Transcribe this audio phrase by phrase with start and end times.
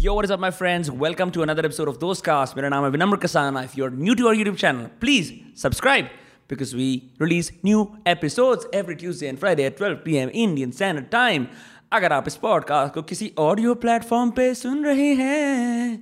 [0.00, 0.88] Yo, what is up, my friends?
[0.88, 2.56] Welcome to another episode of Those Cast.
[2.56, 3.62] मेरा नाम है विनम्र Kasana.
[3.64, 5.30] If you're new to our YouTube channel, please
[5.62, 6.10] subscribe
[6.50, 6.84] because we
[7.18, 10.30] release new episodes every Tuesday and Friday at 12 p.m.
[10.44, 11.46] Indian Standard Time.
[11.92, 15.98] अगर आप इस podcast को किसी audio platform पे सुन रहे हैं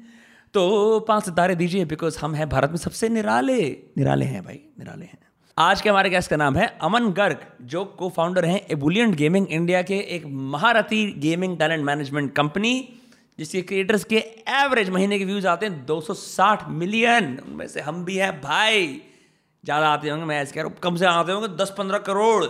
[0.55, 0.67] तो
[1.09, 3.59] पाँच सितारे दीजिए बिकॉज़ हम हैं भारत में सबसे निराले
[3.99, 5.19] निराले हैं भाई निराले हैं
[5.57, 9.47] आज के हमारे गेस्ट का नाम है अमन गर्ग जो को फाउंडर हैं एबुलियंट गेमिंग
[9.61, 12.77] इंडिया के एक महारथी गेमिंग टैलेंट मैनेजमेंट कंपनी
[13.39, 14.17] जिसके क्रिएटर्स के
[14.61, 18.87] एवरेज महीने के व्यूज़ आते हैं 260 मिलियन उनमें से हम भी हैं, भाई।
[19.65, 22.45] ज़्यादा आते होंगे, मैं ऐसे कह रहा हूँ, कम से आते होंगे दस पंद्रह करोड़।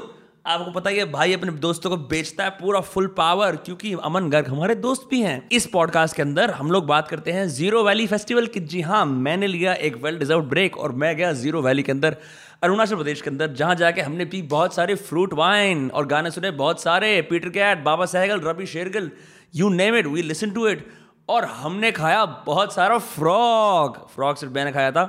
[0.47, 4.29] आपको पता ही है, भाई अपने दोस्तों को बेचता है पूरा फुल पावर क्योंकि अमन
[4.31, 7.83] गर्ग हमारे दोस्त भी हैं। इस पॉडकास्ट के अंदर हम लोग बात करते हैं ज़ीरो
[7.85, 11.63] वैली फेस्टिवल की। जी हाँ मैंने लिया एक वेल डिजर्व ब्रेक और मैं गया ज़ीरो
[11.63, 12.17] वैली के अंदर।
[12.63, 16.51] अरुणाचल प्रदेश के अंदर, जहाँ जाके हमने पी बहुत सारे फ्रूट वाइन और गाने सुने
[16.53, 19.11] बहुत सारे। Peter Cat Baba Sehgal Ravi Shergill
[19.55, 20.87] you name it we listen to it
[21.29, 25.05] और हमने खाया बहुत सारा फ्रॉग फ्रॉग सिर्फ़ मैंने खाया था।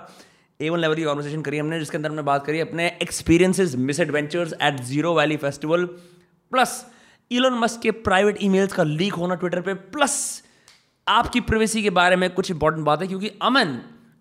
[0.59, 4.53] ए वन लेवल की कॉन्वर्सेशन करी हमने, जिसके अंदर हमने बात करी अपने experiences misadventures
[4.53, 5.85] at Ziro valley festival
[6.51, 6.85] plus
[7.31, 10.43] Elon Musk के प्राइवेट ईमेल्स का लीक होना ट्विटर पे। प्लस
[11.07, 13.77] आपकी प्रिवेसी के बारे में कुछ इंपॉर्टेंट बात है, क्योंकि अमन,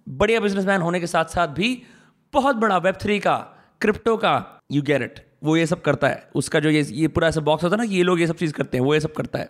[0.06, 1.70] बढ़िया बिजनेसमैन होने के साथ साथ भी
[2.37, 3.37] बहुत बड़ा वेब थ्री का
[3.81, 4.34] क्रिप्टो का
[4.73, 7.65] यू गेट इट वो ये सब करता है। उसका जो ये ये पूरा ऐसा बॉक्स
[7.65, 9.39] होता है ना कि ये लोग ये सब चीज़ करते हैं वो ये सब करता
[9.39, 9.48] है।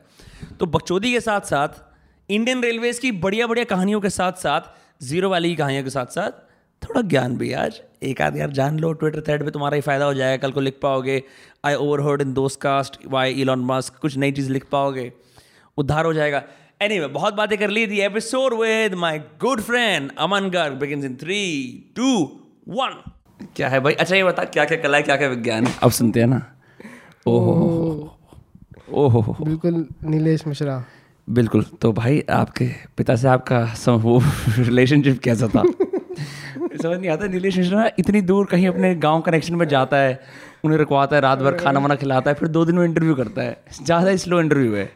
[0.60, 1.68] तो बकचोदी के साथ साथ
[2.30, 4.60] इंडियन रेलवेज की बढ़िया बढ़िया कहानियों के साथ साथ
[5.02, 6.30] ज़ीरो वाली की कहानियों के साथ साथ
[6.82, 10.04] थोड़ा ज्ञान भी आज एक आध यार जान लो ट्विटर थ्रेड पे तुम्हारा ही फ़ायदा
[10.04, 11.22] हो जाएगा कल को लिख पाओगे।
[11.64, 15.12] आई ओवर हर्ड इन दोस्त कास्ट वाई इलॉन मस्क कुछ नई चीज़ लिख पाओगे।
[15.78, 16.42] उद्धार हो जाएगा।
[16.82, 21.04] एनी anyway, बहुत बातें कर ली थी। Episode with my good friend Aman Garg begin
[21.04, 21.40] in three
[21.96, 23.02] two one
[23.56, 23.92] क्या है भाई?
[23.92, 25.74] अच्छा ये बता क्या क्या कला है क्या क्या विज्ञान है?
[25.82, 26.42] अब सुनते हैं ना।
[27.26, 28.12] ओहो
[28.92, 30.84] ओहो। बिल्कुल नीलेश मिश्रा।
[31.30, 34.22] बिल्कुल। तो भाई आपके पिता से आपका सम- वो
[34.58, 35.62] रिलेशनशिप कैसा था?
[36.82, 40.20] समझ नहीं आता नीलेश मिश्रा इतनी दूर कहीं अपने गाँव कनेक्शन में जाता है
[40.64, 43.42] उन्हें रुकवाता है रात भर खाना वाना खिलाता है फिर दो दिन में इंटरव्यू करता
[43.42, 44.90] है। ज़्यादा स्लो इंटरव्यू है।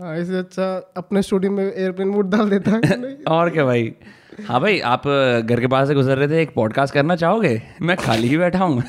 [0.00, 3.94] हाँ इससे अच्छा अपने स्टूडियो में एयरप्लेन मोड डाल देता है और क्या भाई?
[4.38, 5.02] हाँ भाई आप
[5.46, 7.60] घर के पास से गुजर रहे थे एक पॉडकास्ट करना चाहोगे?
[7.82, 8.82] मैं खाली ही बैठा हूँ।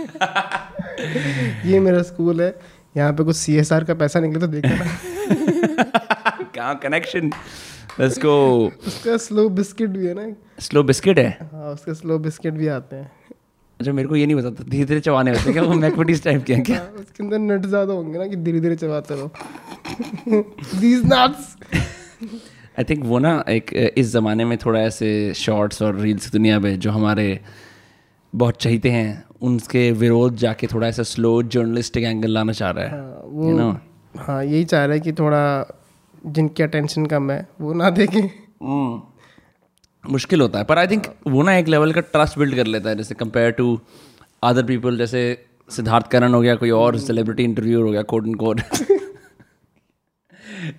[1.70, 2.54] ये मेरा स्कूल है।
[2.96, 4.84] यहाँ पे कुछ सी एस आर का पैसा निकले तो देखना
[6.54, 7.30] कहाँ कनेक्शन
[8.00, 8.32] लेट्स गो
[8.86, 11.28] उसका स्लो बिस्किट भी है ना स्लो बिस्किट है?
[11.52, 13.10] हाँ उसके स्लो बिस्किट भी आते हैं।
[13.80, 15.62] अच्छा मेरे को ये नहीं पता धीरे धीरे चबाने होते हैं क्या?
[15.62, 16.76] वो मैकविटीज टाइप के हैं क्या?
[16.78, 19.30] हाँ, उसके अंदर नट ज़्यादा होंगे ना कि धीरे धीरे चबाते रहो।
[20.80, 21.56] दीज नट्स
[22.76, 26.78] आई थिंक वो ना एक इस ज़माने में थोड़ा ऐसे शॉर्ट्स और रील्स दुनिया में
[26.80, 27.28] जो हमारे
[28.32, 32.90] बहुत चाहते हैं उनके विरोध जाके थोड़ा ऐसा स्लो जर्नलिस्टिक एंगल लाना चाह रहा है
[32.90, 33.74] हाँ, वो You know?
[34.18, 35.42] हाँ यही चाह रहा है कि थोड़ा
[36.28, 39.00] जिनकी अटेंशन कम है वो ना देखें हम्म।
[40.04, 42.90] मुश्किल होता है पर आई थिंक वो ना एक लेवल का ट्रस्ट बिल्ड कर लेता
[42.90, 43.78] है जैसे कंपेयर टू
[44.42, 45.22] अदर पीपल जैसे
[45.70, 48.60] सिद्धार्थ करण हो गया कोई और सेलिब्रिटी इंटरव्यू हो गया कोड एंड कोड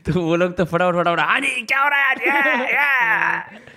[0.06, 2.20] तो वो लोग तो फटाफट फटाफट हाँ जी क्या हो रहा है आज?
[2.28, 3.76] Yeah, yeah."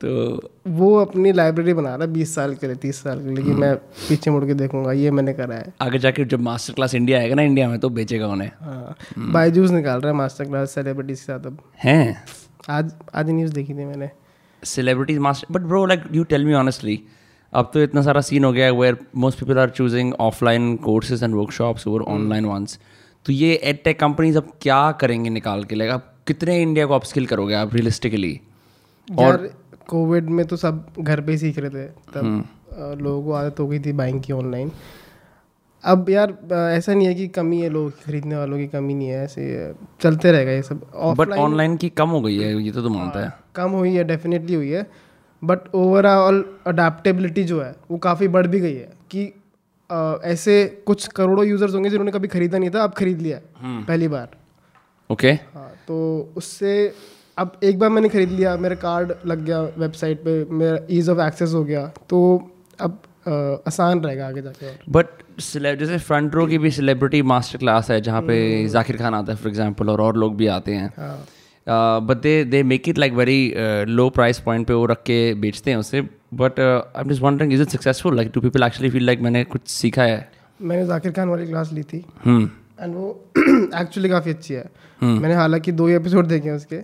[0.00, 3.44] तो वो अपनी लाइब्रेरी बना रहा है बीस साल के लिए तीस साल के लिए
[3.44, 6.94] कि मैं पीछे मुड़ के देखूँगा ये मैंने करा है। आगे जाके जब मास्टर क्लास
[6.94, 10.70] इंडिया आएगा ना इंडिया में तो बेचेगा उन्हें। हाँ। बाईजूस निकाल रहा है मास्टर क्लास
[10.70, 12.24] सेलिब्रिटीज के साथ अब। हैं।
[12.70, 14.10] आज आज न्यूज़ देखी थी मैंने।
[14.62, 17.00] Celebrities master but bro like you tell me honestly
[17.52, 21.22] अब तो इतना सारा सीन हो गया है where most people are choosing offline courses
[21.22, 22.78] and workshops over online ones
[23.26, 25.74] तो ये एड टेक कंपनीज़ अब क्या करेंगे निकाल के?
[25.74, 28.32] लेगा आप कितने इंडिया को अपस्किल करोगे आप रियलिस्टिकली
[29.08, 29.48] यार
[29.88, 33.66] कोविड में तो सब घर पे ही सीख रहे थे। तब लोगों को आदत हो
[33.68, 34.70] गई थी बाइंग की ऑनलाइन
[35.84, 39.24] अब यार ऐसा नहीं है कि कमी है लोग खरीदने वालों की कमी नहीं है
[39.24, 40.80] ऐसे चलते रहेगा ये सब।
[41.18, 44.04] बट ऑनलाइन की कम हो गई है ये तो तो मानता है। कम हुई है
[44.04, 44.86] डेफिनेटली हुई है।
[45.42, 49.32] बट ओवरऑल अडेप्टेबिलिटी जो है वो काफ़ी बढ़ भी गई है कि
[49.90, 54.36] ऐसे कुछ करोड़ों यूज़र्स होंगे जिन्होंने कभी खरीदा नहीं था अब खरीद लिया पहली बार।
[55.10, 55.98] ओके हाँ तो
[56.36, 56.72] उससे
[57.38, 61.20] अब एक बार मैंने खरीद लिया मेरा कार्ड लग गया वेबसाइट पे मेरा ईज ऑफ़
[61.20, 62.20] एक्सेस हो गया तो
[62.80, 63.30] अब अ,
[63.66, 65.06] आसान रहेगा आगे जाके बट
[65.52, 68.36] जैसे फ्रंट रो की भी सेलिब्रिटी मास्टर क्लास है जहाँ पे
[68.68, 72.32] जाकिर खान आता है फॉर एग्ज़ाम्पल और और लोग भी आते हैं। हाँ। But they
[72.44, 73.54] they make it like very
[73.88, 76.02] low price point पे वो रख के बेचते हैं उसे
[76.36, 79.44] but I am just wondering is it successful like to people actually feel like मैंने
[79.44, 80.28] कुछ सीखा है?
[80.62, 82.50] मैंने जाकिर खान वाली क्लास ली थी। हम्म
[82.80, 84.64] एंड वो एक्चुअली काफ़ी अच्छी है।
[85.02, 86.80] मैंने हालाँकि दो ही एपिसोड देखे हैं उसके।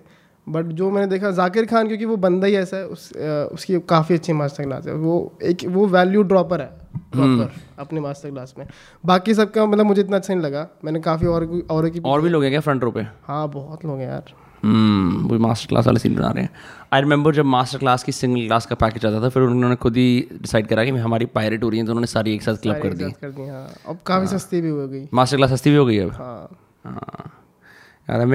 [0.46, 3.12] बट जो मैंने देखा जाकिर खान क्योंकि वो बंदा ही ऐसा है उस
[3.52, 6.66] उसकी काफ़ी अच्छी मास्टर क्लास है। वो एक वो वैल्यू ड्रॉपर है।
[7.12, 8.66] प्रॉपर अपने मास्टर क्लास में।
[9.04, 12.28] बाकी सबका मतलब मुझे इतना अच्छा नहीं लगा। मैंने काफ़ी और और की और भी
[12.28, 13.06] लोग हैं क्या फ्रंट रो पे?
[13.26, 14.32] हाँ बहुत लोग हैं यार।
[14.64, 16.50] वो मास्टर क्लास वाले सीन बना रहे हैं।
[16.93, 19.97] आई रिमेंबर जब मास्टर क्लास की सिंगल क्लास का पैकेज आता था फिर उन्होंने खुद
[19.97, 22.82] ही डिसाइड करा कि हमारी पायरेट हो रही है तो उन्होंने सारी एक साथ क्लब
[22.82, 23.05] कर दी।
[23.49, 26.59] हाँ। अब काफ़ी सस्ती भी हो गई। मास्टर क्लास सस्ती भी हो गई अब। हाँ।
[26.85, 27.38] हाँ।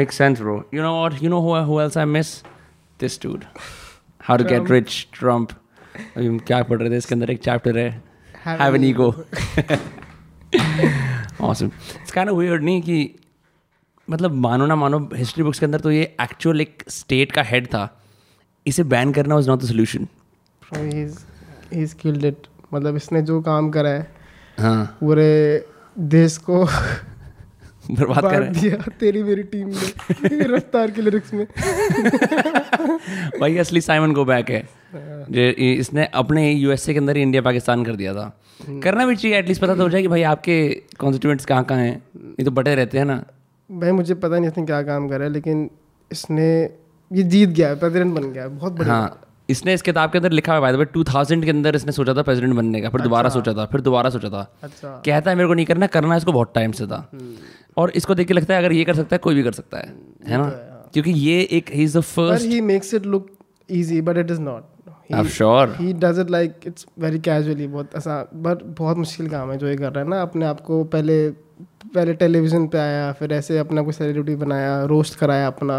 [0.05, 0.55] sense, bro.
[0.73, 1.21] You know what?
[1.21, 2.43] You know who, who else I miss?
[3.03, 3.41] This dude.
[4.29, 5.51] How to get rich, Trump.
[6.17, 6.97] अभी क्या पढ़ रहे थे?
[6.97, 8.03] इसके अंदर एक चैप्टर है।
[8.47, 9.11] Have have an an ego
[11.41, 11.71] awesome.
[12.01, 13.15] It's kind of weird नहीं कि
[14.09, 17.67] मतलब मानो ना मानो हिस्ट्री बुक्स के अंदर तो ये एक्चुअल एक स्टेट का हेड
[17.67, 18.01] था।
[18.67, 20.07] इसे बैन करना वॉज़ नॉट द सोल्यूशन
[20.75, 22.31] ही
[22.73, 24.11] मतलब इसने जो काम करा है
[24.59, 25.65] हाँ। पूरे
[25.99, 26.65] देश को
[27.91, 31.45] बर्बाद कर दिया तेरी मेरी टीम ने रफ्तार के लिरिक्स में।
[33.39, 34.69] भाई असली साइमन गो बैक है।
[35.29, 38.41] जो इसने अपने यूएसए के अंदर ही इंडिया पाकिस्तान कर दिया था।
[38.83, 40.69] करना भी चाहिए एटलीस्ट पता तो हो जाए कि भाई आपके
[40.99, 43.23] कॉन्स्टिट्यूएंट्स कहाँ कहाँ हैं। ये तो बटे रहते हैं ना।
[43.69, 45.69] भाई मुझे पता नहीं इसने क्या काम करा है लेकिन
[46.11, 46.47] इसने
[47.11, 50.17] ये जीत गया है प्रेसिडेंट बन गया है बहुत बढ़िया। हाँ इसने इस किताब के
[50.17, 53.01] अंदर लिखा हुआ है टू थाउज़ेंड के अंदर इसने सोचा था प्रेसिडेंट बनने का फिर
[53.01, 56.15] दोबारा सोचा था फिर दोबारा सोचा था। अच्छा। कहता है मेरे को नहीं करना करना
[56.15, 57.09] इसको बहुत टाइम से था।
[57.77, 59.77] और इसको देख के लगता है अगर ये कर सकता है कोई भी कर सकता
[59.77, 59.93] है
[60.27, 60.49] है ना?
[60.93, 63.29] क्योंकि ये एक he is the first he makes it look
[63.69, 67.95] easy but it is not I sure he does it like it's very casually बहुत
[67.95, 70.83] आसान बट बहुत मुश्किल काम है जो ये कर रहा है ना अपने आप को
[70.85, 71.17] पहले
[71.93, 75.77] पहले टेलीविज़न पे आया फिर ऐसे अपना कोई सेलिब्रिटी बनाया रोस्ट कराया अपना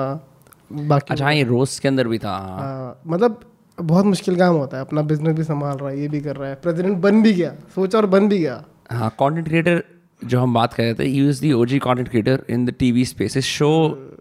[0.71, 3.41] बाकी अच्छा ये रोज के अंदर भी था। हाँ। हाँ, मतलब
[3.79, 6.49] बहुत मुश्किल काम होता है अपना बिज़नेस भी संभाल रहा है ये भी कर रहा
[6.49, 9.83] है प्रेसिडेंट बन भी गया सोचा और बन भी गया। हाँ कंटेंट क्रिएटर
[10.23, 13.05] जो हम बात कर रहे थे he is the OG content creator in the TV
[13.05, 13.69] space इस show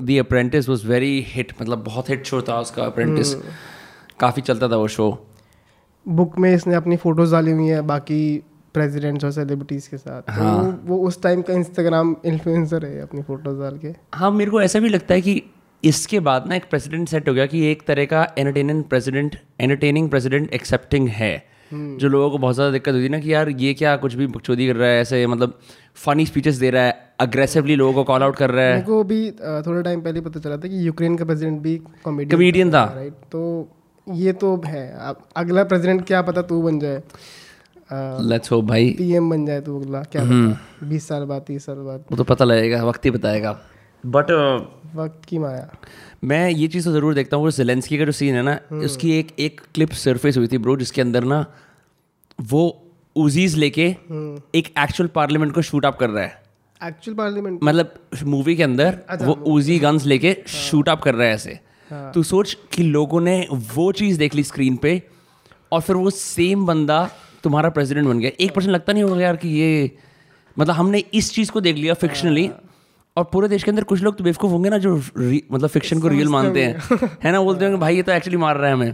[0.01, 3.33] The Apprentice was very hit मतलब बहुत हिट शो था उसका अप्रेंटिस
[4.19, 5.09] काफ़ी चलता था वो शो
[6.05, 8.19] बुक में इसने अपनी फ़ोटोज़ डाली हुई है बाकी
[8.77, 13.21] प्रेसिडेंट्स और सेलिब्रिटीज के साथ। हाँ। तो वो, उस टाइम का इंस्टाग्राम इन्फ्लुएंसर है अपनी
[13.23, 15.41] फ़ोटोज़ डाल के। हाँ मेरे को ऐसा भी लगता है कि
[15.83, 20.09] इसके बाद ना एक प्रेसिडेंट सेट हो गया कि एक तरह का entertaining president entertaining
[20.09, 21.35] president accepting है।
[21.71, 24.27] जो लोगों को बहुत ज़्यादा दिक्कत होती है ना कि यार ये क्या कुछ भी
[24.27, 25.57] बकचोदी कर रहा है ऐसे मतलब
[25.95, 29.03] फनी स्पीचेस दे रहा है अग्रेसिवली लोगों को कॉल आउट कर रहा है। मेरे को
[29.03, 33.13] भी थोड़ा टाइम पहले पता चला था कि यूक्रेन का प्रेसिडेंट भी कॉमेडियन था राइट
[33.31, 33.41] तो
[34.07, 37.01] ये तो है। अब अगला प्रेसिडेंट क्या पता तू बन जाए।
[37.89, 40.23] लेट्स होप भाई। पीएम बन जाए तू अगला क्या
[40.83, 43.51] बीस साल बाद तीस साल बाद। वो तो पता लगेगा वक्त ही बताएगा।
[44.03, 44.31] बट
[44.95, 45.69] वक्त की माया।
[46.23, 49.11] मैं ये चीज़ तो ज़रूर देखता हूँ वो जेलेंस्की का जो सीन है ना उसकी
[49.19, 51.45] एक एक क्लिप सरफेस हुई थी ब्रो जिसके अंदर ना
[52.41, 52.63] वो
[53.15, 53.85] उजीज लेके
[54.55, 56.41] एक एक्चुअल पार्लियामेंट को शूट अप कर रहा है।
[56.81, 57.93] एक्चुअल पार्लियामेंट मतलब
[58.25, 61.59] मूवी के अंदर वो उजी गन्स लेके शूट अप कर रहा है ऐसे।
[62.13, 65.01] तू सोच कि लोगों ने वो चीज़ देख ली स्क्रीन पे
[65.71, 66.99] और फिर वो सेम बंदा
[67.43, 69.91] तुम्हारा प्रेसिडेंट बन गया। एक परसेंट लगता नहीं होगा यार कि ये
[70.59, 72.49] मतलब हमने इस चीज़ को देख लिया फिक्शनली
[73.17, 74.95] और पूरे देश के अंदर कुछ लोग तो बेवकूफ़ होंगे ना जो
[75.51, 77.41] मतलब फिक्शन को रियल मानते हैं। है ना?
[77.41, 78.93] बोलते होंगे भाई ये तो एक्चुअली मार रहा है हमें।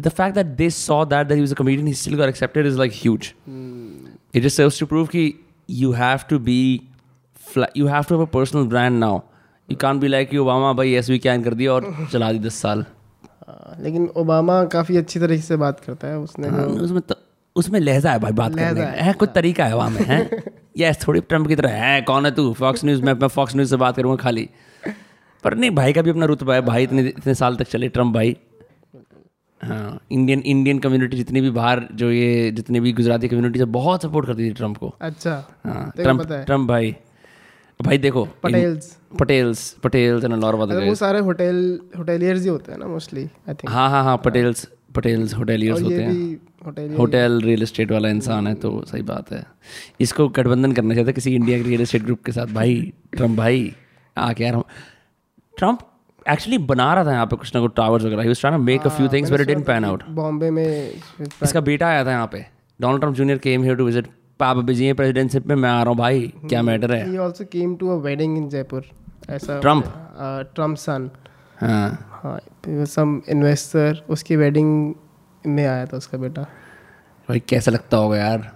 [0.00, 2.78] The fact that they saw that that is a comedian he still got accepted is
[2.78, 3.32] like huge
[4.36, 5.22] it just serves to prove कि
[5.80, 6.60] you have to be
[7.46, 9.14] fla- you have to have a personal brand now.
[9.68, 12.38] You can't be like कि Obama भाई yes we can कर दिया और चला दी
[12.38, 12.84] दस साल.
[13.48, 17.14] हाँ, लेकिन ओबामा काफ़ी अच्छी तरीके से बात करता है उसने हाँ, उसमें तो,
[17.58, 20.42] उसमें लहजा है भाई बात करने का है कुछ तरीका है वहाँ में है?
[20.78, 22.52] यस थोड़ी ट्रंप की तरह। है कौन है तू?
[22.52, 24.48] फॉक्स न्यूज़ में मैं फॉक्स न्यूज़ से बात करूँगा खाली।
[25.44, 28.14] पर नहीं भाई का भी अपना रुतबा है। भाई इतने इतने साल तक चले ट्रंप
[28.14, 28.36] भाई।
[29.60, 34.02] हाँ इंडियन इंडियन कम्युनिटी जितनी भी बाहर जो ये जितनी भी गुजराती कम्युनिटी है बहुत
[34.02, 35.34] सपोर्ट करती थी ट्रंप को। अच्छा
[35.66, 36.96] हाँ ट्रंप ट्रंप भाई।
[37.80, 42.86] भाई देखो पटेल्स पटेल्स पटेल्स एंड लॉर वो सारे होटल होटेलियर्स ही होते हैं ना
[42.86, 48.08] मोस्टली आई थिंक हाँ हाँ हाँ पटेल्स पटेल्स होटेलियर्स होते हैं। होटल रियल एस्टेट वाला
[48.08, 49.44] इंसान है तो सही बात है।
[50.00, 53.36] इसको गठबंधन करना चाहता है किसी इंडिया के रियल एस्टेट ग्रुप के साथ। भाई ट्रंप
[53.38, 53.72] भाई
[54.16, 54.62] आके यार
[55.56, 55.78] ट्रंप
[56.26, 58.64] एक्चुअली बना रहा था यहाँ पे कुछ ना कुछ टावर्स वगैरह he was trying to
[58.64, 60.92] make a few things but it didn't pan out Bombay में
[61.42, 62.44] इसका बेटा आया था यहाँ पे।
[62.80, 64.06] Donald Trump junior came here to visit
[64.40, 67.08] पापा बिज़ी हैं प्रेसिडेंटशिप में मैं आ रहा हूँ भाई। क्या मैटर है?
[67.10, 68.84] He also came to a wedding in Jaipur
[69.30, 69.88] ऐसा Trump?
[70.54, 71.10] ट्रंप सन
[71.60, 72.40] हाँ। हाँ
[72.86, 74.94] सम इन्वेस्टर उसकी वेडिंग
[75.46, 76.42] में आया था उसका बेटा।
[77.28, 78.50] भाई कैसा लगता होगा यार?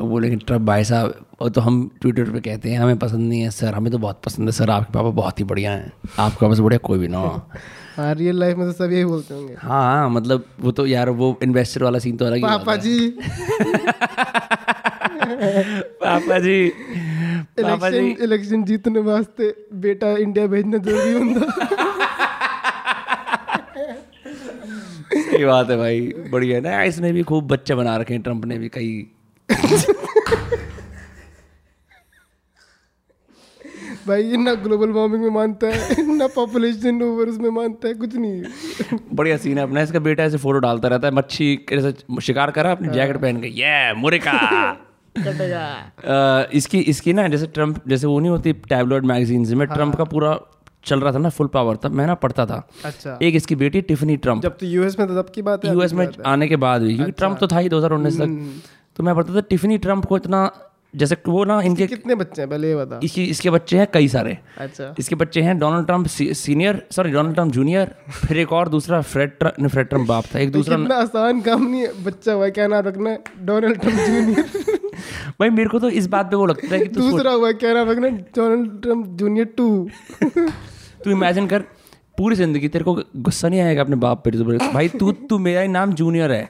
[0.00, 3.28] वो लेकिन कि ट्रंप भाई साहब वो तो हम ट्विटर पे कहते हैं हमें पसंद
[3.28, 5.92] नहीं है सर हमें तो बहुत पसंद है सर आपके पापा बहुत ही बढ़िया हैं।
[6.18, 7.42] आपके पापा से बढ़िया कोई भी ना हो।
[7.96, 11.10] हाँ रियल लाइफ में तो सब यही बोलते होंगे। हाँ हाँ मतलब वो तो यार
[11.10, 13.18] वो इन्वेस्टर वाला सीन तो अलग ही पापा जी।
[16.02, 16.68] पापा जी
[17.62, 22.04] पापा जी। इलेक्शन इलेक्शन जीतने वास्ते बेटा इंडिया भेजना ज़रूरी होता।
[25.30, 26.00] सही बात है भाई
[26.32, 26.82] बढ़िया ना?
[26.84, 28.90] इसने भी खूब बच्चे बना रखे हैं ट्रंप ने भी कई।
[34.06, 38.14] भाई ये ना ग्लोबल वार्मिंग में मानता है ना पॉपुलेशन ओवर उसमें मानता है कुछ
[38.16, 38.42] नहीं।
[39.14, 41.92] बढ़िया सीन है अपना इसका बेटा ऐसे फ़ोटो डालता रहता है मच्छी कैसे
[42.22, 44.32] शिकार करा अपनी जैकेट पहन के ये मुरिका
[45.16, 50.04] कटेगा इसकी इसकी ना जैसे ट्रंप जैसे वो नहीं होती टैबलॉइड मैगजीन्स में ट्रंप का
[50.04, 50.32] पूरा
[50.88, 53.80] चल रहा था ना फुल पावर तब मैं ना पढ़ता था। अच्छा। एक इसकी बेटी
[53.90, 56.56] टिफनी ट्रंप। जब तो यूएस में था तब की बात है यूएस में आने के
[56.66, 58.62] बाद हुई क्योंकि ट्रंप तो था ही 2019 तक।
[58.96, 60.50] तो मैं पढ़ता था टिफनी ट्रंप को इतना
[60.96, 64.06] जैसे वो ना इनके कितने बच्चे हैं पहले ये बता। इसकी इसके बच्चे हैं कई
[64.08, 68.68] सारे। अच्छा। इसके बच्चे हैं Donald Trump senior sorry Donald Trump junior फिर एक और
[68.68, 72.32] दूसरा फ्रेड ट्रंप फ्रेड ट्रंप बाप था एक दूसरा कितना आसान काम नहीं है बच्चा
[72.32, 73.22] हुआ क्या नाम रखना है?
[73.42, 74.78] Donald Trump junior.
[75.40, 77.90] भाई मेरे को तो इस बात पे वो लगता है कि दूसरा हुआ क्या नाम
[77.90, 79.68] रखना डोनाल्ड ट्रंप जूनियर टू।
[81.08, 81.62] तू इमेजिन कर
[82.18, 85.68] पूरी ज़िंदगी तेरे को गुस्सा नहीं आएगा अपने बाप पे भाई तू तू मेरा ही
[85.68, 86.44] नाम जूनियर है।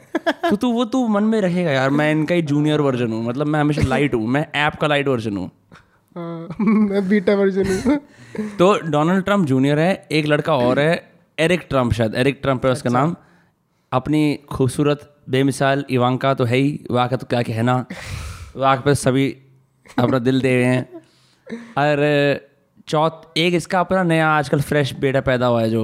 [0.50, 3.47] तो तू वो तू मन में रखेगा यार मैं इनका ही जूनियर वर्जन हूँ। मतलब
[3.47, 5.50] मैं हमेशा लाइट हूँ मैं ऐप का लाइट वर्जन हूँ।
[6.17, 7.99] हाँ, मैं बीटा वर्जन हूँ।
[8.59, 12.73] तो डोनाल्ड ट्रंप जूनियर है एक लड़का और है एरिक ट्रंप शायद एरिक ट्रंप है
[12.73, 13.15] उसका नाम।
[13.93, 17.85] अपनी खूबसूरत बेमिसाल इवांका तो है ही वाह का तो क्या कहना।
[18.57, 19.29] वाह पे सभी
[19.99, 20.85] अपना दिल दे रहे हैं।
[21.79, 22.48] और
[22.88, 25.83] चौथ एक इसका अपना नया आजकल फ्रेश बेटा पैदा हुआ है जो।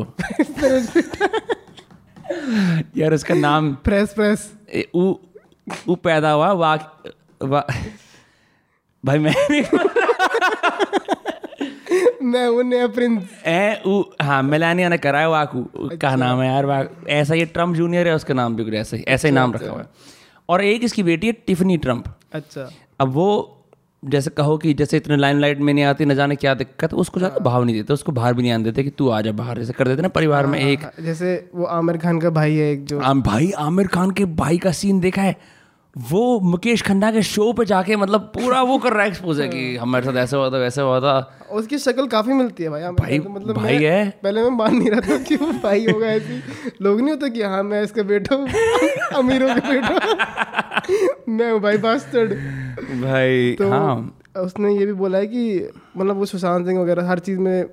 [2.97, 4.51] यार उसका नाम प्रेस प्रेस
[4.95, 5.15] उ
[5.89, 6.77] उ पैदा हुआ वाह
[7.43, 7.67] वा
[9.05, 9.35] भाई मैं
[12.25, 15.63] मैं हूँ नया प्रिंस ए उ हाँ मेलानिया ने कराया वाकू।
[16.01, 19.03] का नाम है यार वाक ऐसा ये ट्रंप जूनियर है उसका नाम भी ऐसा ही
[19.09, 19.87] ऐसा ही नाम रखा हुआ है।
[20.49, 22.71] और एक इसकी बेटी है टिफनी ट्रंप अच्छा।
[23.01, 23.29] अब वो
[24.13, 27.21] जैसे कहो कि जैसे इतने लाइन लाइट में नहीं आती न जाने क्या दिक्कत उसको
[27.21, 29.59] ज़्यादा भाव नहीं देते उसको बाहर भी नहीं आने देते कि तू आ जा बाहर
[29.59, 32.71] जैसे कर देते ना परिवार में एक हाँ, जैसे वो आमिर खान का भाई है
[32.73, 35.37] एक जो आम भाई आमिर खान के भाई का सीन देखा है?
[35.97, 39.49] वो मुकेश खन्ना के शो पे जाके मतलब पूरा वो कर रहा है एक्सपोज है
[39.49, 41.13] कि हमारे साथ ऐसा हुआ था वैसा हुआ था।
[41.53, 44.77] उसकी शक्ल काफ़ी मिलती है भाई आमिर भाई- तो मतलब भाई है। पहले मैं मान
[44.77, 46.41] नहीं रहा था कि वो भाई होगा ऐसी।
[46.83, 48.49] लोग नहीं होते कि हाँ मैं इसका बेटा हूँ
[49.15, 50.83] अमीरों का बेटा
[51.29, 52.33] मैं हूँ भाई बास्टर्ड
[53.03, 57.19] भाई तो हाँ। उसने ये भी बोला है कि मतलब वो सुशांत सिंह वगैरह हर
[57.19, 57.65] चीज़ में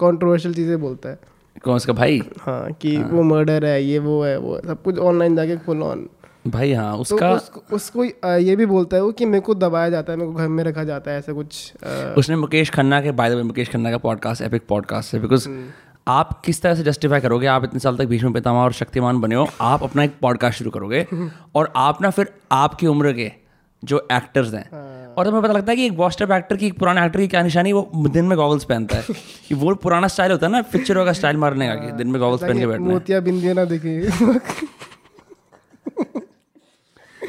[0.00, 1.18] कॉन्ट्रोवर्शियल चीज़ें बोलता है।
[1.64, 2.20] कौन उसका भाई?
[2.40, 5.82] हाँ कि वो मर्डर है ये वो है वो है, सब कुछ ऑनलाइन जाके फुल
[5.82, 6.08] ऑन
[6.50, 8.04] भाई हाँ उसका तो उसका उसको,
[8.36, 10.64] ये भी बोलता है वो कि मेरे को दबाया जाता है मेरे को घर में
[10.64, 13.90] रखा जाता है ऐसा कुछ अ, उसने मुकेश खन्ना के by the way Mukesh Khanna
[13.90, 15.48] का पॉडकास्ट एपिक पॉडकास्ट है बिकॉज़
[16.08, 19.34] आप किस तरह से जस्टिफाई करोगे आप इतने साल तक भीष्म पितामह और शक्तिमान बने
[19.34, 21.06] हो आप अपना एक पॉडकास्ट शुरू करोगे
[21.54, 23.32] और आप ना फिर आपकी उम्र के
[23.84, 24.70] जो एक्टर्स हैं
[25.14, 27.42] और तुम्हें पता लगता है कि एक वॉस्टअप एक्टर की एक पुराने एक्टर की क्या
[27.42, 29.04] निशानी वो दिन में गॉगल्स पहनता है।
[29.48, 32.20] कि वो पुराना स्टाइल होता है ना पिक्चरों का स्टाइल मारने का कि दिन में
[32.20, 34.00] गॉगल्स पहन के बैठना मोतिया बिंदिया ना दिखे।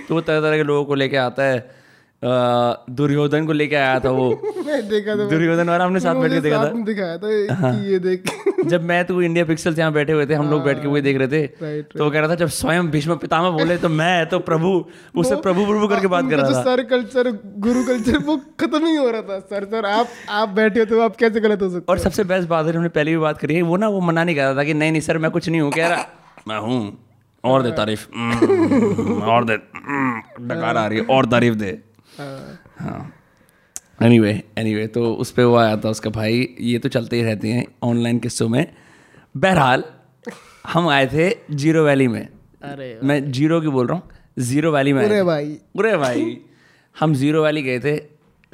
[0.09, 1.77] तो वो तरह तरह के लोगों को लेके आता है।
[2.21, 4.29] दुर्योधन को लेके आया था वो।
[4.89, 8.31] देखा था दुर्योधन और हमने साथ बैठ के देखा था। दिखाया था कि ये देख।
[8.67, 11.17] जब मैं तो इंडिया पिक्सल यहाँ बैठे हुए थे हम लोग बैठ के वही देख
[11.17, 11.47] रहे थे।
[11.83, 14.73] तो वो कह रहा था जब स्वयं भीष्म पितामह बोले तो मैं तो प्रभु
[15.15, 18.95] उससे प्रभु प्रभु करके बात कर रहा था। सर कल्चर गुरु कल्चर वो खत्म ही
[18.95, 20.07] हो रहा था सर सर आप
[20.41, 22.89] आप बैठे हो तो आप कैसे गलत हो सकते और सबसे बेस्ट बात है हमने
[22.97, 24.91] पहले भी बात करी है वो ना वो मना नहीं कर रहा था कि नहीं
[24.91, 26.05] नहीं सर मैं कुछ नहीं हूँ कह रहा
[26.47, 26.97] मैं हूँ
[27.43, 29.57] और दे तारीफ़ हम्म, और दे
[29.89, 33.13] डकार आ रही है और तारीफ़ दे। हो। हाँ, हाँ
[34.03, 37.47] एनीवे एनीवे तो उस पर वो आया था उसका भाई ये तो चलते ही रहते
[37.47, 38.65] हैं ऑनलाइन किस्सों में।
[39.35, 39.83] बहरहाल
[40.67, 44.93] हम आए थे ज़ीरो वैली में। अरे मैं ज़ीरो की बोल रहा हूँ ज़ीरो वैली
[44.93, 46.37] में अरे भाई। अरे भाई।
[46.95, 47.97] हम ज़ीरो वैली गए थे।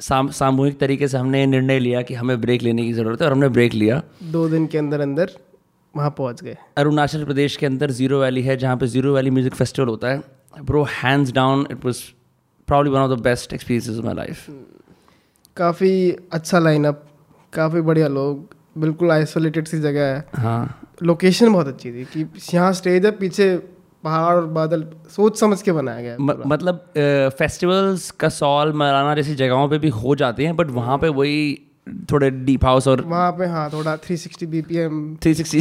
[0.00, 3.32] साम, सामूहिक तरीके से हमने निर्णय लिया कि हमें ब्रेक लेने की ज़रूरत है और
[3.32, 5.30] हमने ब्रेक लिया। दो दिन के अंदर अंदर
[5.94, 9.54] वहाँ पहुँच गए। अरुणाचल प्रदेश के अंदर ज़ीरो वैली है जहाँ पे ज़ीरो वैली म्यूज़िक
[9.54, 10.22] फेस्टिवल होता है।
[10.64, 12.02] Bro hands down it was
[12.68, 14.46] probably one of the best experiences of my life
[15.56, 17.02] काफ़ी अच्छा लाइनअप
[17.52, 22.72] काफ़ी बढ़िया लोग बिल्कुल आइसोलेटेड सी जगह है। हाँ। लोकेशन बहुत अच्छी थी कि यहाँ
[22.72, 23.56] स्टेज है पीछे
[24.04, 24.84] पहाड़ और बादल
[25.16, 26.84] सोच समझ के बनाया गया म, मतलब
[27.38, 31.38] फेस्टिवल्स कसौल मराना जैसी जगहों पे भी हो जाते हैं बट वहाँ पे वही
[32.12, 35.60] थोड़े डीप हाउस और वहाँ पे हाँ थोड़ा 360 बीपीएम 360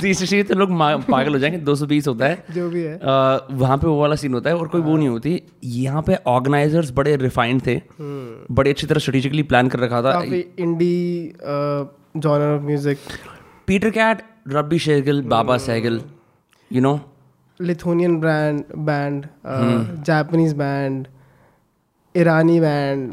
[0.00, 0.70] 360 तो लोग
[1.10, 4.34] पागल हो जाएँगे 220 होता है। जो भी है। अ, वहाँ पे वो वाला सीन
[4.34, 8.86] होता है और कोई वो नहीं होती। यहाँ पे ऑर्गेनाइजर्स बड़े रिफाइंड थे। बड़े अच्छी
[8.86, 11.32] तरह स्ट्रेटेजिकली प्लान कर रखा था। Indie
[12.16, 12.98] genre of music
[13.66, 16.00] Peter Cat Rabbi Shergill Baba Sehgal
[16.70, 16.98] you know
[17.60, 19.26] Lithuanian brand band
[20.04, 21.06] Japanese band
[22.14, 23.12] Irani band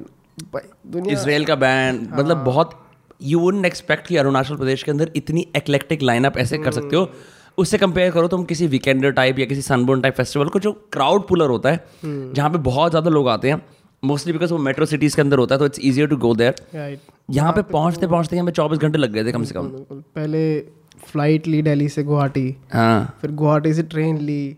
[1.07, 2.79] Israel का बैंड मतलब बहुत
[3.23, 7.09] यू वुडंट एक्सपेक्ट कि अरुणाचल प्रदेश के अंदर इतनी एक्लेक्टिक लाइनअप ऐसे कर सकते हो।
[7.57, 11.27] उससे कंपेयर करो तुम किसी वीकेंडर टाइप या किसी सनबोर्न टाइप फेस्टिवल को जो क्राउड
[11.27, 13.61] पुलर होता है जहाँ पे बहुत ज़्यादा लोग आते हैं
[14.03, 16.97] मोस्टली बिकॉज़ वो मेट्रो सिटीज़ के अंदर होता है तो it's easier to go there
[17.31, 20.59] यहाँ पे पहुँचते पहुँचते हमें चौबीस घंटे लग गए थे कम से कम। पहले
[21.01, 24.57] फ़्लाइट ली दिल्ली से गुवाहाटी हाँ। फिर गुवाहाटी से ट्रेन ली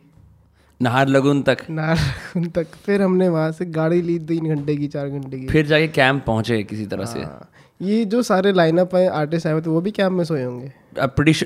[0.81, 5.09] नाहर लगुन तक। नाहरलगुन तक। फिर हमने वहाँ से गाड़ी ली तीन घंटे की चार
[5.09, 7.49] घंटे की। फिर जाके कैंप पहुँचे किसी तरह से। हाँ,
[7.81, 10.71] ये जो सारे लाइनअप है आर्टिस्ट आए हुए थे वो भी कैंप में सोए होंगे?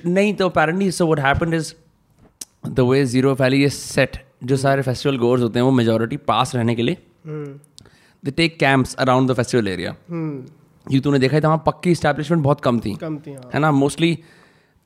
[0.06, 1.74] नहीं तो apparently so what happened is
[2.78, 6.56] the way Zero Valley is set जो सारे फेस्टिवल गोर्स होते हैं वो मेजोरिटी पास
[6.56, 6.98] रहने के लिए
[8.24, 9.96] they take camps around the festival area
[10.92, 13.60] ये तूने देखा है तो वहाँ पक्की इस्टेब्लिशमेंट बहुत कम थी। कम थी हाँ। है
[13.60, 13.72] ना?
[13.72, 14.18] मोस्टली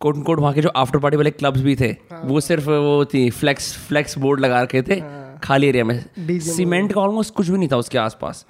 [0.01, 3.29] कोट कोट वहाँ के जो आफ्टर पार्टी वाले क्लब्स भी थे वो सिर्फ़ वो थी
[3.29, 4.99] फ्लेक्स फ्लेक्स बोर्ड लगा रखे थे
[5.43, 8.45] खाली एरिया में। सीमेंट का ऑलमोस्ट कुछ भी नहीं था उसके आसपास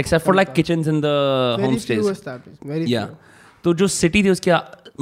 [0.00, 1.06] except for like kitchen in the
[1.60, 3.08] home stage या
[3.64, 4.52] तो जो सिटी थी उसके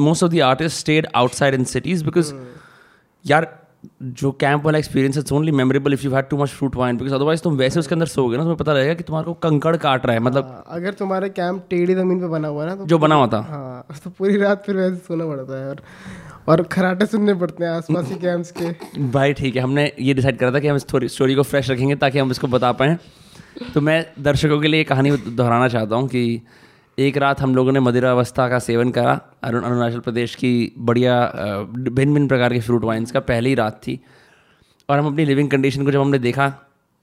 [0.03, 2.33] most of the artist stayed outside in cities because
[3.25, 3.49] यार
[4.03, 7.15] जो कैंप वाला experience it's only memorable if you had too much fruit wine because
[7.15, 10.07] otherwise तुम वैसे उसके अंदर सोगे ना तुम्हें पता रहेगा कि तुम्हारे को कंकड़ काट
[10.07, 12.87] रहा है मतलब हाँ, अगर तुम्हारा कैंप टेढ़ी ज़मीन पे बना हुआ है ना तो
[12.87, 15.83] जो बना हुआ था। हाँ तो पूरी रात फिर वैसे सोना पड़ता है और
[16.49, 20.39] और खराटे सुनने पड़ते हैं आसपास के कैंप्स के। भाई ठीक है हमने ये डिसाइड
[20.39, 22.97] करा था कि हम इस स्टोरी को फ्रेश रखेंगे ताकि हम इसको बता पाएँ।
[23.75, 26.41] तो मैं दर्शकों के लिए कहानी दोहराना चाहता हूँ कि
[26.99, 31.15] एक रात हम लोगों ने मदिरावस्था का सेवन करा, अरुण, अरुणाचल प्रदेश की बढ़िया
[31.69, 34.01] भिन्न भिन्न प्रकार के फ्रूट वाइन्स का पहली रात थी।
[34.89, 36.49] और हम अपनी लिविंग कंडीशन को जब हमने देखा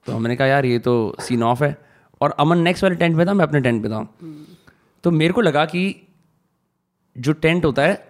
[0.05, 1.77] तो हमने कहा, यार, ये तो सीन ऑफ़ है।
[2.21, 4.07] और अमन नेक्स्ट वाले टेंट पे था, मैं अपने टेंट पे था।
[5.03, 6.07] तो मेरे को लगा कि
[7.17, 8.09] जो टेंट होता है,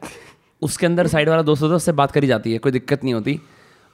[0.62, 3.14] उसके अंदर साइड वाला दोस्त होता है, उससे बात करी जाती है, कोई दिक्कत नहीं
[3.14, 3.40] होती।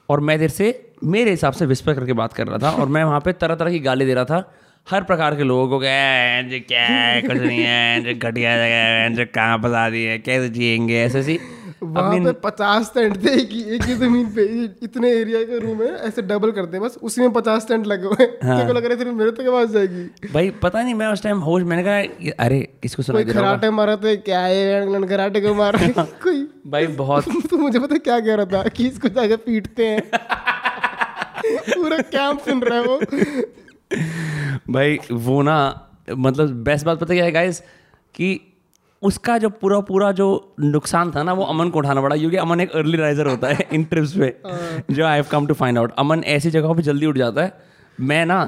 [0.09, 3.03] और मैं देर से, मेरे हिसाब से विस्पर करके बात कर रहा था, और मैं
[3.03, 4.53] वहाँ पे तरह तरह की गाली दे रहा था।
[4.91, 7.21] हर प्रकार के लोगों को क्या क्या है?
[7.27, 11.01] कुछ नहीं है घटिया जगह है कहाँ फंसा दी है कैसे जिएँगे?
[11.01, 11.39] ऐसे सी
[11.83, 14.41] वहाँ पे पचास टेंट थे एक ही एक ही ज़मीन पे
[14.83, 18.07] इतने एरिया का रूम है ऐसे डबल करते हैं बस उसी में पचास टेंट लगे
[18.07, 21.39] हुए हैं। लग रहा है मेरे तक आवाज़ जाएगी। भाई पता नहीं मैं उस टाइम
[21.39, 21.97] होश मैंने कहा
[22.45, 23.39] अरे किसको सुनाई कोई दे?
[23.39, 28.19] खराटे मारा तो क्या है खराटे को मार कोई भाई बहुत तो मुझे पता क्या
[28.19, 30.01] कह रहा था कि इसको जाके पीटते हैं।
[31.75, 33.01] पूरा कैंप सुन रहा है वो।
[34.69, 35.57] भाई वो ना
[36.09, 37.59] मतलब बेस्ट बात पता क्या है गाइस
[38.15, 38.39] कि
[39.01, 42.61] उसका जो पूरा पूरा जो नुकसान था ना वो अमन को उठाना पड़ा क्योंकि अमन
[42.61, 44.35] एक अर्ली राइजर होता है इन ट्रिप्स पे
[44.93, 47.53] जो I have come to find out Aman ऐसी जगहों पे जल्दी उठ जाता है।
[47.99, 48.39] मैं ना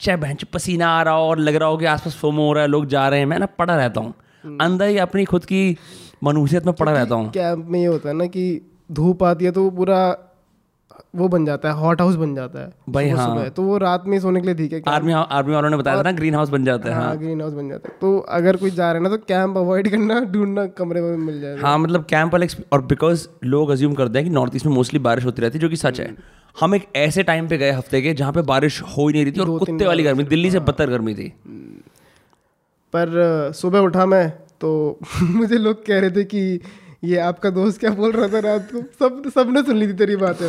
[0.00, 2.62] चाहे बहन पसीना आ रहा हो और लग रहा हो कि आसपास फोमो हो रहा
[2.62, 4.14] है लोग जा रहे हैं मैं ना पड़ा रहता हूँ।
[4.60, 5.76] अंदर ही अपनी खुद की
[6.24, 8.44] मनुष्यत में पड़ा रहता हूँ। कैंप में ये होता है ना कि
[8.92, 10.23] धूप आती है तो वो पूरा
[11.14, 14.04] वो बन जाता है हॉट हाउस बन जाता है भाई हाँ। सुबह। तो वो रात
[14.06, 16.48] में सोने के लिए ठीक है आर्मी आर्मी वालों ने बताया था ना ग्रीन हाउस
[16.48, 19.02] बन जाता है हाँ हाँ। ग्रीन हाउस बन जाता है। तो अगर कोई जा रहा
[19.02, 22.46] है ना तो कैंप अवॉइड करना ढूंढना कमरे में मिल जाएगा। हाँ मतलब कैंप वाले
[22.72, 25.62] और बिकॉज़ लोग अज्यूम करते हैं कि नॉर्थ ईस्ट में मोस्टली बारिश होती रहती है
[25.62, 26.14] जो कि सच है।
[26.60, 29.32] हम एक ऐसे टाइम पे गए हफ़्ते के जहाँ पे बारिश हो ही नहीं रही
[29.32, 31.28] थी और कुत्ते वाली गर्मी दिल्ली से बदतर गर्मी थी।
[32.94, 34.28] पर सुबह उठा मैं
[34.60, 36.60] तो मुझे लोग कह रहे थे कि
[37.04, 38.82] ये आपका दोस्त क्या बोल रहा था रात को?
[38.98, 40.46] सब सबने सुन ली थी तेरी बातें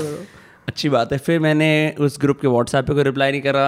[0.67, 3.65] अच्छी बात है। फिर मैंने उस ग्रुप के व्हाट्सएप पे कोई रिप्लाई नहीं करा।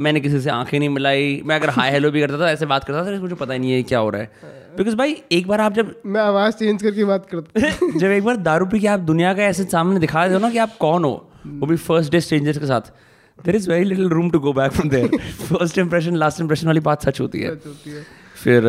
[0.00, 2.84] मैंने किसी से आँखें नहीं मिलाई। मैं अगर हाय हेलो भी करता था ऐसे बात
[2.84, 5.60] करता था मुझे पता ही नहीं है क्या हो रहा है। बिकॉज़ भाई एक बार
[5.60, 9.00] आप जब मैं आवाज़ चेंज करके बात करता जब एक बार दारू पी के आप
[9.00, 11.12] दुनिया का ऐसे सामने दिखा दो ना कि आप कौन हो
[11.46, 12.92] वो भी फ़र्स्ट डे स्ट्रेंजर्स के साथ।
[13.38, 16.80] There is very little room to go back from there first impression last impression वाली
[16.80, 18.02] बात सच होती है। सच होती है।
[18.44, 18.62] फिर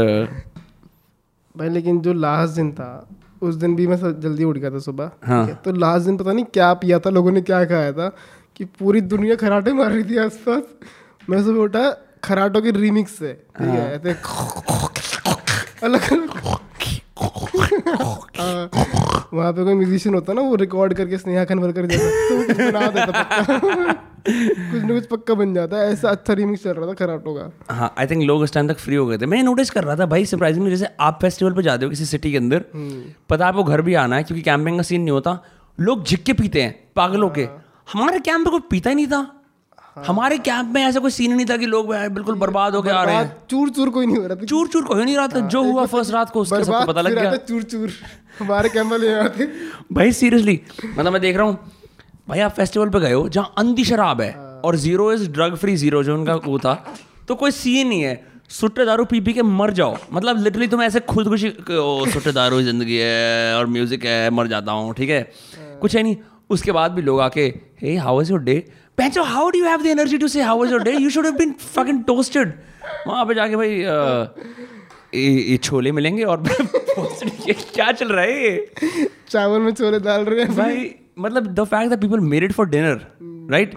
[1.56, 2.91] भाई लेकिन जो लास्ट दिन था
[3.41, 6.45] उस दिन भी मैं जल्दी उठ गया था सुबह हाँ। तो लास्ट दिन पता नहीं
[6.54, 8.10] क्या पिया था लोगों ने क्या खाया था
[8.56, 10.63] कि पूरी दुनिया खराटे मार रही थी आसपास।
[11.30, 11.89] मैं सुबह उठा
[12.23, 13.82] खराटों के रीमिक्स से ठीक है?
[13.82, 14.15] हाँ। ऐसे
[15.86, 16.30] अलग अलग
[17.21, 18.69] हाँ,
[19.34, 23.93] वहाँ पे कोई म्यूजिशियन होता ना वो रिकॉर्ड करके स्नेहा खनवरकर जैसा तो बना देता
[24.27, 27.75] कुछ ना कुछ पक्का बन जाता है। ऐसा अच्छा रीमिक्स चल रहा था खराटों का
[27.75, 29.95] हाँ आई थिंक लोग उस टाइम तक फ्री हो गए थे। मैं नोटिस कर रहा
[29.95, 32.65] था भाई सरप्राइजिंगली जैसे आप फेस्टिवल पे जाते हो किसी सिटी के अंदर
[33.29, 35.38] पता आपको घर भी आना है क्योंकि कैंपिंग का सीन नहीं होता।
[35.79, 37.47] लोग झिक के पीते हैं पागलों के।
[37.93, 39.17] हमारे कैंप में कोई पीता ही नहीं था।
[39.95, 43.03] हाँ, हमारे कैंप में ऐसा कोई सीन नहीं था कि लोग बिल्कुल बर्बाद होके आ
[43.03, 45.39] रहे हैं। चूर चूर कोई नहीं हो रहा था। चूर चूर कोई नहीं रहा था।
[45.47, 47.89] जो हुआ फ़र्स्ट रात को उसका सबको पता लग गया। चूर चूर
[48.39, 49.47] हमारे कैमरा ले आते
[49.91, 51.71] भाई सीरियसली मतलब मैं देख रहा हूँ
[52.32, 54.32] भाई आप फेस्टिवल पे गए हो जहाँ अंधी शराब है
[54.65, 56.74] और Ziro is drug free Ziro जो उनका वो था
[57.28, 58.13] तो कोई सीन नहीं है।
[58.50, 61.50] सुट्टे दारू पी पी के मर जाओ। मतलब लिटरली तुम ऐसे खुदकुशी
[62.13, 65.22] सुट्टे दारू ज़िंदगी है और म्यूज़िक है मर जाता हूँ ठीक है?
[65.82, 66.15] कुछ है नहीं।
[66.50, 67.46] उसके बाद भी लोग आके
[67.82, 68.56] hey how is your day
[68.98, 71.26] पैंचो how do you have the energy to say how is your day you should
[71.26, 72.54] have been fucking toasted
[73.08, 73.76] वहाँ पे जाके भाई
[75.15, 79.08] ये छोले मिलेंगे और क्या चल रहा है ये?
[79.30, 82.69] चावल में छोले डाल रहे हैं। भाई मतलब the fact that people made it for
[82.69, 83.05] dinner
[83.51, 83.75] right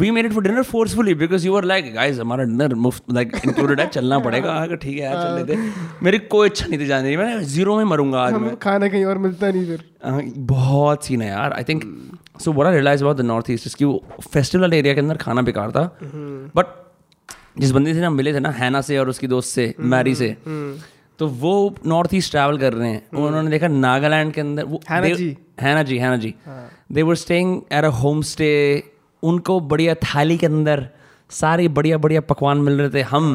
[0.00, 3.32] we made it for dinner forcefully because you are like guys हमारा डिनर मुफ़्त लाइक
[3.46, 5.70] इंक्लूडेड है चलना पड़ेगा। हाँ ठीक है यार चल लेते
[6.04, 9.04] मेरी कोई इच्छा नहीं थी जाने की मैं ज़ीरो में मरूँगा आज मैं। खाना कहीं
[9.04, 11.84] और मिलता नहीं फिर। हाँ, बहुत सीन है यार I think
[12.40, 15.70] so I realise about the north east इसकी वो फेस्टिवल एरिया के अंदर खाना बेकार
[15.70, 15.84] था।
[16.56, 16.78] बट
[17.58, 20.36] जिस बंदी से हम मिले थे ना हैना से और उसकी दोस्त से मैरी से
[21.20, 21.54] तो वो
[21.86, 25.82] नॉर्थ ईस्ट ट्रैवल कर रहे हैं। उन्होंने देखा नागालैंड के अंदर वो हैना जी। हैना
[25.82, 26.34] जी हैना जी।
[26.92, 27.88] They were staying at a
[28.28, 28.48] homestay
[29.22, 30.88] उनको बढ़िया थाली के अंदर
[31.30, 33.26] सारे बढ़िया बढ़िया पकवान मिल रहे थे। हम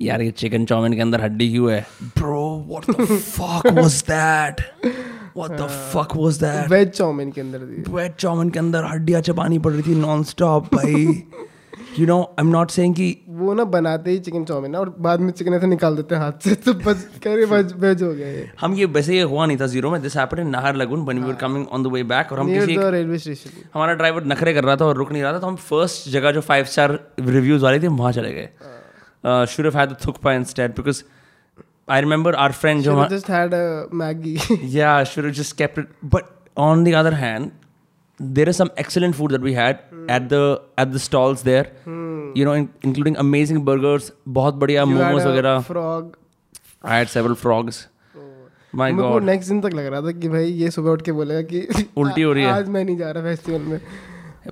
[0.00, 1.86] यार ये चिकन चाउमिन के अंदर हड्डी क्यों है?
[2.18, 4.60] Bro what the fuck was that
[5.36, 7.58] what the fuck was that veg chow mein के अंदर
[7.92, 11.06] वेज चाउमीन के अंदर हड्डियाँ चबानी पड़ रही थी नॉन स्टॉप भाई।
[11.98, 15.20] You know I am not saying कि वो ना बनाते ही चिकन चाउमीन और बाद
[15.20, 18.50] में चिकन ऐसे निकाल देते हैं हाथ से तो बस कह रहे वेज हो ये।
[18.60, 21.28] हम ये वैसे ये हुआ नहीं था ज़ीरो में this happened in Naharlagun when we
[21.28, 24.54] were coming on the way back और हम किसी द रेलवे स्टेशन हमारा ड्राइवर नखरे
[24.54, 26.98] कर रहा था और रुक नहीं रहा था तो हम फ़र्स्ट जगह जो फाइव स्टार
[27.20, 31.02] रिव्यूज़ वाली थी वहाँ चले गए। Should have had the thukpa instead because
[31.90, 33.54] I remember our friend जो just had
[33.94, 34.36] Maggi
[34.76, 37.50] yeah should have just kept it but on the other hand
[38.20, 39.78] there is some excellent food that we had
[40.08, 40.40] at the
[40.78, 41.66] at the stalls there.
[42.38, 46.12] You know in, including amazing burgers बहुत बढ़िया momos वगैरह। Frog
[46.84, 47.78] I had several frogs.
[48.76, 49.22] को god.
[49.22, 52.22] Next दिन तक लग रहा था कि भाई ये सुबह उठ के बोलेगा कि उल्टी
[52.22, 53.80] हो रही है। आज मैं नहीं जा रहा फेस्टिवल में।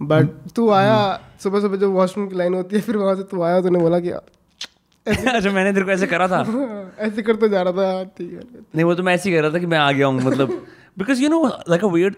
[0.02, 0.96] बट तू आया
[1.42, 4.00] सुबह सुबह जो वॉशरूम की लाइन होती है फिर वहाँ से तू आया तूने बोला
[4.00, 4.10] कि
[5.08, 6.40] अच्छा मैंने तेरे को ऐसे करा था।
[6.98, 8.40] ऐसे करते जा रहा था। हाँ, ठीक है।
[8.74, 10.66] नहीं वो तो मैं ऐसे ही कर रहा था कि मैं आ गया हूँ मतलब
[10.98, 12.14] because you know like a weird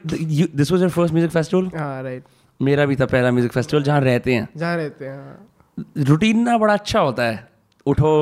[0.56, 2.24] this was your first music festival हाँ राइट
[2.60, 6.56] मेरा भी था पहला म्यूज़िक फेस्टिवल जहाँ रहते हैं। जहाँ रहते हैं हाँ। रूटीन ना
[6.58, 7.48] बड़ा अच्छा होता है।
[7.86, 8.12] उठो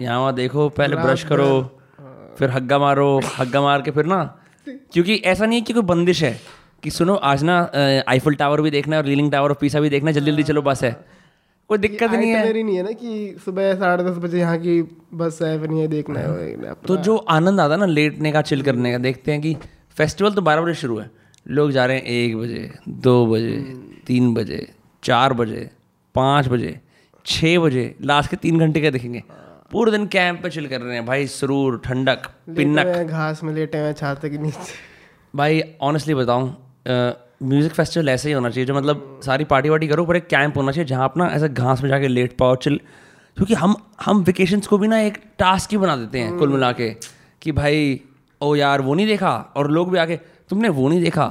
[0.00, 1.48] यहाँ वहाँ देखो पहले ब्रश करो
[2.38, 4.22] फिर हग्गा मारो हग्गा मार के फिर ना
[4.66, 6.38] क्योंकि ऐसा नहीं है कि कोई बंदिश है
[6.82, 7.58] कि सुनो आज ना
[8.08, 10.42] आईफल टावर भी देखना है और रीलिंग टावर ऑफ़ पीसा भी देखना है जल्दी जल्दी
[10.42, 10.92] चलो बस है।
[11.70, 14.80] कोई दिक्कत नहीं है। आइटनरी नहीं है ना कि सुबह साढ़े दस बजे यहाँ की
[15.14, 18.42] बस है फिर ये है देखना है। तो जो आनंद आता है ना लेटने का
[18.42, 19.56] चिल करने का देखते हैं कि
[19.96, 21.10] फेस्टिवल तो बारह बजे शुरू है।
[21.46, 23.56] लोग जा रहे हैं एक बजे दो बजे
[24.06, 24.66] तीन बजे
[25.02, 25.68] चार बजे
[26.14, 26.78] पाँच बजे
[27.26, 29.22] छः बजे लास्ट के तीन घंटे का देखेंगे।
[29.72, 32.26] पूरे दिन कैंप पे चिल कर रहे हैं। भाई सुरूर ठंडक
[32.56, 34.72] पिन्नक। घास में लेटे हुए छाते के नीचे।
[35.34, 36.56] भाई ऑनेस्टली बताऊँ
[37.42, 40.56] म्यूज़िक फेस्टिवल ऐसे ही होना चाहिए जो मतलब सारी पार्टी वार्टी करो पर एक कैंप
[40.56, 42.80] होना चाहिए जहाँ अपना ऐसे घास में जाके लेट पाओ चिल
[43.36, 46.70] क्योंकि हम हम वेकेशंस को भी ना एक टास्क ही बना देते हैं कुल मिला
[46.72, 46.90] के
[47.42, 48.00] कि भाई
[48.44, 49.32] ओ यार वो नहीं देखा?
[49.56, 50.16] और लोग भी आके
[50.50, 51.24] तुमने वो नहीं देखा?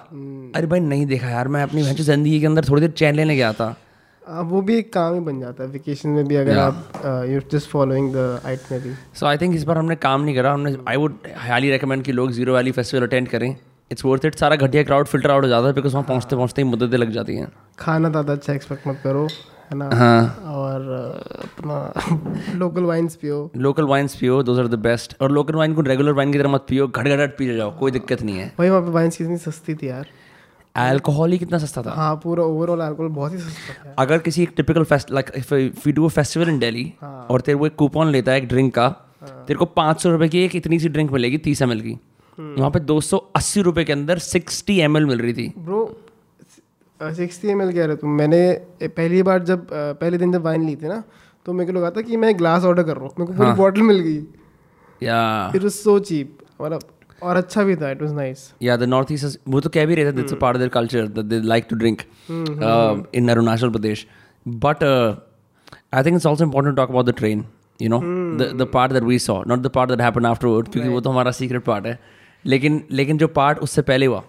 [0.56, 3.36] अरे भाई नहीं देखा यार मैं अपनी भैंस ज़िंदगी के अंदर थोड़ी देर चैन लेने
[3.36, 3.76] गया था।
[4.23, 7.39] हाँ, वो भी एक काम ही बन जाता है वेकेशन में भी अगर आप you
[7.52, 10.97] just following the itinerary so I think इस बार हमने काम नहीं करा हमने आई
[10.97, 13.56] वुड हाईली रिकमेंड कि लोग ज़ीरो वैली फेस्टिवल अटेंड करें।
[13.91, 16.62] इट्स वर्थ इट सारा घटिया क्राउड फ़िल्टर आउट हो जाता है बिकॉज़ वहाँ पहुँचते पहुँचते
[16.62, 17.47] ही मुद्दतें लग जाती हैं।
[17.80, 19.28] खाना ज़्यादा अच्छा एक्सपेक्ट मत करो।
[19.74, 19.90] है ना?
[19.96, 20.90] हाँ। और
[21.44, 21.78] अपना
[22.60, 26.14] लोकल वाइन्स पियो। लोकल वाइन्स पियो दोज आर द बेस्ट और लोकल वाइन को रेगुलर
[26.14, 28.82] वाइन की तरह मत पियो घट घट पी जाओ कोई दिक्कत नहीं है। भाई वहाँ
[28.82, 30.08] पे वाइन्स कितनी सस्ती थी यार।
[30.76, 31.92] अल्कोहल ही कितना सस्ता था?
[31.92, 35.54] हाँ पूरा ओवरऑल अल्कोहल बहुत ही सस्ता था अगर किसी एक typical fest like if
[35.86, 38.74] we do a festival in Delhi और तेरे को एक कूपन लेता है एक ड्रिंक
[38.76, 38.88] का
[39.24, 41.98] तेरे को पाँच सौ रुपये की एक इतनी सी ड्रिंक मिलेगी तीस एम की।
[42.38, 45.84] वहाँ पे दो सौ अस्सी रुपये के अंदर सिक्सटी एम मिल रही थी। ब्रो
[47.12, 48.42] सिक्सटी एम एल कह रहे तुम। मैंने
[48.84, 51.04] पहली बार जब पहले दिन जब वाइन ली थी ना
[51.46, 53.52] तो मेरे को लगा था कि मैं ग्लास ऑर्डर कर रहा हूँ। मेरे को पूरी
[53.58, 54.18] बॉटल मिल गई।
[55.02, 56.82] या। इट वाज सो चीप मतलब
[57.24, 59.96] और अच्छा भी था इट वाज नाइस या द नॉर्थ ईस्ट वो तो कह भी
[59.96, 62.02] रहे थे that's a part of their culture that they like to drink
[63.16, 64.06] in Arunachal Pradesh
[64.46, 67.46] but I think it's also important talk about the train
[67.82, 68.00] you know
[68.56, 71.32] the part that we saw not the part that happened afterward क्योंकि वो तो हमारा
[71.32, 72.00] secret part है।
[72.46, 74.24] लेकिन लेकिन जो part उससे पहले हुआ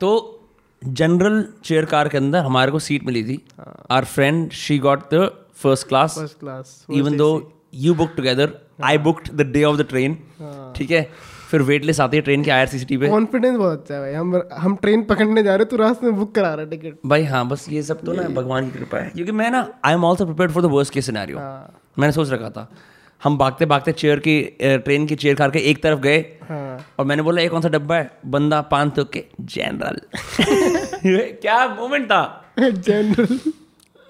[0.00, 0.33] तो
[0.86, 3.40] जनरल चेयर कार के अंदर हमारे को सीट मिली थी।
[3.90, 7.28] Our friend she got the first class first class even though
[7.74, 8.52] you book together
[8.84, 10.18] I booked the day of the train
[10.76, 11.08] ठीक है?
[11.50, 12.66] फिर वेटलेस आती है ट्रेन के आई
[12.96, 16.16] पे। कॉन्फिडेंस बहुत अच्छा है भाई। हम हम ट्रेन पकड़ने जा रहे तू रास्ते में
[16.16, 18.98] बुक करा रहा है टिकट भाई हाँ बस ये सब तो ना भगवान की कृपा
[18.98, 21.38] है। क्योंकि मैं ना I am also prepare for the worst case scenario
[21.98, 22.68] मैंने सोच रखा था।
[23.24, 27.04] हम भागते भागते चेयर की ट्रेन की चेयर खार के एक तरफ़ गए हाँ। और
[27.04, 28.10] मैंने बोला एक कौन सा डब्बा है?
[28.26, 30.00] बंदा पान तो के जनरल
[31.40, 32.52] क्या मोमेंट था?
[32.58, 33.38] जनरल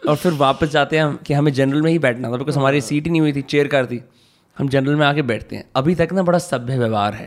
[0.09, 2.81] और फिर वापस जाते हैं हम कि हमें जनरल में ही बैठना था बिकॉज़ हमारी
[2.81, 4.01] सीट ही नहीं हुई थी चेयर कार थी।
[4.57, 7.27] हम जनरल में आके बैठते हैं। अभी तक ना बड़ा सभ्य व्यवहार है।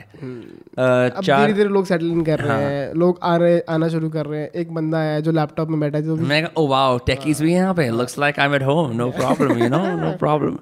[1.22, 4.26] चार धीरे धीरे लोग सेटल इन कर रहे हैं। लोग आ रहे आना शुरू कर
[4.26, 7.42] रहे हैं। एक बंदा है जो लैपटॉप में बैठा है जो मैं ओ वाओ टेकीज
[7.42, 10.12] भी हैं यहाँ पे। Looks like I am at home no problem you know no
[10.18, 10.58] problem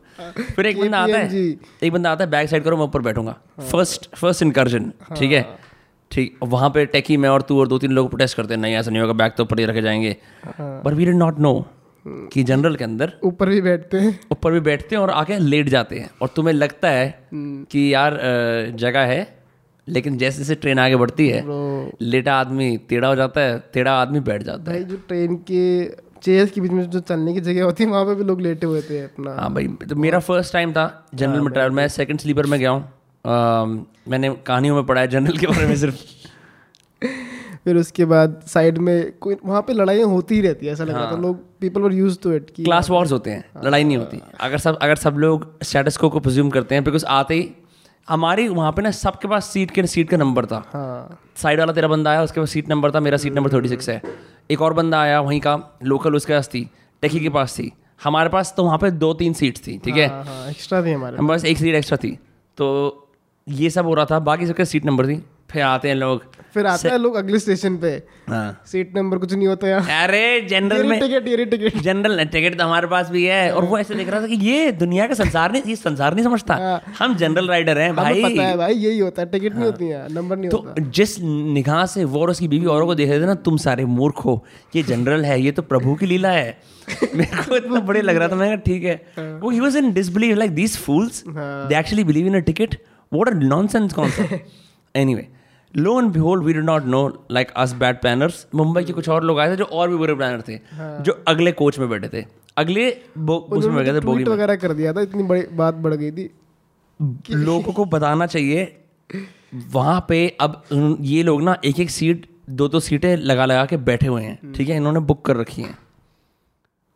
[0.56, 1.44] फिर एक बंदा आता है।
[1.84, 5.46] एक बंदा आता है बैक साइड करो मैं ऊपर बैठूँगा। फ़र्स्ट फ़र्स्ट इनकर्जन ठीक है?
[6.12, 8.76] ठीक वहाँ पे टेकी मैं और तू और दो तीन लोग प्रोटेस्ट करते हैं। नहीं
[8.76, 10.16] ऐसा नहीं होगा बैग तो ऊपर ही रखे जाएँगे।
[10.60, 11.54] But we did not know
[12.06, 15.70] कि जनरल के अंदर ऊपर भी बैठते हैं। ऊपर भी बैठते हैं और आके लेट
[15.70, 18.20] जाते हैं। और तुम्हें लगता है कि यार
[18.80, 19.36] जगह है
[19.88, 21.44] लेकिन जैसे जैसे ट्रेन आगे बढ़ती है
[22.02, 25.86] लेटा आदमी टेढ़ा हो जाता है टेढ़ा आदमी बैठ जाता है। जो ट्रेन के
[26.22, 28.68] चेयर्स के बीच में जो चलने की जगह होती है वहाँ पे भी लोग लेटे
[28.68, 32.20] हुए थे अपना। हाँ भाई तो मेरा फ़र्स्ट टाइम था जनरल में ट्रैवल मैं सेकंड
[32.20, 35.96] स्लीपर में गया हूँ। मैंने कहानियों में पढ़ा है जनरल के बारे में सिर्फ़।
[37.66, 40.96] फिर उसके बाद साइड में कोई वहाँ पे लड़ाइयाँ होती ही रहती है ऐसा लग
[40.96, 44.22] रहा था। लोग people were used to it class wars होते हैं लड़ाई नहीं होती।
[44.42, 47.50] अगर सब अगर सब लोग स्टेटस को प्रिज्यूम करते हैं बिकॉज़ आते ही
[48.08, 51.74] हमारी वहाँ पे ना सबके पास सीट के सीट का नंबर था। हाँ। साइड वाला
[51.74, 54.02] तेरा बंदा आया उसके पास सीट नंबर था मेरा सीट नंबर थर्टी सिक्स है।
[54.52, 56.70] एक और बंदा आया वहीं का लोकल उसके पास थी
[57.04, 57.72] टेकी के पास थी।
[58.04, 60.08] हमारे पास तो वहाँ पे दो तीन सीट्स थी ठीक है?
[60.08, 62.18] हाँ हाँ एक्स्ट्रा थी हमारे हमारे पास। एक सीट एक्स्ट्रा थी।
[62.58, 62.68] तो
[63.48, 66.24] ये सब हो रहा था बाकी सबके सीट नंबर थी। फिर आते हैं लोग।
[66.56, 67.92] फिर आते हैं लोग अगले स्टेशन पे।
[68.30, 72.58] हाँ। सीट नंबर कुछ नहीं होता यहाँ। अरे जनरल में टिकट ये टिकट जनरल टिकट
[72.58, 75.14] तो हमारे पास भी है। और वो ऐसे देख रहा था कि ये दुनिया का
[75.16, 79.00] संसार नहीं ये संसार नहीं समझता। हम जनरल राइडर हैं भाई। पता है भाई यही
[79.00, 82.30] होता है। टिकट नहीं होती है नंबर नहीं तो होता। जिस निगाह से वो और
[82.30, 84.44] उसकी बीवी औरों को देख रहे थे ना तुम सारे मूर्ख हो।
[84.76, 86.58] ये जनरल है ये तो प्रभु की लीला है।
[87.16, 89.92] मेरे को इतना बड़े लग रहा था मैं कहा, ठीक है। वो he was in
[89.94, 92.76] disbelieve like these fools they actually believe in a ticket
[93.12, 95.28] what a nonsense concept anyway
[95.78, 99.24] lo and behold we did not know like us bad planners Mumbai के कुछ और
[99.24, 100.60] लोग आए थे जो और भी बुरे प्लानर थे
[101.04, 102.26] जो अगले कोच में बैठे थे।
[102.58, 106.30] अगले उसमें बैठे थे बोगी वगैरह कर दिया था इतनी बड़ी बात बढ़ गई थी।
[107.32, 108.76] लोगों को बताना चाहिए
[109.72, 110.62] वहाँ पे अब
[111.02, 114.54] ये लोग ना एक एक सीट दो दो सीटें लगा लगा के बैठे हुए हैं
[114.54, 114.76] ठीक है?
[114.78, 115.78] इन्होंने बुक कर रखी हैं।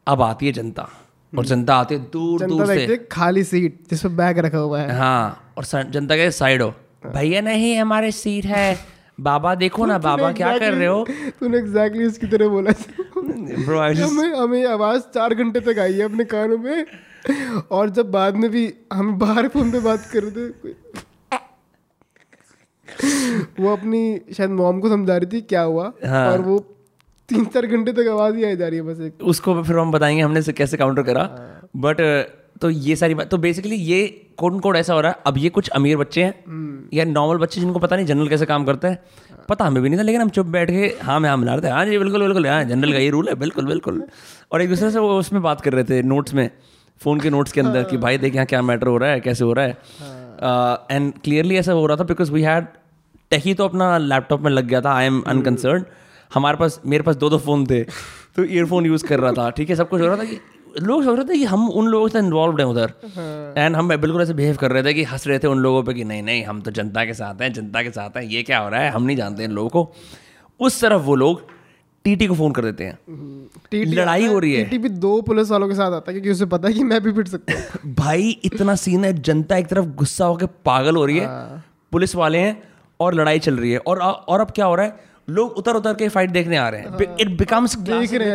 [0.07, 0.87] अब आती है जनता
[1.33, 5.53] और जनता आती है दूर दूर से। खाली सीट जिसमें बैग रखा हुआ है। हाँ
[5.57, 8.77] और जनता के साइड हो। भैया नहीं हमारे सीट है।
[9.19, 11.03] बाबा देखो ना बाबा क्या कर रहे हो?
[11.39, 12.71] तूने एग्जैक्टली उसकी तरह बोला
[14.05, 16.85] हमें हमें आवाज़ चार घंटे तक आई है अपने कानों में।
[17.71, 20.77] और जब बाद में भी हम बाहर फ़ोन पे बात कर रहे थे
[23.59, 24.01] वो अपनी
[24.33, 26.59] शायद मॉम को समझा रही थी क्या हुआ। हाँ। और वो
[27.29, 29.91] तीन चार घंटे तक आवाज़ ही आई जा रही है बस एक। उसको फिर हम
[29.91, 31.23] बताएँगे हमने इसे कैसे काउंटर करा।
[31.75, 31.97] बट
[32.61, 35.49] तो ये सारी बात तो बेसिकली ये कोड कोड ऐसा हो रहा है। अब ये
[35.49, 39.03] कुछ अमीर बच्चे हैं या नॉर्मल बच्चे जिनको पता नहीं जनरल कैसे काम करता है।
[39.49, 41.61] पता हमें भी नहीं था लेकिन हम चुप बैठ के हाँ मैं हाँ मिला रहे
[41.63, 44.03] थे हाँ जी बिल्कुल बिल्कुल हाँ जनरल का ये रूल है बिल्कुल बिल्कुल।
[44.51, 46.49] और एक दूसरे से वो उसमें बात कर रहे थे नोट्स में
[47.01, 49.43] फ़ोन के नोट्स के अंदर कि भाई देख यहाँ क्या मैटर हो रहा है कैसे
[49.43, 49.77] हो रहा है।
[50.91, 52.65] एंड क्लियरली ऐसा हो रहा था बिकॉज़ वी हैड
[53.31, 55.85] टेकी तो अपना लैपटॉप में लग गया था आई एम अनकंसर्न
[56.31, 59.69] हमारे पास मेरे पास दो दो फ़ोन थे तो ईयरफोन यूज़ कर रहा था। ठीक
[59.69, 60.39] है सब कुछ हो रहा था कि
[60.83, 62.93] लोग सोच रहे थे कि हम उन लोगों से इन्वॉल्व हैं उधर।
[63.57, 65.93] एंड हम बिल्कुल ऐसे बिहेव कर रहे थे कि हंस रहे थे उन लोगों पे
[65.93, 68.59] कि नहीं नहीं हम तो जनता के साथ हैं जनता के साथ हैं ये क्या
[68.59, 68.89] हो रहा है?
[68.89, 69.93] हम नहीं जानते इन लोगों को।
[70.59, 71.41] उस तरफ़ वो लोग
[72.03, 72.97] टीटी को फ़ोन कर देते हैं।
[73.73, 76.31] TT लड़ाई हो रही है। टीटी भी दो पुलिस वालों के साथ आता है क्योंकि
[76.31, 79.67] उसे पता है कि मैं भी पिट सकता हूँ। भाई इतना सीन है जनता एक
[79.67, 81.27] तरफ़ गुस्सा होकर पागल हो रही है।
[81.91, 82.63] पुलिस वाले हैं
[82.99, 85.08] और लड़ाई चल रही है। और और अब क्या हो रहा है?
[85.29, 88.25] लोग उतर उतर के फाइट देखने आ रहे हैं। इट बिकम्स हैं खड़े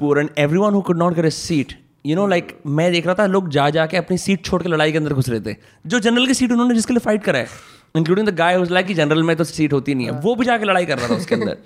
[0.00, 1.74] पुअर हैं everyone who could not get a seat
[2.06, 4.92] you know like मैं देख रहा था लोग जा जाके अपनी सीट छोड़ के लड़ाई
[4.92, 7.46] के अंदर घुस रहे थे। जो जनरल की सीट उन्होंने जिसके लिए फाइट करा है
[7.96, 10.64] इंक्लूडिंग द गाय लाइक कि जनरल में तो सीट होती नहीं है। वो भी जाके
[10.64, 11.56] लड़ाई कर रहा था उसके अंदर।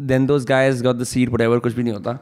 [0.00, 2.18] Then those guys got the seat what कुछ भी नहीं होता।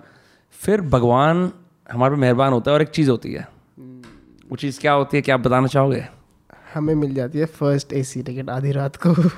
[0.60, 1.52] फिर भगवान
[1.92, 3.48] हमारे पे मेहरबान होता है और एक चीज़ होती है।
[4.50, 6.04] वो चीज़ क्या होती है क्या आप बताना चाहोगे?
[6.74, 9.30] हमें मिल जाती है फ़र्स्ट एसी टिकट आधी रात को।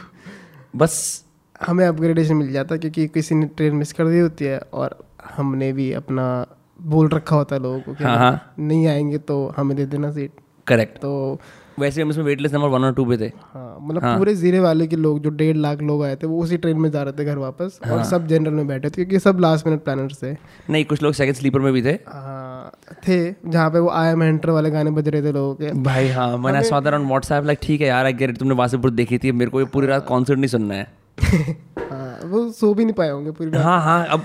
[0.77, 1.25] बस।
[1.67, 5.09] हमें अपग्रेडेशन मिल जाता है क्योंकि किसी ने ट्रेन मिस कर दी होती है और
[5.25, 6.47] हमने भी अपना
[6.83, 10.11] बोल रखा होता है लोगों को कि हाँ, हाँ। नहीं आएँगे तो हमें दे देना
[10.11, 10.31] सीट
[10.67, 11.41] करेक्ट तो
[11.79, 14.17] वैसे हम इसमें वेटलेस नंबर वन और टू पे थे। हाँ मतलब हाँ.
[14.19, 16.91] पूरे जीरे वाले के लोग जो डेढ़ लाख लोग आए थे वो उसी ट्रेन में
[16.91, 17.97] जा रहे थे घर वापस हाँ.
[17.97, 20.33] और सब जनरल में बैठे थे क्योंकि सब लास्ट मिनट प्लानर्स थे।
[20.71, 22.73] नहीं कुछ लोग सेकंड स्लीपर में भी थे। हाँ,
[23.09, 26.09] थे जहाँ पे वो आई एम एंटर वाले गाने बज रहे थे लोगों के। भाई
[26.09, 29.51] हाँ मैंने सॉ ऑन व्हाट्सएप लाइक ठीक है यार गेट तुमने वासेपुर देखी थी मेरे
[29.51, 30.87] को ये पूरी रात कॉन्सर्ट नहीं सुनना है।
[31.91, 34.23] हाँ, वो सो भी नहीं पाए होंगे पूरी हाँ हाँ अब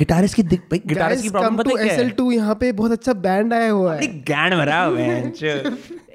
[0.00, 1.98] गिटारिस्ट की दिक भाई गिटारिस्ट की प्रॉब्लम पता है क्या है?
[1.98, 5.48] SL2 यहाँ पे बहुत अच्छा बैंड आया हुआ है। गांड भरा हुआ है टू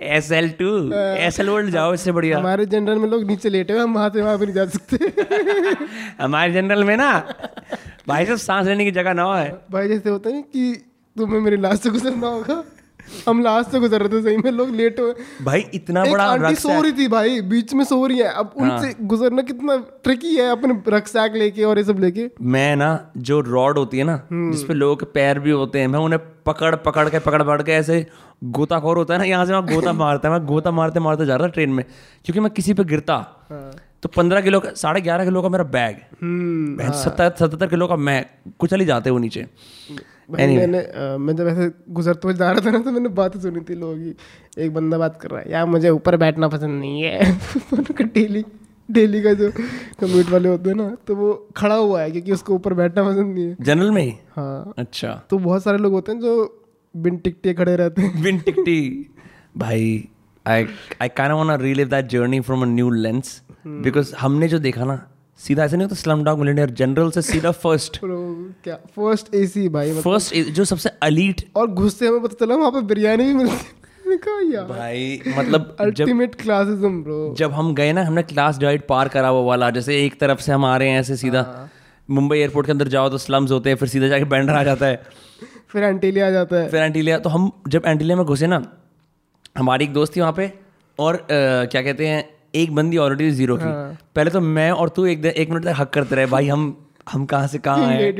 [0.05, 4.09] एस एल वर्ल्ड जाओ इससे बढ़िया। हमारे जनरल में लोग नीचे लेटे हुए हम वहाँ
[4.09, 4.97] से वहाँ पे नहीं जा सकते।
[6.23, 7.11] हमारे जनरल में ना
[8.07, 10.73] भाई साहब सांस लेने की जगह ना है भाई जैसे होता है कि
[11.15, 12.63] तुम्हें मेरे लास्ट से गुजरना होगा।
[13.27, 15.13] हम लास्ट से गुजर रहे थे सही में लोग लेट हुए।
[15.43, 18.51] भाई इतना एक बड़ा आंटी सो रही थी भाई बीच में सो रही है। अब
[18.59, 22.89] हाँ। उनसे गुजरना कितना ट्रिकी है अपने रक्सैक लेके और ये सब लेके। मैं ना
[23.19, 26.19] जो रॉड होती है ना हम्म। जिसपे लोगों के पैर भी होते हैं मैं उन्हें
[26.45, 28.05] पकड़ पकड़ के पकड़ पकड़ के ऐसे
[28.43, 31.35] गोताखोर होता है ना यहाँ से मैं गोता मारता है मैं गोता मारते मारते जा
[31.35, 31.83] रहा ट्रेन में
[32.25, 33.17] क्योंकि मैं किसी पे गिरता।
[34.03, 37.95] तो पंद्रह किलो का साढ़े ग्यारह किलो का मेरा बैग हम्म सत्तर सतहत्तर किलो का
[37.97, 38.25] मैं
[38.59, 39.45] कुचल ही जाते वो नीचे।
[40.29, 40.57] मैंने
[41.19, 43.95] मैं जब ऐसे गुजरते हुए जा रहा था ना तो मैंने बातें सुनी थी लोगों
[43.95, 47.31] की। एक बंदा बात कर रहा है यार मुझे ऊपर बैठना पसंद नहीं है।
[47.73, 48.43] उनका डेली
[48.89, 49.51] डेली का जो
[49.99, 53.33] कम्यूट वाले होते हैं ना तो वो खड़ा हुआ है क्योंकि उसको ऊपर बैठना पसंद
[53.35, 54.13] नहीं है। जनरल में ही?
[54.35, 56.61] हाँ। अच्छा। तो बहुत सारे लोग होते हैं जो
[56.95, 59.09] बिन टिकटे खड़े रहते हैं। बिन टिकटी?
[59.57, 60.07] भाई
[60.45, 60.65] I
[61.01, 64.95] I can want relive that journey from a new lens because हमने जो देखा ना
[65.39, 68.75] सीधा ऐसे नहीं होता स्लम डॉग मिलियनेयर जनरल से सीधा फ़र्स्ट क्या?
[68.95, 72.81] फ़र्स्ट एसी भाई मतलब। फ़र्स्ट जो सबसे अलीट और घुसते हमें पता चला वहाँ पे
[72.81, 73.73] बिरयानी भी मिलती है।
[74.53, 79.31] यार भाई मतलब अल्टीमेट क्लासिज्म ब्रो। जब हम गए ना हमने क्लास डिवाइड पार करा
[79.31, 81.41] वो वाला जैसे एक तरफ़ से हम आ रहे हैं ऐसे सीधा।
[82.09, 84.85] मुंबई एयरपोर्ट के अंदर जाओ तो स्लम्स होते हैं फिर सीधा जाके बैंडर आ जाता
[84.85, 85.01] है।
[85.69, 88.61] फिर एंटीलिया आ जाता है। फिर एंटीलिया तो हम जब एंटीलिया में घुसे ना
[89.57, 90.51] हमारी एक दोस्त थी वहाँ पे
[90.99, 92.23] और अ, क्या कहते हैं
[92.55, 93.69] एक बंदी ऑलरेडी ज़ीरो की
[94.15, 96.75] पहले तो मैं और तू एक एक मिनट तक हक करते रहे भाई हम
[97.09, 98.11] हम कहाँ से कहाँ आए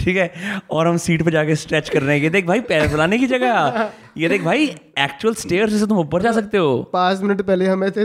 [0.00, 0.32] ठीक है?
[0.70, 3.26] और हम सीट पे जाके स्ट्रेच कर रहे हैं। ये देख भाई पैर फैलाने की
[3.26, 4.64] जगह। ये देख भाई
[4.98, 8.02] एक्चुअल स्टेयर से तुम ऊपर जा सकते हो। पाँच मिनट पहले हम ऐसे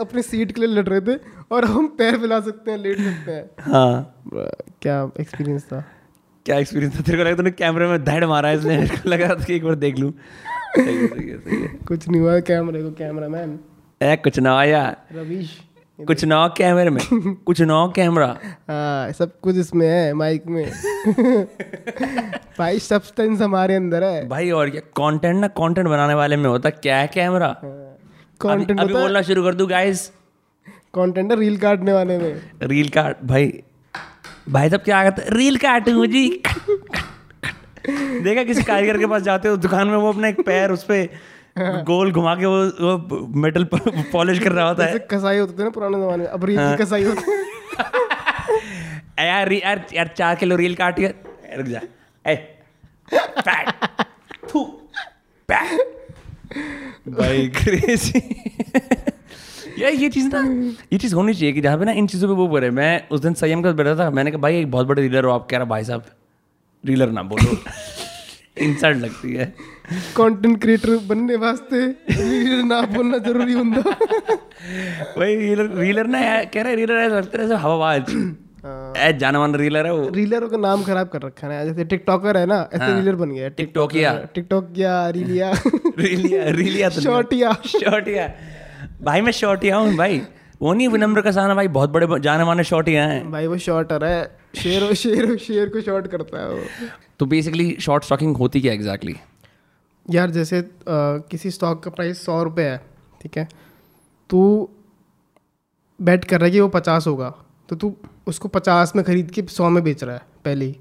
[0.00, 1.18] अपनी सीट के लिए लड़ रहे थे
[1.52, 4.14] और हम पैर फैला सकते हैं लेट सकते हैं। हाँ।
[4.82, 5.84] क्या एक्सपीरियंस था?
[6.46, 7.02] क्या एक्सपीरियंस था?
[7.02, 9.74] तेरे को लगा तूने कैमरे में धड़ मारा है इसलिए लगा था कि एक बार
[9.74, 10.12] देख लूँ।
[10.78, 13.58] है है है। कुछ नहीं हुआ कैमरे को कैमरा मैन
[14.02, 15.58] ए कुछ ना आया। रवीश
[15.98, 17.02] कुछ ना कैमरे में
[17.46, 18.26] कुछ ना कैमरा।
[18.68, 20.64] हाँ सब कुछ इसमें है माइक में।
[22.58, 26.70] भाई सब्सटेंस हमारे अंदर है। भाई और क्या कंटेंट ना कंटेंट बनाने वाले में होता
[26.70, 27.48] क्या है कैमरा?
[28.40, 30.06] कंटेंट अभी, अभी बोलना शुरू कर दूँ गाइस
[30.94, 33.52] कंटेंट है रील काटने वाले में। रील काट भाई।
[34.48, 36.28] भाई सब क्या कहते रील काटूं जी
[38.22, 40.98] देखा किसी कारीगर के पास जाते हो दुकान में वो अपना एक पैर उस पे
[41.88, 45.70] गोल घुमा के वो वो मेटल पॉलिश कर रहा होता है। कसाई होते थे ना
[45.70, 47.40] पुराने जमाने में। अब रील की कसाई होते
[49.26, 51.06] यार यार यार चार किलो रील काट के
[51.56, 51.80] रुक जा।
[52.24, 52.34] ए
[53.14, 53.68] पैट
[54.54, 54.62] थू
[55.48, 55.90] पैट
[57.18, 58.18] भाई क्रेजी
[59.82, 60.40] यार ये चीज़ ना
[60.92, 63.20] ये चीज़ होनी चाहिए कि जहाँ पे ना इन चीज़ों पे वो बोले मैं उस
[63.20, 65.56] दिन संयम का बैठा था मैंने कहा भाई एक बहुत बड़े रीलर हो आप कह
[65.56, 66.04] रहा भाई साहब
[66.84, 67.56] रीलर ना बोलो।
[68.64, 69.52] इंसल्ट लगती है।
[70.16, 71.80] कंटेंट क्रिएटर बनने वास्ते
[72.12, 73.82] रील ना बोलना ज़रूरी ਹੁੰਦਾ
[75.16, 78.10] भाई रीलर रीलर ना कह रहे रीलर ऐसा लगता है हवाबाज
[78.98, 82.44] ए जानवर रीलर है वो। रीलरों का नाम खराब कर रखा है जैसे टिकटॉकर है
[82.46, 85.50] ना ऐसे रीलर बन गया। टिकटोकिया टिकटॉक या रीलिया
[85.98, 88.28] रीलिया रीलिया शॉर्टिया शॉर्टिया
[89.02, 90.22] भाई मैं शॉर्टिया हूँ भाई।
[90.60, 94.20] वो नहीं विनम्र कसाना भाई बहुत बड़े जाने माने शॉर्टिया हैं। भाई वो शॉर्टर है।
[94.56, 99.16] शेर शेर शेर को शॉर्ट करता है वो। तो बेसिकली शॉर्ट स्टॉकिंग होती क्या एग्जैक्टली
[100.06, 100.64] यार जैसे अ,
[101.30, 102.80] किसी स्टॉक का प्राइस सौ रुपये है
[103.22, 103.48] ठीक है?
[104.30, 104.68] तू
[105.98, 107.28] बेट कर रहा है कि वो पचास होगा
[107.68, 107.94] तो तू
[108.26, 110.76] उसको पचास में खरीद के सौ में बेच रहा है पहले ही।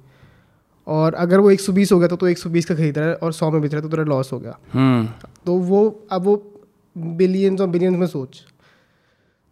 [0.88, 2.98] और अगर वो एक सौ बीस हो गया तो तू एक सौ बीस का खरीद
[2.98, 5.08] रहा है और सौ में बेच रहा है तो तेरा लॉस हो गया। हम्म।
[5.46, 6.36] तो वो अब वो
[6.96, 8.42] बिलियंस और बिलियंस में सोच।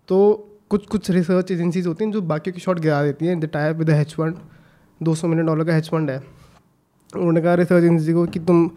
[0.10, 3.46] तो कुछ कुछ रिसर्च एजेंसीज होती हैं जो बाकी की शॉट गिरा देती हैं। The
[3.46, 4.38] type with hedge fund
[5.02, 6.18] दो सौ मिलियन डॉलर का हेच फंड है।
[7.16, 8.70] उन्होंने कहा रिसर्च एजेंसी को कि तुम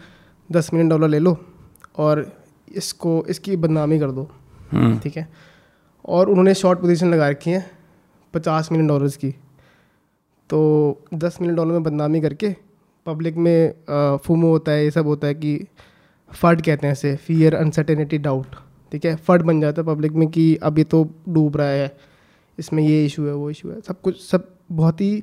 [0.52, 1.36] दस मिलियन डॉलर ले लो
[1.98, 2.26] और
[2.68, 4.28] इसको इसकी बदनामी कर दो।
[4.72, 5.28] हम्म। ठीक है?
[6.04, 7.64] और उन्होंने शॉर्ट पोजीशन लगा रखी है
[8.34, 9.30] पचास मिलियन डॉलर्स की।
[10.50, 10.60] तो
[11.14, 12.54] दस मिलियन डॉलर में बदनामी करके
[13.06, 15.58] पब्लिक में फूमो होता है ये सब होता है कि
[16.32, 18.56] फड कहते हैं इसे फियर अनसर्टेनिटी डाउट
[18.92, 19.14] ठीक है?
[19.16, 21.96] फड बन जाता है पब्लिक में कि अब ये तो डूब रहा है
[22.58, 25.22] इसमें ये इशू है वो इशू है। सब कुछ सब बहुत ही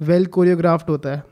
[0.00, 1.22] वेल कोरियोग्राफ्ड होता है।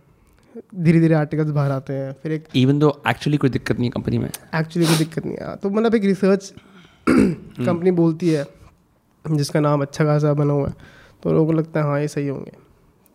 [0.75, 3.91] धीरे धीरे आर्टिकल्स बाहर आते हैं फिर एक इवन दो एक्चुअली कोई दिक्कत नहीं है
[3.91, 6.53] कंपनी में। एक्चुअली कोई दिक्कत नहीं है। तो मतलब एक रिसर्च
[7.07, 8.45] कंपनी बोलती है
[9.25, 10.75] जिसका नाम अच्छा खासा बना हुआ है
[11.23, 12.53] तो लोगों को लगता है हाँ ये सही होंगे।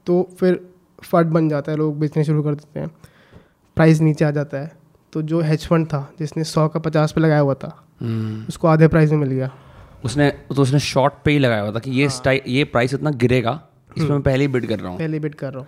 [0.07, 0.59] तो फिर
[1.03, 2.89] फट बन जाता है लोग बेचने शुरू कर देते हैं
[3.77, 4.71] प्राइस नीचे आ जाता है।
[5.13, 8.67] तो जो हेज फंड था जिसने सौ का पचास पे लगाया हुआ था हम्म। उसको
[8.67, 9.51] आधे प्राइस में मिल गया।
[10.05, 13.11] उसने तो उसने शॉर्ट पे ही लगाया हुआ था कि ये स्टाइ ये प्राइस इतना
[13.23, 13.59] गिरेगा
[13.97, 15.67] इसमें मैं पहले ही बिड कर रहा हूँ। पहले बिट कर रहा हूँ।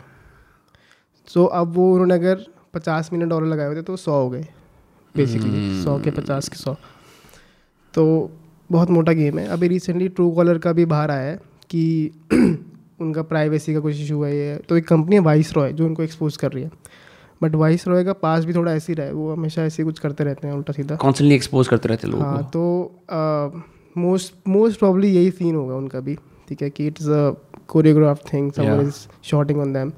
[1.29, 4.45] सो so, अब वो उन्होंने अगर पचास मिलियन डॉलर लगाए थे तो सौ हो गए
[5.15, 6.75] बेसिकली सौ के पचास के सौ।
[7.93, 8.31] तो
[8.69, 11.39] बहुत मोटा गेम है। अभी रिसेंटली ट्रू कॉलर का भी बाहर आया है
[11.69, 12.11] कि
[13.01, 16.03] उनका प्राइवेसी का कुछ इशू है ये। तो एक कंपनी है वाइस रॉय जो उनको
[16.03, 16.71] एक्सपोज कर रही है।
[17.41, 19.99] बट वाइस रॉय का पास भी थोड़ा ऐसे ही रहा है। वो हमेशा ऐसे कुछ
[19.99, 22.63] करते रहते हैं उल्टा सीधा। कॉन्स्टेंटली एक्सपोज करते रहते हैं लोग हाँ तो
[23.97, 26.15] मोस्ट मोस्ट प्रॉब्ली यही सीन होगा उनका भी।
[26.49, 27.31] ठीक है कि it's a
[27.67, 29.91] choreograph thing someone is shooting on them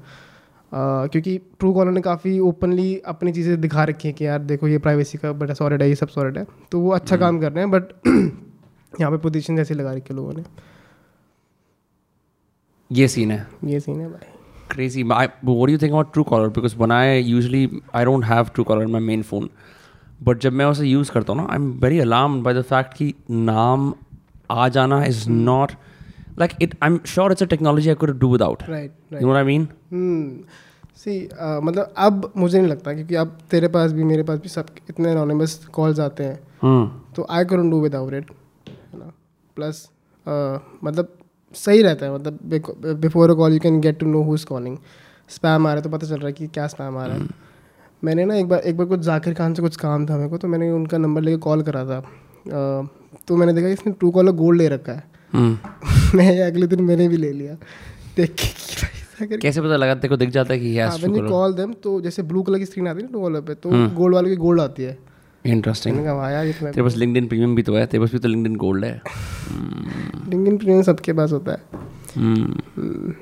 [0.74, 4.78] क्योंकि ट्रू कॉलर ने काफ़ी ओपनली अपनी चीज़ें दिखा रखी हैं कि यार देखो ये
[4.86, 7.64] प्राइवेसी का बड़ा सॉलिड है ये सब सॉलिड है तो वो अच्छा काम कर रहे
[7.64, 7.92] हैं बट
[9.00, 10.44] यहाँ पे पोजीशन जैसी लगा रखी है लोगों ने
[12.90, 14.32] ये सीन है ये सीन है भाई
[14.72, 15.02] crazy.
[15.02, 16.52] But I, but what do you think about Truecaller?
[16.52, 17.62] Because when I usually
[17.92, 19.48] I don't have Truecaller in my main phone,
[20.20, 23.12] but जब मैं उसे यूज़ करता हूँ ना I'm very alarmed by the fact कि
[23.48, 23.92] नाम
[24.50, 25.76] आ जाना is not
[26.36, 26.74] like it.
[26.82, 28.62] I'm sure it's a technology I could do without.
[28.68, 29.66] Right You know what I mean?
[29.94, 30.28] hmm.
[31.02, 31.16] See
[31.64, 35.10] मतलब अब मुझे नहीं लगता क्योंकि अब तेरे पास भी मेरे पास भी सब इतने
[35.10, 36.86] अनोनिमस कॉल्स आते हैं Hmm.
[37.16, 38.30] तो आई करूँ डू विदाउट इट
[38.68, 39.10] है ना
[39.56, 39.88] प्लस
[40.84, 41.08] मतलब
[41.54, 44.76] सही रहता है मतलब before a call you can get to know who is calling
[45.30, 47.28] spam आ रहा है तो पता चल रहा है कि क्या स्पैम आ रहा है
[48.02, 50.38] मैंने ना एक बार एक बार कुछ जाकिर खान से कुछ काम था मेरे को
[50.44, 52.88] तो मैंने उनका नंबर लेके कॉल करा था अ,
[53.28, 55.11] तो मैंने देखा इसने ट्रू कॉलर गोल्ड ले रखा है Hmm.
[56.14, 57.54] मैं अगले दिन मैंने भी ले लिया।
[58.16, 59.94] देख के कैसे पता लगा?
[59.94, 62.58] तेरे को दिख जाता है कि हाँ yes मैंने कॉल देम तो जैसे ब्लू कलर
[62.58, 64.98] की स्क्रीन आती है ना कॉलर पे तो गोल्ड वाले की गोल्ड आती है।
[65.44, 65.92] Interesting.
[65.92, 68.18] मैंने कहा यार ये तो तेरे पास LinkedIn प्रीमियम भी तो है तेरे पास भी
[68.18, 68.92] तो LinkedIn गोल्ड है।
[70.28, 71.58] लिंक्डइन प्रीमियम सबके पास होता है।
[72.16, 73.14] Hmm.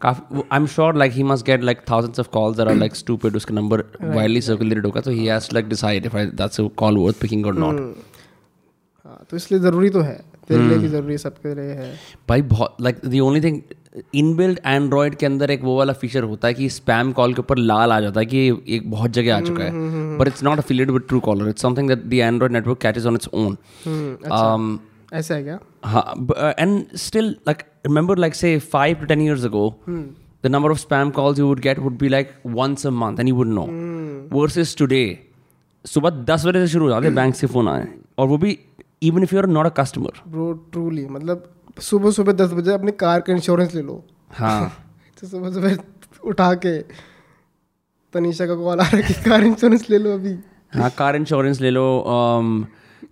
[0.00, 2.94] काफ़ी I am sure like he must get like thousands of calls that are like
[2.96, 6.68] stupid उसका नंबर वाइडली सर्कुलेटेड होगा तो he has like decide if I that's a
[6.76, 7.96] call worth picking और not
[9.30, 11.92] तो इसलिए ज़रूरी तो है। तेरे लिए भी ज़रूरी है सबके लिए है।
[12.28, 13.60] भाई बहुत like the only thing
[14.14, 17.58] inbuilt Android के अंदर एक वो वाला फीचर होता है कि स्पैम कॉल के ऊपर
[17.58, 18.46] लाल आ जाता है कि
[18.76, 22.04] एक बहुत जगह आ चुका है। But it's not affiliated with Truecaller it's something that
[22.04, 24.78] the Android network catches on its own hmm,
[25.12, 25.58] ऐसा है क्या?
[25.84, 29.64] हाँ and still like remember like say five to ten years ago
[30.44, 33.30] the number of spam calls you would get would be like once a month and
[33.30, 33.66] you would know.
[34.36, 35.06] versus today
[35.84, 37.86] सुबह दस बजे से शुरू हो जाते हैं bank से phone आए
[38.18, 38.58] और वो भी
[39.02, 42.92] even if you are not a customer bro truly मतलब सुबह सुबह दस बजे अपनी
[42.92, 44.86] कार का इंश्योरेंस ले लो। हाँ।
[45.20, 45.76] तो सुबह सुबह
[46.24, 46.78] उठा के
[48.14, 50.36] तनीषा का कॉल आ रहा है कि कार इंश्योरेंस ले लो अभी।
[50.74, 52.64] हाँ कार इंश्योरेंस ले लो um,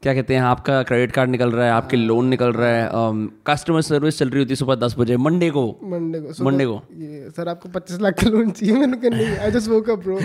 [0.02, 3.80] क्या कहते हैं आपका क्रेडिट कार्ड निकल रहा है आपके लोन निकल रहा है कस्टमर
[3.82, 7.30] सर्विस चल रही होती है सुबह दस बजे मंडे को। मंडे को मंडे को। ये
[7.30, 10.18] सर आपको पच्चीस लाख का लोन चाहिए मैंने कहा नहीं I just woke up bro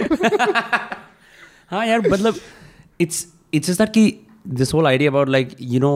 [1.71, 2.35] हाँ यार मतलब
[3.01, 4.22] इट्स इट्स जस्ट दैट कि
[4.60, 5.92] this whole idea about like you know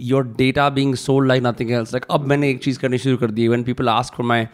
[0.00, 3.30] your data being sold like nothing else like अब मैंने एक चीज़ करनी शुरू कर
[3.30, 4.46] दी when people ask for my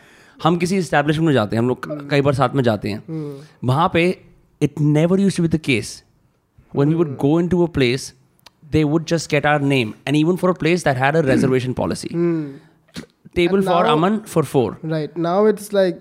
[0.42, 3.02] हम किसी इस्टेब्लिशमेंट में जाते हैं हम लोग कई बार साथ में जाते हैं
[3.70, 4.04] वहाँ पे
[4.62, 6.02] it never use to be the case
[6.78, 8.02] when we would go into a place
[8.74, 11.72] they would just get our name and even for a place that had a reservation
[11.78, 12.10] policy
[13.38, 15.98] table And for now- aman for four right now it's like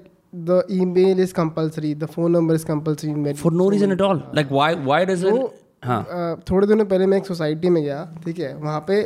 [0.49, 4.21] the email is compulsory the phone number is compulsory in for no reason at all
[4.41, 5.47] like why why does it तो,
[5.84, 9.00] हाँ। थोड़े दिनों पहले मैं एक society में गया ठीक है वहाँ पे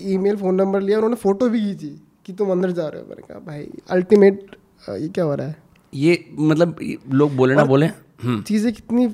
[0.00, 1.88] ईमेल फ़ोन नंबर लिया उन्होंने फ़ोटो भी खींची
[2.26, 4.56] कि तुम अंदर जा रहे हो। मैंने कहा भाई अल्टीमेट
[4.90, 5.56] ये क्या हो रहा है?
[5.92, 6.76] ये मतलब
[7.12, 7.86] लोग बोले ना बोले?
[8.22, 9.08] हम्म। चीज़ें कितनी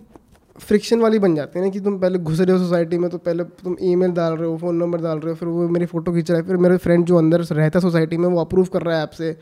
[0.58, 3.18] फ्रिक्शन वाली बन जाती है ना कि तुम पहले घुस रहे हो सोसाइटी में तो
[3.18, 6.12] पहले तुम ईमेल डाल रहे हो फ़ोन नंबर डाल रहे हो फिर वो मेरी फ़ोटो
[6.12, 8.82] खींच रहा है फिर मेरे फ्रेंड जो अंदर रहता है सोसाइटी में वो अप्रूव कर
[8.82, 9.36] रहा है आपसे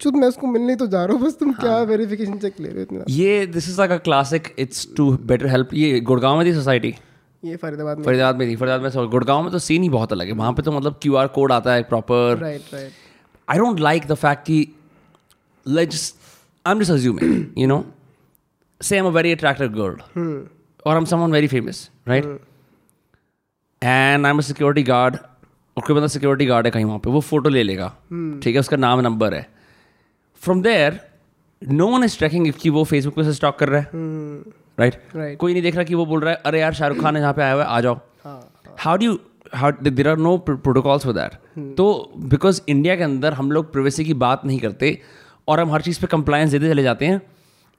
[0.00, 1.60] चुत मैं उसको मिलने तो जा रहा हूँ बस तुम हाँ.
[1.60, 3.04] क्या वेरिफिकेशन चेक ले रहे हो इतना?
[3.08, 6.94] ये this is like a classic it's to better help ये गुड़गांव में थी सोसाइटी
[7.44, 10.12] ये फरीदाबाद में। फरीदाबाद में थी फरीदाबाद में so- गुड़गांव में तो सीन ही बहुत
[10.12, 12.92] अलग है वहाँ पे तो मतलब क्यू आर कोड आता है proper right right
[13.48, 14.56] I don't like the fact कि
[15.66, 16.28] let's just
[16.64, 17.78] I'm just assuming, you know,
[18.80, 19.94] say I'm a very attractive girl
[20.86, 21.80] or I'm someone very famous,
[22.12, 22.28] right?
[23.82, 25.16] And I'm a security guard
[25.76, 27.88] और कोई बंदा security guard है कहीं वहाँ पे वो photo ले लेगा।
[28.42, 29.59] ठीक है उसका नाम नंबर है।
[30.40, 31.00] From there
[31.62, 35.00] no one is tracking कि वो फेसबुक पे से स्टॉक कर रहा है। Right hmm.
[35.00, 35.16] Right.
[35.16, 35.36] right.
[35.38, 37.42] कोई नहीं देख रहा कि वो बोल रहा है अरे यार शाहरुख खान यहाँ पे
[37.42, 37.98] आया हुआ है आ जाओ।
[38.78, 39.18] How do
[39.54, 44.04] how there are no protocols for that तो बिकॉज़ इंडिया के अंदर हम लोग प्रिवेसी
[44.04, 44.98] की बात नहीं करते
[45.48, 47.20] और हम हर चीज़ पे कंप्लायंस देते चले जाते हैं।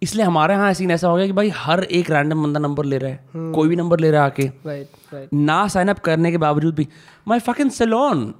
[0.02, 2.98] इसलिए हमारे यहाँ सीन ऐसा हो गया कि भाई हर एक रैंडम बंदा नंबर ले
[2.98, 3.54] रहा है। hmm.
[3.56, 6.76] कोई भी नंबर ले रहा है आके। राइट राइट ना साइन अप करने के बावजूद
[6.76, 6.88] भी।
[7.28, 8.34] माई फकिंग सलोन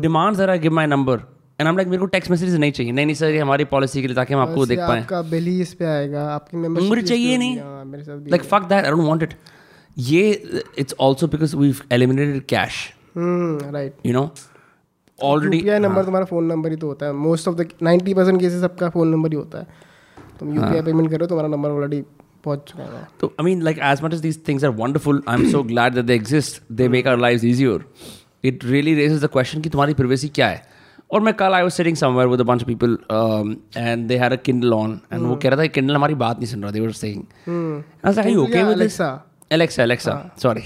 [0.00, 1.22] डिमांड जरा गिव माई नंबर
[1.60, 4.02] एंड हम लाइक मेरे को टेक्स्ट मैसेज नहीं चाहिए। नहीं नहीं सर ये हमारी पॉलिसी
[4.02, 6.88] के लिए ताकि हम आपको देख पाएँ। आपका बिल ही इस पे आएगा। आपकी मेंबरशिप
[6.88, 7.56] मुझे चाहिए नहीं।
[8.30, 9.34] Like fuck that I don't want it
[9.98, 10.30] ये
[10.78, 12.72] it's also because we eliminated cash
[13.16, 14.30] right you know
[15.18, 18.40] already UPI number तुम्हारा फ़ोन नंबर ही तो होता है। Most of the 90 percent
[18.40, 19.66] cases सबका फ़ोन नंबर ही होता है।
[20.40, 22.02] तुम यूपीआई पेमेंट करो तुम्हारा नंबर ऑलरेडी
[22.44, 25.42] पहुँच चुका है So, I mean, like, as much as these things are wonderful, I'm
[25.54, 26.60] so glad that they exist.
[26.80, 27.78] They make our lives easier.
[28.50, 30.62] It really raises the question कि तुम्हारी privacy क्या है?
[31.12, 32.98] और मैं कल I was sitting somewhere with bunch of people
[33.76, 36.48] and they had a Kindle on and वो कह रहा था किंडल हमारी बात नहीं
[36.48, 39.00] सुन रहा they were saying I was like okay with this?
[39.54, 40.60] Alexa, Alexa, sorry.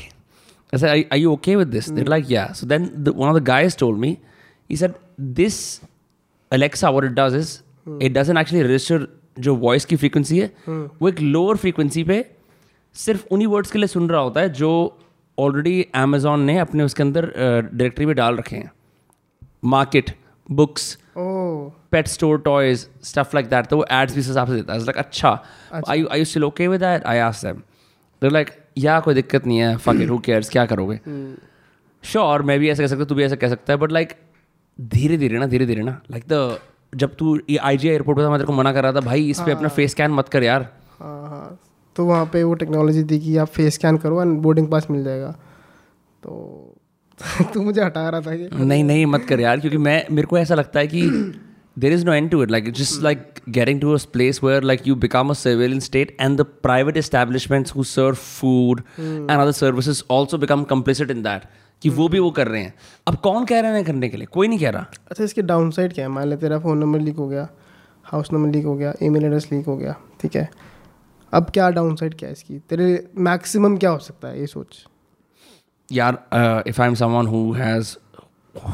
[0.72, 1.86] I said, are, are you okay with this?
[1.86, 2.49] They're like, yeah.
[2.53, 4.09] So then the, one of the guys told me,
[4.70, 4.97] he said,
[5.38, 5.80] this
[6.53, 7.53] Alexa, what it does is,
[8.01, 8.99] it doesn't actually register
[9.38, 12.18] जो voice की frequency है वो एक lower frequency पे
[12.95, 14.99] सिर्फ़ उन्हीं words के लिए सुन रहा होता है जो
[15.38, 18.70] ऑलरेडी अमेजोन ने अपने उसके अंदर डायरेक्टरी में डाल रखे हैं।
[19.64, 20.11] Market
[20.49, 24.72] books pet store toys stuff like that तो वो एड्स भी इस हिसाब से देता
[24.72, 25.38] है। लाइक अच्छा
[25.88, 27.62] I I still okay with that I ask them
[28.22, 30.99] they like या कोई दिक्कत नहीं है। फक इट हु केयर्स क्या करोगे?
[32.05, 34.14] श्योर मैं भी ऐसा कह सकता तू भी ऐसा कह सकता है बट लाइक
[34.78, 36.59] धीरे धीरे ना धीरे धीरे ना। लाइक द
[36.92, 39.28] जब तू आई जी एयरपोर्ट पर था मैं तेरे को मना कर रहा था भाई
[39.30, 40.68] इस पे अपना फेस स्कैन मत कर यार।
[40.99, 41.59] हाँ हाँ।
[41.97, 45.05] तो वहाँ पे वो टेक्नोलॉजी दी कि आप फेस स्कैन करो एंड बोर्डिंग पास मिल
[45.05, 45.30] जाएगा।
[46.22, 46.74] तो
[47.55, 50.39] तू मुझे हटा रहा था कि नहीं नहीं मत कर यार क्योंकि मैं मेरे को
[50.39, 51.03] ऐसा लगता है कि
[51.79, 54.87] there is no end to it like just like getting to a place where like
[54.87, 60.03] you become a surveillance state and the private establishments who serve food and other services
[60.11, 61.43] also become complicit in that
[61.83, 62.75] कि वो भी वो कर रहे हैं।
[63.07, 64.27] अब कौन कह रहे हैं करने के लिए?
[64.27, 66.11] कोई नहीं कह रहा। अच्छा इसके डाउन साइड क्या है?
[66.11, 67.49] मान ले तेरा फ़ोन नंबर लीक हो गया
[68.05, 70.49] हाउस नंबर लीक हो गया ईमेल एड्रेस लीक हो गया ठीक है?
[71.33, 72.59] अब क्या डाउन साइड क्या है इसकी?
[72.59, 74.41] तेरे मैक्सिमम क्या हो सकता है?
[74.41, 74.87] ये सोच।
[75.95, 77.97] यार if I am someone who has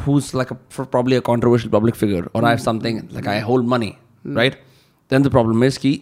[0.01, 0.57] who's like a,
[0.95, 3.89] probably a controversial public figure or I have something like I hold money,
[4.39, 4.57] right?
[5.13, 5.93] Then the problem is कि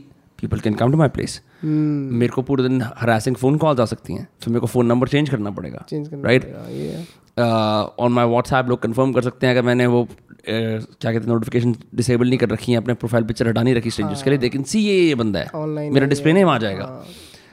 [0.43, 1.37] people can come to my place.
[1.65, 5.09] मेरे को पूरे दिन harassing phone calls आ सकती हैं फिर मेरे को फ़ोन नंबर
[5.09, 10.05] चेंज करना पड़ेगा है ऑन माई व्हाट्सएप लोग कंफर्म कर सकते हैं अगर मैंने वो
[10.05, 13.75] uh, क्या कहते हैं नोटिफिकेशन डिसेबल नहीं कर रखी है अपने प्रोफ़ाइल पिक्चर हटा नहीं
[13.75, 15.51] रखी स्ट्रेंजर्स के लिए लेकिन सी ये ये बंदा है।
[15.91, 17.05] मेरा डिस्प्ले नेम आ जाएगा।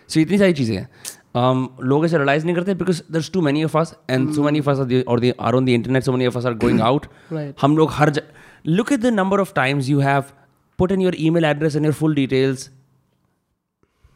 [0.10, 0.90] सो इतनी सारी चीज़ें हैं।
[1.36, 4.60] Um, लोग इसे रियलाइज़ नहीं करते because there's too many of us and so many
[4.60, 7.06] of us और are on the internet so many of us are going out
[7.62, 8.12] हम लोग हर
[8.68, 10.24] look at the number of times you have
[10.80, 12.70] put in your email address and your full details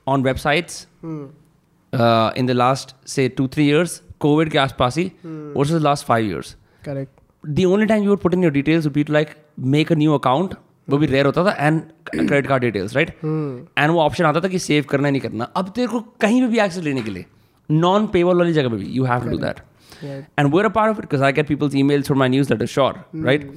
[0.07, 6.05] on websites in the last say two three years COVID के आसपास ही versus last
[6.05, 9.13] five years correct the only time you would put in your details would be to
[9.13, 10.55] like make a new account
[10.89, 14.47] वो भी rare होता था and credit card details right and वो option आता था
[14.47, 17.25] कि सेव करना नहीं करना। अब तेरे को कहीं भी एक्सेस लेने के लिए
[17.69, 19.59] नॉन पेबल वाली जगह पे भी you have to do that
[20.03, 23.03] and were a part of it because I get people's emails from my newsletter sure
[23.25, 23.51] right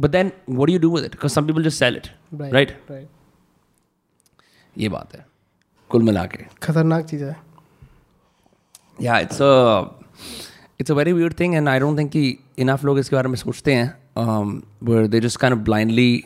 [0.00, 2.06] but then what do you do with it because some people just sell it
[2.52, 2.78] right
[4.76, 5.26] ये बात है।
[5.90, 7.36] कुल मिला के। खतरनाक चीज़ है।
[9.02, 9.38] या it's
[10.80, 13.36] it's a very weird thing and I don't think कि इनफ लोग इसके बारे में
[13.36, 13.86] सोचते हैं
[14.82, 16.24] where they just kind of blindly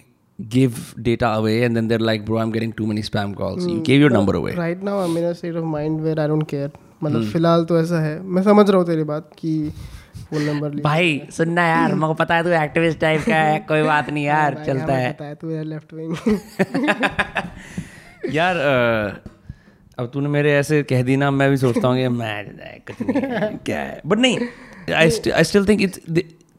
[0.48, 3.66] give data away and then they're like bro i'm getting too many spam calls.
[3.66, 4.54] You gave your number away.
[4.56, 6.70] Right now I in a state of mind where I don't care
[7.04, 9.52] मतलब फ़िलहाल तो ऐसा है। मैं समझ रहा हूँ तेरी बात कि
[10.30, 13.82] फ़ोन नंबर भाई सुनना यार मेरे को पता है तू एक्टिविस्ट टाइप का है। कोई
[13.82, 16.16] बात नहीं यार चलता है। पता है तू मेरा लेफ़्ट विंग
[18.34, 18.56] यार
[19.98, 22.44] अब तूने मेरे ऐसे कह दी ना मैं भी सोचता हूँ कि मैं
[22.90, 24.00] कुछ नहीं क्या है?
[24.06, 24.38] बट नहीं
[24.94, 26.00] I I still think it's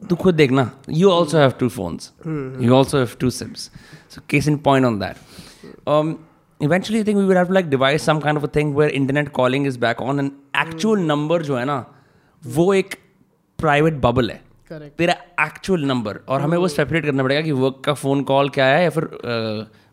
[0.08, 3.70] तू खुद देखना। You also have two phones you also have two SIMs
[4.10, 5.16] so case in point on that
[6.60, 8.92] eventually I think we would have to like devise some kind of a thing where
[8.98, 10.30] internet calling is back on and
[10.60, 11.74] actual number जो है ना
[12.42, 12.94] वो एक
[13.58, 14.40] private bubble है।
[14.70, 18.48] Correct तेरा actual number और हमें वो सेपरेट करना पड़ेगा कि वर्क का फ़ोन कॉल
[18.50, 19.08] क्या है या फिर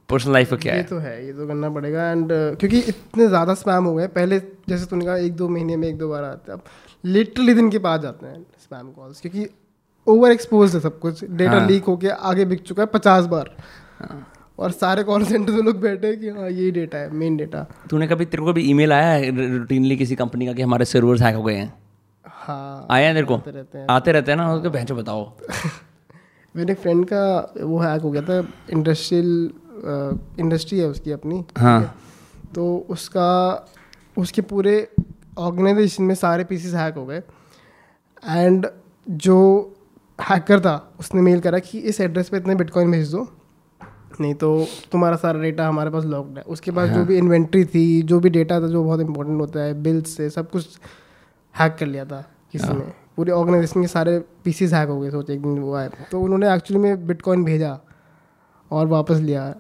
[0.10, 3.28] पर्सनल लाइफ का क्या ये है। तो है ये तो करना पड़ेगा एंड क्योंकि इतने
[3.28, 4.40] ज़्यादा स्पैम हो गए। पहले
[4.70, 6.64] जैसे तूने कहा एक दो महीने में एक दो बार आते हैं अब
[7.04, 9.48] लिटरली दिन के बाद जाते हैं स्पैम कॉल्स क्योंकि
[10.08, 11.24] ओवर एक्सपोज है सब कुछ.
[11.24, 13.56] डेटा हाँ। लीक होके आगे बिक चुका है पचास बार.
[14.60, 17.66] और सारे कॉल सेंटर में लोग बैठे हैं कि हाँ यही डेटा है मेन डेटा
[17.90, 21.22] तूने कभी तेरे को भी ईमेल आया है रूटीनली किसी कंपनी का कि हमारे सर्वर्स
[21.22, 21.74] हैक हो गए हैं?
[22.26, 23.36] हाँ आया है तेरे को?
[23.36, 23.88] आते रहते हैं.
[23.90, 24.54] आते रहते हैं ना?
[24.54, 25.32] उसके बहन बताओ.
[26.56, 29.52] मेरे फ्रेंड का वो हैक हो गया था इंडस्ट्रियल
[30.40, 31.44] इंडस्ट्री है उसकी अपनी.
[31.58, 31.96] हाँ.
[32.56, 33.30] तो उसका
[34.18, 34.88] उसके पूरे
[35.38, 37.22] ऑर्गेनाइजेशन में सारे पीसीस हैक हो गए.
[38.30, 38.68] एंड
[39.10, 39.38] जो
[40.22, 43.28] हैकर था उसने मेल करा कि इस एड्रेस पे इतने बिटकॉइन भेज दो।
[44.22, 48.02] नहीं तो तुम्हारा सारा डेटा हमारे पास लॉक्ड है। उसके पास जो भी इन्वेंट्री थी
[48.02, 50.80] जो भी डेटा था जो बहुत इंपॉर्टेंट होता है बिल्स से सब कुछ
[51.56, 55.34] हैक कर लिया था किसी ने। पूरे ऑर्गेनाइजेशन के सारे पीसीज हैक हो गए सोचे
[55.34, 57.78] एक दिन वो आए तो उन्होंने एक्चुअली में बिटकॉइन भेजा
[58.72, 59.54] और वापस लिया।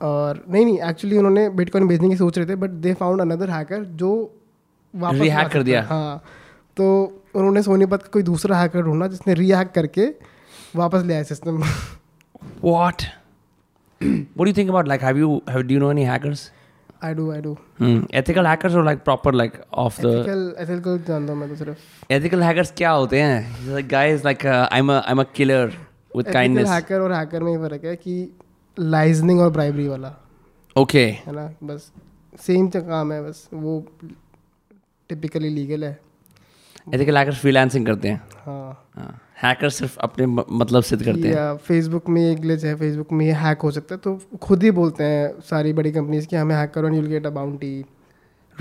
[0.00, 3.50] और नहीं नहीं एक्चुअली उन्होंने बिटकॉइन भेजने की सोच रहे थे but they found another
[3.50, 4.10] hacker जो
[4.94, 6.22] वापस हैक कर दिया। हाँ
[6.76, 6.86] तो
[7.36, 10.06] उन्होंने सोनीपत का कोई दूसरा हैकर ढूंढा जिसने री करके
[10.76, 11.62] वापस लिया है सिस्टम
[12.62, 13.02] वॉट
[14.36, 16.50] वो you think about like have you have do know any hackers
[17.04, 17.56] I do I do
[18.14, 22.12] ethical hackers और like proper like of the ethical ethical जानता हूँ मैं तो सिर्फ़।
[22.12, 23.66] एथिकल हैकर्स क्या होते हैं?
[23.66, 25.76] Like guys like I am I am a killer
[26.16, 28.14] with kindness ethical hacker और हैकर में फ़र्क है कि
[28.76, 30.14] लाइजनिंग और ब्राइबरी वाला।
[30.76, 31.50] ओके है ना?
[31.62, 31.90] बस
[32.46, 33.78] सेम का काम है बस वो
[35.10, 35.98] टिपिकली लीगल है।
[36.94, 38.88] Ethical hackers freelancing करते हैं। हाँ।
[39.42, 40.26] हैकर सिर्फ़ अपने
[40.56, 43.94] मतलब सिद्ध करते हैं। फेसबुक में एक ग्लिच है फेसबुक में ये हैक हो सकता
[43.94, 47.06] है तो खुद ही बोलते हैं सारी बड़ी कंपनीज़ कि हमें हैक करो and you'll
[47.06, 47.84] get a bounty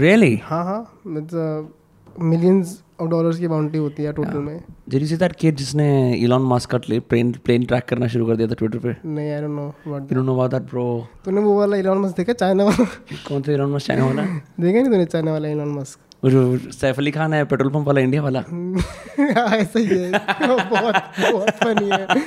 [0.02, 0.38] really?
[0.44, 1.74] हाँ हाँ मतलब
[2.20, 6.20] मिलियंस ऑफ़ डॉलर्स की बाउंटी होती है टोटल में। Did you see that kid जिसने
[6.26, 8.96] Elon Musk का प्लेन प्लेन ट्रैक करना शुरू कर दिया था ट्विटर पे?
[9.06, 11.02] नहीं I don't know what you don't know about that bro.
[11.26, 12.34] तूने वो वाला इलॉन मस्क देखा?
[12.34, 12.86] चाइना वाला?
[13.28, 14.24] कौन सा Elon Musk चाइना वाला?
[14.60, 17.88] देखा नहीं तूने चाइना वाला इलॉन मस्क वो जो सैफ अली खान है पेट्रोल पंप
[17.88, 18.40] वाला इंडिया वाला।
[19.56, 20.12] ऐसा ही है।
[20.42, 22.24] बहुत बहुत फनी है।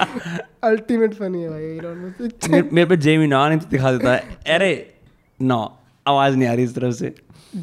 [0.65, 4.13] अल्टीमेट फनी है भाई इलॉन मस्क मेरे मेरे पे जेमी ना नहीं तो दिखा देता
[4.15, 4.71] है। अरे
[5.41, 5.57] ना
[6.07, 7.15] आवाज़ नहीं आ रही इस तरफ़ से।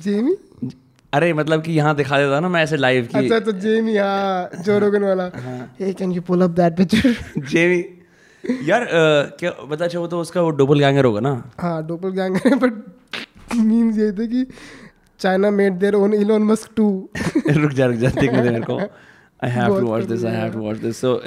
[0.08, 0.36] जेमी
[1.14, 4.50] अरे मतलब कि यहाँ दिखा देता ना मैं ऐसे लाइव की। अच्छा तो जेमी हाँ
[4.64, 5.30] जो रोगन वाला।
[5.80, 5.94] Hey.
[5.94, 7.16] Can you pull up that picture
[7.52, 7.84] Jamie
[8.70, 11.32] यार अ, क्या बता अच्छा वो तो उसका वो डबल गैंगर होगा ना?
[11.60, 12.84] हाँ डोपल गैंगर है बट
[13.56, 14.46] मीम्स ये थे कि
[15.20, 16.88] China made their own Elon Musk too
[17.50, 20.54] रुक जा रुक जा देखने दे मेरे को। I have to watch this I have
[20.54, 21.20] to watch this so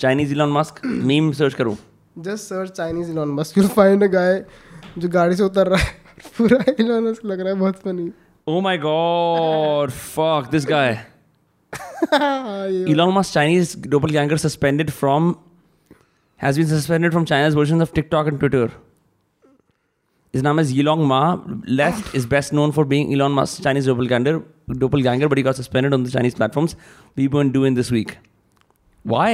[0.00, 1.76] Chinese Elon Musk meme search करूँ?
[2.18, 4.44] Just search Chinese Elon Musk you find a guy
[4.98, 5.96] जो गाड़ी से उतर रहा है।
[6.38, 8.10] पूरा इलॉन मस्क लग रहा है बहुत funny
[8.46, 10.84] Oh my god, fuck this guy.
[12.14, 15.26] ये Elon Musk Chinese doppelganger suspended from
[16.44, 18.68] has been suspended from China's versions of TikTok and Twitter.
[20.34, 21.38] His name is Yilong Ma.
[21.66, 25.94] Left is best known for being Elon Musk's Chinese doppelganger, doppelganger, but he got suspended
[25.94, 26.76] on the Chinese platforms.
[27.16, 28.18] We weren't doing this week.
[29.04, 29.32] Why?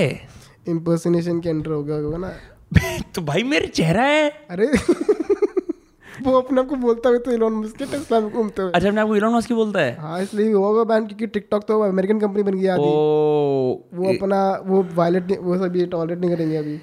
[0.68, 2.28] Impersonation के enter हो गया होगा ना
[3.14, 4.66] तो भाई मेरे चेहरा है अरे
[6.22, 8.88] वो अपने आप को बोलता हुआ तो इलॉन मस्क के टेस्ला में घूमते हुए अच्छा
[8.88, 11.80] अपने आपको इलॉन मस्क ही बोलता है हाँ इसलिए हुआ होगा बैन क्योंकि टिकटॉक तो
[11.82, 16.56] अमेरिकन कंपनी बन गई आदि वो अपना वो वायलेट वो सब ये टॉलरेट नहीं करेंगे
[16.56, 16.78] अभी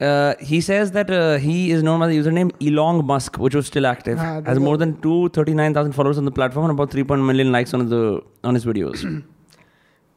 [0.00, 3.66] Uh, he says that uh, he is known by the username Elon Musk, which was
[3.66, 4.18] still active.
[4.20, 7.88] Ah, has more than 239,000 followers on the platform and about 3 million likes on
[7.88, 9.04] the on his videos.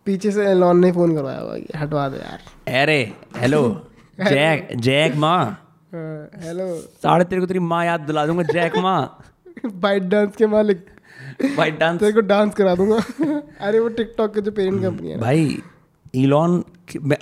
[0.05, 2.39] पीछे से Elon ने phone करवाया होगा हटवा दे यार
[2.81, 3.01] अरे
[3.37, 3.59] hello
[4.19, 5.41] Jack Jack माँ
[6.43, 6.65] हेलो
[7.03, 8.99] साढ़े तेरे को तेरी माँ याद दिला दूँगा जैक माँ
[9.65, 10.85] बाइट डांस के मालिक
[11.57, 15.19] भाई डांस तेरे को डांस करा दूँगा अरे वो टिकटॉक के जो पेरेंट कंपनी है
[15.19, 15.61] भाई
[16.23, 16.59] इलॉन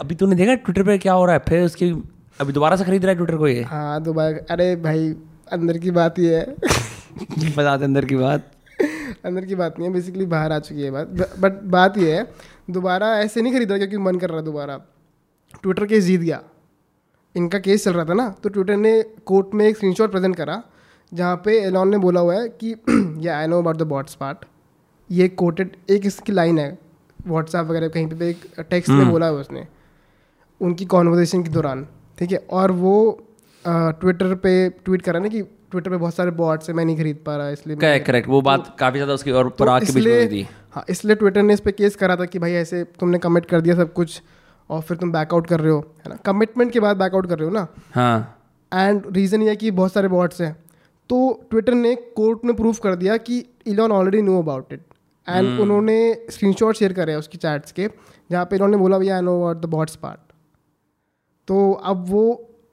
[0.01, 1.93] अभी तूने देखा ट्विटर पे क्या हो रहा है फिर उसकी
[2.39, 3.61] अभी दोबारा से खरीद रहा है ट्विटर को ये?
[3.63, 5.09] हाँ दोबारा अरे भाई
[5.51, 6.43] अंदर की बात ही है।
[7.57, 8.51] बता दे अंदर की बात।
[9.25, 11.07] अंदर की बात नहीं है बेसिकली बाहर आ चुकी है बात।
[11.39, 12.23] बट बात ये है
[12.69, 14.77] दोबारा ऐसे नहीं खरीद रहा क्योंकि मन कर रहा दोबारा।
[15.61, 16.41] ट्विटर केस जीत गया।
[17.35, 20.61] इनका केस चल रहा था ना तो ट्विटर ने कोर्ट में एक स्क्रीनशॉट प्रेजेंट करा
[21.11, 22.75] जहाँ पे एलॉन ने बोला हुआ है कि
[23.27, 24.45] या I know about the bots part
[25.09, 26.77] ये कोटेड एक इसकी लाइन है
[27.27, 29.67] व्हाट्सएप वगैरह कहीं पे एक टेक्स्ट में बोला है उसने
[30.61, 31.87] उनकी कॉन्वर्जेशन के दौरान।
[32.19, 32.95] ठीक है और वो
[33.65, 34.53] ट्विटर पे
[34.85, 37.49] ट्वीट करा ना कि ट्विटर पे बहुत सारे बॉट्स है मैं नहीं खरीद पा रहा
[37.49, 40.47] इसलिए करेक्ट करेक्ट वो बात काफ़ी ज़्यादा उसकी और तो के बीच में इसलिए थी।
[40.73, 43.61] हाँ इसलिए ट्विटर ने इस पर केस करा था कि भाई ऐसे तुमने कमिट कर
[43.61, 44.21] दिया सब कुछ
[44.69, 46.15] और फिर तुम बैकआउट कर रहे हो है ना?
[46.25, 47.67] कमिटमेंट के बाद बैकआउट कर रहे हो ना?
[47.93, 48.35] हाँ।
[48.71, 50.55] एंड रीज़न ये है कि बहुत सारे बॉट्स हैं।
[51.09, 54.81] तो ट्विटर ने कोर्ट में प्रूव कर दिया कि Elon already know about it
[55.27, 55.97] and उन्होंने
[56.29, 57.87] स्क्रीनशॉट शेयर करे उसकी चैट्स के
[58.29, 60.28] जहाँ पे इन्होंने बोला भैया I know about the bots part
[61.49, 62.23] तो अब वो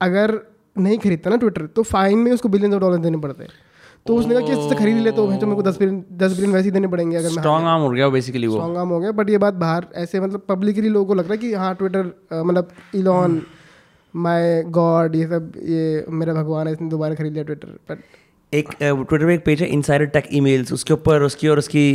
[0.01, 0.39] अगर
[0.75, 3.51] नहीं खरीदता ना ट्विटर तो फाइन में उसको बिलियन ऑफ़ डॉलर देने पड़ते हैं।
[4.05, 6.53] तो उसने कहा कि इससे खरीद ले तो तो मेरे को दस बिलियन दस बिलियन
[6.53, 8.99] वैसे ही देने पड़ेंगे अगर मैं स्ट्रॉन्ग आर्म हो गया बेसिकली वो। स्ट्रॉन्ग आर्म हो
[8.99, 11.73] गया बट ये बात बाहर ऐसे मतलब पब्लिकली लोगों को लग रहा है कि हाँ
[11.75, 13.41] ट्विटर मतलब इलॉन
[14.13, 18.03] माय गॉड ये सब ये मेरा भगवान है इसने दोबारा खरीद लिया ट्विटर बट
[18.53, 21.87] एक ट्विटर पे एक पेज है इनसाइडर टेक ईमेल्स उसके ऊपर उसकी और उसकी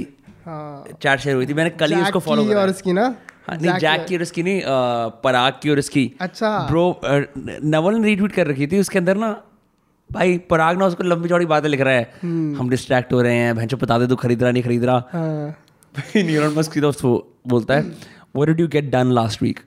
[0.47, 3.15] हाँ। चैट शेयर हुई थी। मैंने कल ही उसको फॉलो की करा और उसकी ना?
[3.51, 4.63] नहीं जैक की और उसकी नहीं
[5.25, 9.31] पराग की और उसकी। अच्छा। ब्रो नवल ने रीट्वीट कर रखी थी उसके अंदर ना
[10.11, 12.11] भाई पराग ना उसको लंबी चौड़ी बातें लिख रहा है।
[12.59, 15.55] हम डिस्ट्रैक्ट हो रहे हैं भैंसो बता दे तू खरीद रहा नहीं खरीद रहा हाँ।
[16.17, 17.13] न्यूरॉन मस्क की दोस्त वो
[17.47, 19.61] बोलता है what did you get done last week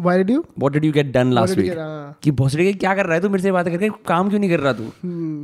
[0.00, 3.20] you get done last did you get- हाँ। कि भोसड़ी के क्या कर रहा है
[3.20, 3.88] तू मेरे से बातें करके?
[4.06, 4.84] काम क्यों नहीं कर रहा तू?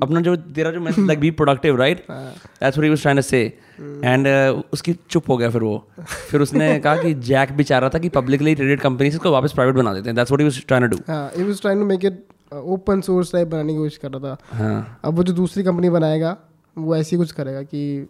[0.02, 3.22] अपना जो तेरा जो message like be productive right that's what he was trying to
[3.22, 3.58] say
[4.04, 4.28] and
[4.72, 5.88] उसकी चुप हो गया फिर वो।
[6.30, 9.52] फिर उसने कहा कि जैक भी चाह रहा था कि पब्लिकली ट्रेडेड कंपनीज़ को वापस
[9.52, 11.02] प्राइवेट बना देते हैं। That's what he was trying to do
[11.36, 12.24] he was trying to make it
[12.54, 15.90] open source type बनाने की कोशिश कर रहा था। हाँ। अब वो जो दूसरी कंपनी
[15.90, 16.36] बनाएगा
[16.76, 18.08] वो ऐसी कुछ करेगा कि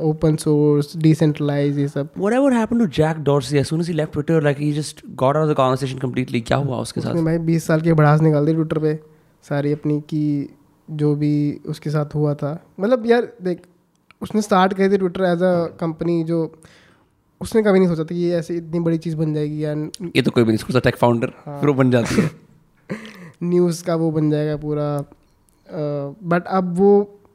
[0.00, 4.12] ओपन सोर्स डिसेंट्रलाइज ये सब। Whatever happened to Jack Dorsey as soon as he left
[4.16, 6.42] Twitter, like he just got out of the conversation completely.
[6.46, 7.14] क्या हुआ उसके साथ?
[7.24, 8.94] भाई बीस साल की भड़ास निकाल दी ट्विटर पे
[9.48, 10.26] सारी अपनी की
[10.88, 11.32] जो भी
[11.66, 13.62] उसके साथ हुआ था। मतलब यार देख
[14.22, 16.40] उसने स्टार्ट करी थी ट्विटर एज अ कंपनी जो
[17.40, 20.22] उसने कभी नहीं सोचा था कि ये ऐसी इतनी बड़ी चीज़ बन जाएगी एंड ये
[20.22, 22.30] तो कोई भी नहीं सोचता टेक फाउंडर फिर वो बन जाती है।
[23.42, 25.04] न्यूज़ का वो बन जाएगा पूरा
[26.22, 26.90] बट अब वो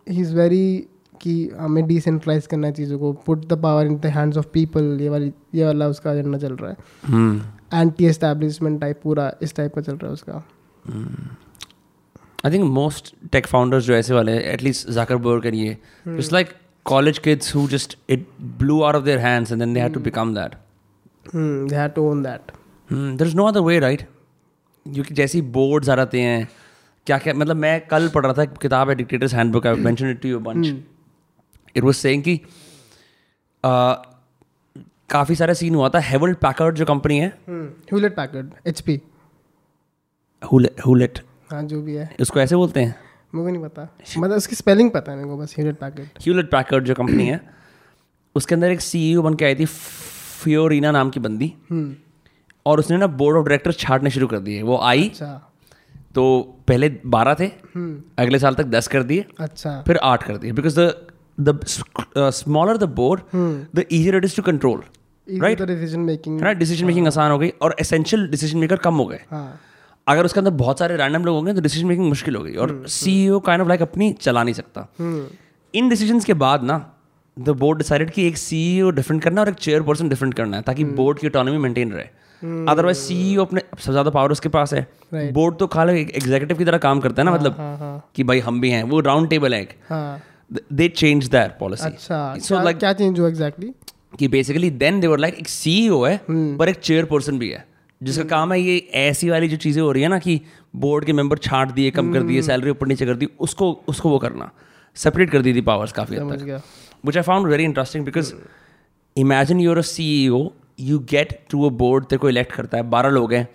[0.10, 0.88] ही इज़ वेरी
[1.22, 4.97] कि हमें डिसेंट्रलाइज करना है चीज़ों को put the power in the hands of people
[5.01, 9.76] ये वाली ये वाला उसका एजेंडा चल रहा है। एंटी एस्टैब्लिशमेंट टाइप पूरा इस टाइप
[9.76, 10.43] का चल रहा है उसका।
[12.45, 16.53] I think most tech founders जो ऐसे वाले हैं एटलीस्ट जाकरबर्ग एंड ये it's like
[16.86, 18.28] college kids who just it
[18.60, 20.55] blew out of their hands and then they had to become that
[21.36, 22.51] they have to own that
[22.89, 24.07] there is no other way right
[24.86, 26.47] क्योंकि जैसे ही boards आ जाते हैं
[27.07, 30.09] क्या क्या मतलब मैं कल पढ़ रहा था एक किताब है dictators handbook I mention
[30.09, 30.65] it to you bunch
[31.75, 32.39] it was saying कि
[35.09, 38.99] काफ़ी सारा सीन हुआ था। हेवल्ड पैकर्ड जो कंपनी है। Hewlett Packard H P
[40.41, 41.19] Hewlett
[41.51, 42.95] हाँ जो भी है। उसको ऐसे बोलते हैं?
[43.33, 43.87] को नहीं पता।
[44.17, 47.39] मतलब उसकी स्पेलिंग पता है मेरे को बस ह्यूलेट पैकर्ड ह्यूलेट पैकर्ड जो कंपनी है
[48.35, 51.53] उसके अंदर एक सीईओ बन के आई थी फियोरिना नाम की बंदी।
[52.65, 55.48] और उसने ना बोर्ड ऑफ़ डायरेक्टर छाटने शुरू कर दिए। वो आई अच्छा।
[56.16, 56.24] तो
[56.68, 57.47] पहले बारह थे
[58.20, 60.93] अगले साल तक दस कर दिए अच्छा। फिर आठ कर दिए। Because the
[61.39, 61.60] the
[62.34, 63.22] smaller the board
[63.76, 64.82] the easier it is to control
[65.28, 69.05] right decision making right decision making आसान हो गई और एसेंशियल डिसीज़न मेकर कम हो
[69.05, 69.60] गए। हाँ।
[70.07, 72.84] अगर उसके अंदर बहुत सारे रैंडम लोग होंगे तो डिसीज़न मेकिंग मुश्किल हो गई और
[72.89, 74.88] सीईओ काइंड ऑफ़ लाइक अपनी चला नहीं सकता।
[75.74, 76.78] इन डिसीज़न के बाद ना
[77.38, 80.57] द बोर्ड डिसाइडेड कि एक सीईओ डिफरेंट करना है और एक चेयर पर्सन डिफरेंट करना
[80.57, 82.07] है ताकि बोर्ड की ऑटोनॉमी मेंटेन रहे।
[82.41, 84.81] अदरवाइज़ सीईओ अपने सबसे ज़्यादा पावर उसके पास है।
[85.13, 85.31] Right.
[85.33, 88.39] बोर्ड तो खाली एग्जीक्यूटिव की तरह काम करता है ना मतलब हाँ हाँ कि भाई
[88.39, 90.21] हम भी हैं। वो राउंड टेबल है एक। हाँ।
[90.51, 91.89] They change that policy
[92.41, 93.71] so like क्या चेंज हुआ एग्जैक्टली
[94.19, 97.65] कि basically then they were like एक सीईओ है पर एक चेयर पर्सन भी है
[98.01, 100.39] जिसका काम है ये ऐसी वाली जो चीज़ें हो रही है ना कि
[100.77, 104.09] बोर्ड के मेंबर छांट दिए कम कर दिए सैलरी ऊपर नीचे कर दी उसको उसको
[104.09, 104.49] वो करना।
[104.97, 106.61] सेपरेट कर दी थी पावर्स काफ़ी हद तक।
[107.05, 108.33] Which I found very interesting because
[109.15, 110.07] imagine you're a C
[110.80, 113.47] you get to a board तेरे को इलेक्ट करता है बारह लोग हैं।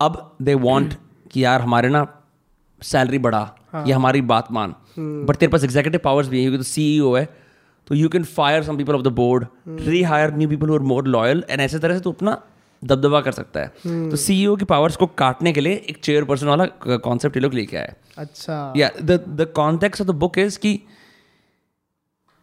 [0.00, 0.94] अब दे वॉन्ट
[1.32, 2.06] कि यार हमारे ना
[2.82, 3.42] सैलरी बढ़ा
[3.86, 7.28] या हमारी बात मान। बट तेरे पास एग्जीक्यूटिव पावर्स भी है क्योंकि तो सीईओ है
[7.86, 9.46] तो you can fire some people of the board
[10.02, 12.40] rehire new people are more loyal and ऐसे तरह से तू अपना
[12.82, 16.46] दबदबा कर सकता है। तो सीईओ की पावर्स को काटने के लिए एक चेयर पर्सन
[16.46, 20.58] वाला कॉन्सेप्ट ये लोग लेके आए। अच्छा। या the the context of the book is
[20.58, 20.78] कि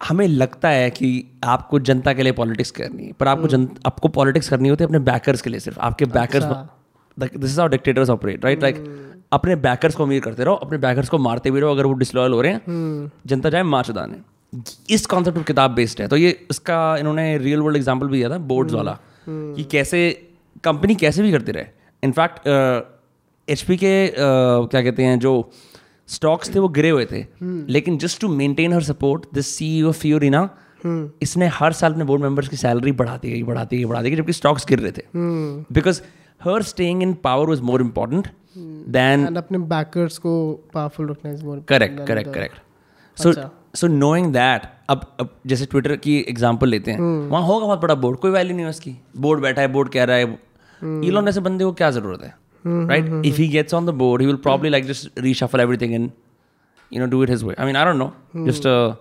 [0.04, 4.08] हमें लगता है कि आपको जनता के लिए पॉलिटिक्स करनी है पर आपको जन आपको
[4.08, 6.44] पॉलिटिक्स करनी होती है अपने बैकर्स के लिए सिर्फ़ आपके backers
[7.20, 8.84] this is how dictators operate right like
[9.32, 12.32] अपने बैकर्स को अमीर करते रहो अपने बैकर्स को मारते भी रहो अगर वो डिसलॉयल
[12.32, 14.34] हो रहे हैं जनता जाए मार्च दाने
[14.90, 18.30] इस कॉन्सेप्ट पर किताब बेस्ड है तो ये इसका इन्होंने रियल वर्ल्ड एग्ज़ाम्पल भी दिया
[18.30, 18.98] था बोर्ड्स वाला
[19.30, 20.30] कि कैसे
[20.64, 21.66] कंपनी कैसे भी करती रहे।
[22.04, 22.48] इनफैक्ट
[23.50, 25.52] एच पी के uh, क्या कहते हैं जो
[26.10, 27.26] स्टॉक्स थे वो गिरे हुए थे।
[27.72, 30.50] लेकिन just to maintain her support this CEO Fiorina
[31.22, 34.34] इसने हर साल अपने बोर्ड मेंबर्स की सैलरी बढ़ाती गई बढ़ाती गई बढ़ाती गई जबकि
[34.34, 35.02] स्टॉक्स गिर रहे थे।
[35.74, 36.02] Because
[36.42, 38.28] her staying in power was more important
[38.90, 40.34] than अपने बैकर्स को
[40.74, 42.60] पावरफुल रखना is more correct correct correct
[43.18, 43.34] so
[43.76, 47.00] so knowing that अब अब जैसे ट्विटर की एग्जांपल लेते हैं
[47.30, 50.04] वहाँ होगा बहुत बड़ा बोर्ड कोई वैल्यू नहीं है उसकी। बोर्ड बैठा है बोर्ड कह
[50.04, 52.34] रहा है। इलॉन ऐसे बंदे को क्या ज़रूरत है?
[52.66, 56.12] Right if he gets on the board he will probably like just reshuffle everything in
[56.92, 57.54] you know do it his way.
[57.58, 58.12] I mean i don't know.
[58.48, 58.96] Just uh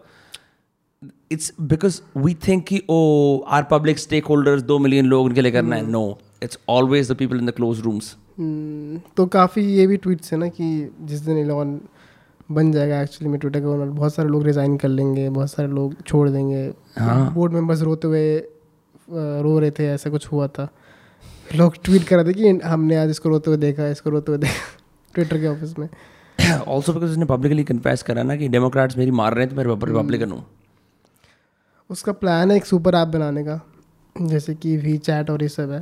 [1.35, 1.97] it's because
[2.27, 6.01] we think कि oh our public stakeholders दो million लोग उनके लिए करना है no
[6.47, 8.09] it's always the people in the closed rooms.
[8.39, 11.81] हम्म, तो काफ़ी ये भी ट्वीट्स है ना कि जिस दिन इलॉन
[12.53, 15.69] बन जाएगा एक्चुअली में ट्विटर का ओनर बहुत सारे लोग रिजाइन कर लेंगे बहुत सारे
[15.69, 16.63] लोग छोड़ देंगे।
[16.99, 18.39] हाँ। बोर्ड मेंबर्स रोते हुए
[19.43, 20.69] रो रहे थे ऐसा कुछ हुआ था।
[21.55, 24.39] लोग ट्वीट कर रहे थे कि हमने आज इसको रोते हुए देखा इसको रोते हुए
[24.39, 24.79] देखा।
[25.15, 25.89] ट्विटर के ऑफ़िस में।
[26.61, 29.65] Also because उसने publicly confess करा ना कि डेमोक्रेट्स मेरी मार रहे हैं तो मैं
[29.65, 30.47] रिपब्लिकन हूँ।
[31.91, 33.61] उसका प्लान है एक सुपर ऐप बनाने का
[34.23, 35.81] जैसे कि वी चैट और ये सब है।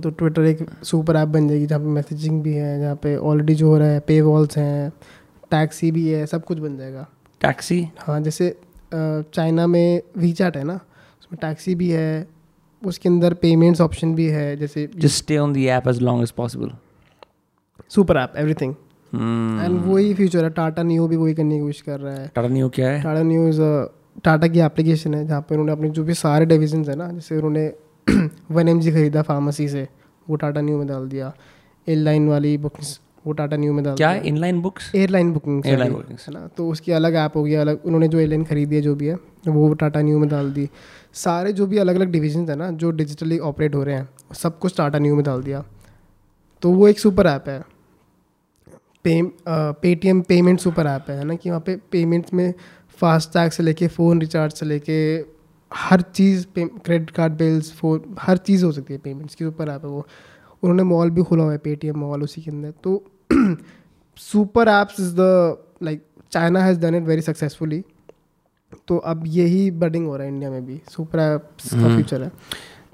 [0.00, 3.54] तो ट्विटर एक सुपर ऐप बन जाएगी जहाँ पे मैसेजिंग भी है जहाँ पे ऑलरेडी
[3.54, 4.90] जो हो रहा है पे वॉल्स हैं
[5.50, 7.08] टैक्सी भी है सब कुछ बन जाएगा।
[7.40, 8.56] टैक्सी हाँ जैसे
[8.94, 10.74] चाइना में वी चैट है ना
[11.20, 12.26] उसमें टैक्सी भी है
[12.86, 16.32] उसके अंदर पेमेंट्स ऑप्शन भी है जैसे just stay on the app as long as
[16.40, 16.70] possible.
[17.88, 18.74] Super app everything.
[19.14, 22.48] And वही फ्यूचर है टाटा न्यू भी वही करने की कोशिश कर रहा है। टाटा
[22.48, 23.02] न्यू क्या है?
[23.02, 23.60] टाटा न्यू न्यूज़
[24.24, 27.36] टाटा की एप्लीकेशन है जहाँ पे उन्होंने अपने जो भी सारे डिविजन है ना जैसे
[27.36, 27.72] उन्होंने
[28.50, 29.88] वन एम जी खरीदा फार्मेसी से
[30.30, 31.32] वो टाटा न्यू में डाल दिया।
[31.88, 34.10] एयरलाइन वाली बुकिंग्स वो टाटा न्यू में डाल क्या?
[34.10, 36.20] है inline books airline booking Airline bookings.
[36.20, 36.48] है ना?
[36.56, 39.14] तो उसकी अलग ऐप होगी अलग उन्होंने जो एयरलाइन खरीदी है जो भी है
[39.48, 40.68] वो टाटा न्यू में डाल दी।
[41.14, 44.58] सारे जो भी अलग अलग डिविजन है ना, जो डिजिटली ऑपरेट हो रहे हैं सब
[44.58, 45.64] कुछ टाटा न्यू में डाल दिया।
[46.62, 47.60] तो वो एक सुपर ऐप है।
[49.04, 51.34] पे पेटीएम पेमेंट सुपर ऐप है ना?
[51.34, 52.52] कि वहाँ पे पेमेंट्स में
[52.98, 55.02] फास्ट टैग से लेके फ़ोन रिचार्ज से लेके
[55.72, 59.84] हर चीज़ क्रेडिट कार्ड बिल्स फ़ोन हर चीज़ हो सकती है पेमेंट्स की सुपर ऐप
[59.84, 60.06] है वो।
[60.62, 63.04] उन्होंने मॉल भी खोला हुआ है पेटीएम मॉल उसी के अंदर। तो
[64.16, 67.82] super apps is the like China has done it very successfully
[68.88, 72.30] तो अब यही बडिंग हो रहा है इंडिया में भी सुपर ऐप्स का फ्यूचर है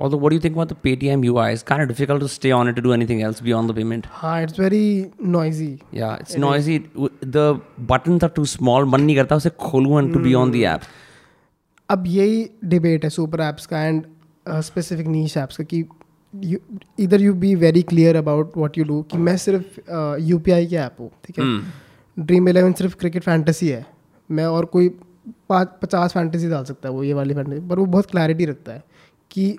[0.07, 1.45] Although, what do you think about the Paytm UI?
[1.55, 4.05] It's kind of difficult to stay on it to do anything else beyond the payment.
[4.18, 4.82] हाँ it's very
[5.36, 5.66] noisy
[6.01, 6.76] Yeah, it's it noisy.
[6.99, 7.47] W- The
[7.93, 8.86] buttons are too small.
[8.93, 10.84] मन नहीं करता उसे खोलूं and to be on the app.
[11.89, 12.39] अब यही
[12.74, 14.03] debate है super apps का एंड
[14.68, 15.84] स्पेसिफिक नीश ऐप्स का कि
[17.05, 19.80] इधर you be very clear about what you do कि मैं सिर्फ़
[20.28, 21.61] यू पी आई की ऐप हूँ ठीक है Hmm.
[22.16, 23.84] ड्रीम इलेवन सिर्फ़ क्रिकेट फैंटेसी है
[24.30, 24.89] मैं और कोई
[25.49, 28.72] पाँच पचास फैंटेसी डाल सकता है वो ये वाली फैंटेसी पर वो बहुत क्लैरिटी रखता
[28.72, 28.82] है
[29.30, 29.59] कि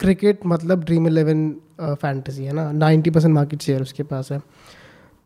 [0.00, 1.50] क्रिकेट मतलब ड्रीम इलेवन
[1.80, 2.70] फैंटेसी है ना?
[2.72, 4.40] नाइन्टी परसेंट मार्केट शेयर उसके पास है।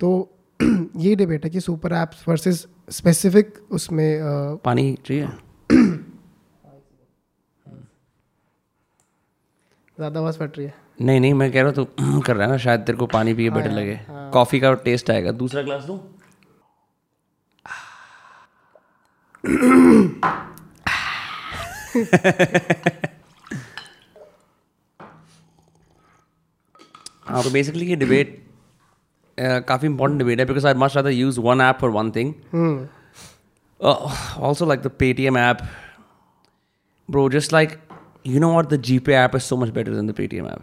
[0.00, 0.28] तो
[0.96, 5.28] ये डिबेट है कि सुपर ऐप्स वर्सेस स्पेसिफिक उसमें uh, पानी चाहिए?
[9.98, 12.50] ज़्यादा आवाज़ फट रही है। नहीं नहीं मैं कह रहा हूँ तू कर रहा है
[12.50, 15.98] ना शायद तेरे को पानी पिए बेटर लगे। कॉफ़ी का टेस्ट आएगा। दूसरा ग्लास दूँ?
[19.47, 20.20] हाँ,
[27.43, 28.47] तो बेसिकली ये डिबेट
[29.32, 32.34] uh, काफ़ी इंपॉर्टेंट डिबेट है because I must rather use one app for one thing
[34.38, 35.59] also like the Paytm app
[37.11, 37.78] bro just like
[38.26, 40.61] you know what the G pay app is so much better than the Paytm app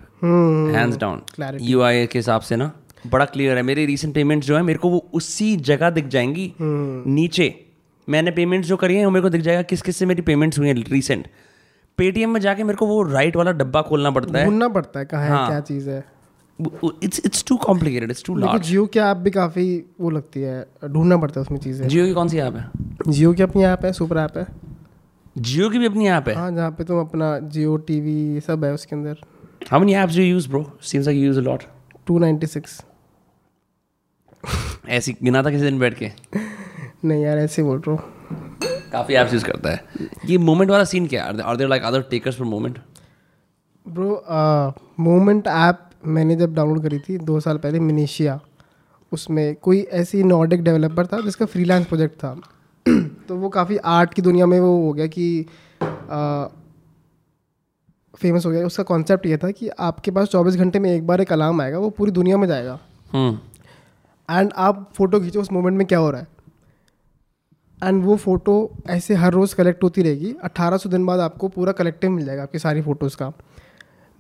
[0.76, 1.22] hands down
[1.62, 2.72] U I के हिसाब से ना
[3.08, 6.48] बड़ा clear है। मेरी recent payments जो है मेरे को वो उसी जगह दिख जाएँगी
[6.48, 7.08] hmm.
[7.08, 7.66] नीचे।
[8.10, 10.60] मैंने पेमेंट्स जो करी हैं वो मेरे को दिख जाएगा किस किस से मेरी पेमेंट्स
[10.60, 11.28] हुई हैं रिसेंट
[11.98, 15.06] पेटीएम में जाके मेरे को वो राइट वाला डब्बा खोलना पड़ता है। ढूंढना पड़ता है
[15.06, 16.04] कहाँ है हाँ। क्या चीज़ है।
[17.04, 19.66] It's it's too complicated it's too large Jio की ऐप भी काफ़ी
[20.02, 22.66] वो लगती है ढूंढना पड़ता है उसमें चीज़ें। जियो की कौन सी ऐप है?
[23.08, 24.46] जियो की अपनी ऐप है सुपर ऐप है।
[25.38, 26.36] जियो की भी अपनी ऐप है?
[26.36, 29.18] हाँ जहाँ पे तुम अपना जियो टीवी ये सब है उसके अंदर।
[29.72, 31.64] How many apps do use bro seems like you use a lot
[32.08, 32.82] two ninety six
[34.90, 36.12] ऐसी गिना था किसी दिन बैठ के।
[37.06, 38.58] नहीं यार ऐसे बोल रहा हूँ।
[38.92, 41.42] काफ़ी एप्स यूज़ करता है। ये मोमेंट वाला सीन क्या है?
[41.42, 42.78] Are there like other takers for moment
[43.86, 44.24] bro
[45.04, 48.40] moment app मैंने जब डाउनलोड करी थी दो साल पहले मिनीशिया
[49.12, 52.34] उसमें कोई ऐसी नॉर्डिक डेवलपर था जिसका फ्रीलांस प्रोजेक्ट था।
[53.28, 55.46] तो वो काफ़ी आर्ट की दुनिया में वो हो गया कि
[58.14, 61.22] फ़ेमस हो गया। उसका कॉन्सेप्ट ये था कि आपके पास चौबीस घंटे में एक बार
[61.22, 62.80] एक अलार्म आएगा वो पूरी दुनिया में जाएगा।
[63.14, 63.40] हम्म।
[64.30, 66.28] एंड आप फ़ोटो खींचो उस मोमेंट में क्या हो रहा है?
[67.84, 72.12] एंड वो फ़ोटो ऐसे हर रोज़ कलेक्ट होती रहेगी। 1800 दिन बाद आपको पूरा कलेक्टिव
[72.12, 73.32] मिल जाएगा आपकी सारी फ़ोटोज़ का।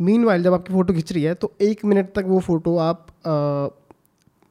[0.01, 3.07] मीन वाइल जब आपकी फ़ोटो खिंच रही है तो एक मिनट तक वो फ़ोटो आप
[3.26, 3.76] अ,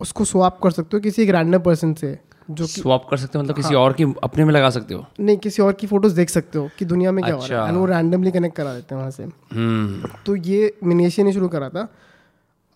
[0.01, 2.19] उसको स्वाप कर सकते हो किसी एक रैंडम पर्सन से
[2.51, 5.07] जो स्वैप कर सकते हो मतलब किसी और की अपने में लगा सकते हो?
[5.21, 7.61] नहीं किसी और की फ़ोटोज़ देख सकते हो कि दुनिया में क्या अच्छा। हो रहा
[7.61, 11.27] अच्छा। है एंड वो रैंडमली कनेक्ट करा देते हैं वहाँ से। हम्म। तो ये मिनेशिया
[11.27, 11.89] ने शुरू करा था।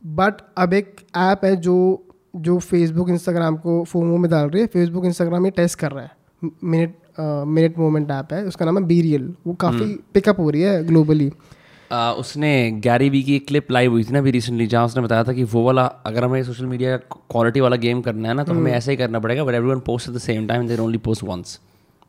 [0.07, 1.76] बट अब एक ऐप है जो
[2.37, 6.05] जो फेसबुक इंस्टाग्राम को फोमो में डाल रही है। फेसबुक इंस्टाग्राम ये टेस्ट कर रहा
[6.05, 6.11] है।
[6.45, 10.62] मिनट मिनट मोमेंट ऐप है उसका नाम है बी रियल वो काफ़ी पिकअप हो रही
[10.62, 11.32] है ग्लोबली
[11.93, 15.03] आ, उसने गैरी वी की एक क्लिप लाइव हुई थी ना अभी रिसेंटली जहाँ उसने
[15.03, 18.45] बताया था कि वो वाला अगर हमें सोशल मीडिया क्वालिटी वाला गेम करना है ना
[18.45, 20.99] तो हमें ऐसा ही करना पड़ेगा but everyone post at the same time their only
[20.99, 21.61] post once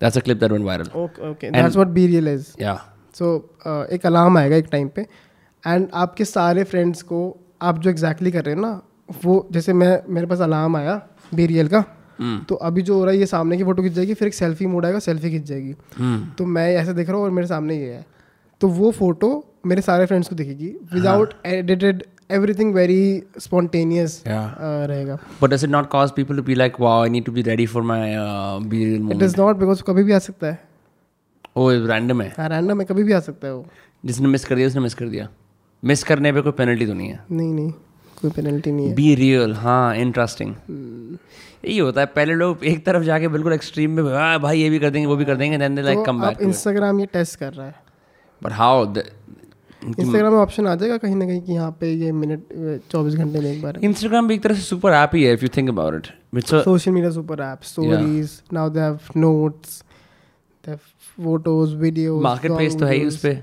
[0.01, 4.05] that's a clip that went viral okay okay that's what BeReal is या सो एक
[4.05, 5.07] अलार्म आएगा एक टाइम पे।
[5.67, 8.81] एंड आपके सारे फ्रेंड्स को आप जो एग्जैक्टली exactly कर रहे हैं ना
[9.25, 11.85] वो जैसे मैं मेरे पास अलार्म आया बी रियल का
[12.49, 14.65] तो अभी जो हो रहा है ये सामने की फ़ोटो खिंच जाएगी फिर एक सेल्फी
[14.65, 15.73] मोड आएगा सेल्फी खिंच जाएगी।
[16.37, 18.05] तो मैं ऐसे देख रहा हूँ और मेरे सामने ये है।
[18.61, 19.29] तो वो फ़ोटो
[19.65, 24.49] मेरे सारे फ्रेंड्स को दिखेगी। Without edited everything very spontaneous Yeah.
[24.89, 27.43] रहेगा। But does it not cause people to be like, wow, I need to be
[27.49, 29.23] ready for my uh, it moment?
[29.23, 30.59] Is not because कभी भी आ सकता है।
[31.57, 33.65] Oh, random है। हाँ random है कभी भी आ सकता है वो।
[34.05, 35.27] जिसने मिस कर दिया उसने मिस कर दिया।
[35.83, 37.71] मिस करने पे कोई पेनल्टी तो नहीं है। नहीं नहीं
[38.21, 40.55] कोई पेनल्टी नहीं है। बी रियल हाँ इंटरेस्टिंग
[41.63, 44.79] यही होता है पहले लोग एक तरफ़ जाके बिल्कुल एक्सट्रीम में "हाँ, भाई ये भी
[44.79, 47.53] कर देंगे वो भी कर देंगे then they like come back Instagram ये टेस्ट कर
[47.53, 47.75] रहा है?
[48.41, 52.81] बट हाउ इंस्टाग्राम में ऑप्शन आ जाएगा कहीं ना कहीं कि यहाँ पे ये मिनट
[52.91, 53.79] चौबीस घंटे में एक बार?
[53.83, 55.95] इंस्टाग्राम भी एक तरह से सुपर ऐप ही है if you think about
[56.35, 59.81] it social media super app stories now they have notes
[60.63, 60.79] they have
[61.17, 63.33] photos videos marketplace तो है ही उस पे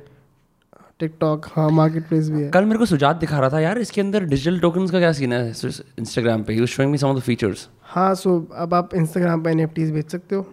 [1.00, 4.00] टिकटॉक हाँ मार्केट प्लेस भी है कल मेरे को सुजात दिखा रहा था यार इसके
[4.00, 7.22] अंदर डिजिटल टोकन का क्या सीन है इंस्टाग्राम पे ही showing me some of the
[7.22, 10.46] features हाँ सो अब आप इंस्टाग्राम पे एन बेच सकते हो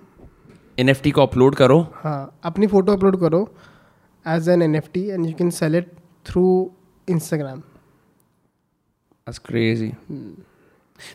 [0.77, 3.47] एनएफटी को अपलोड करो हाँ अपनी फ़ोटो अपलोड करो
[4.25, 5.91] as an N F T and you can sell it
[6.25, 6.45] through
[7.07, 7.61] Instagram
[9.27, 9.87] That's crazy.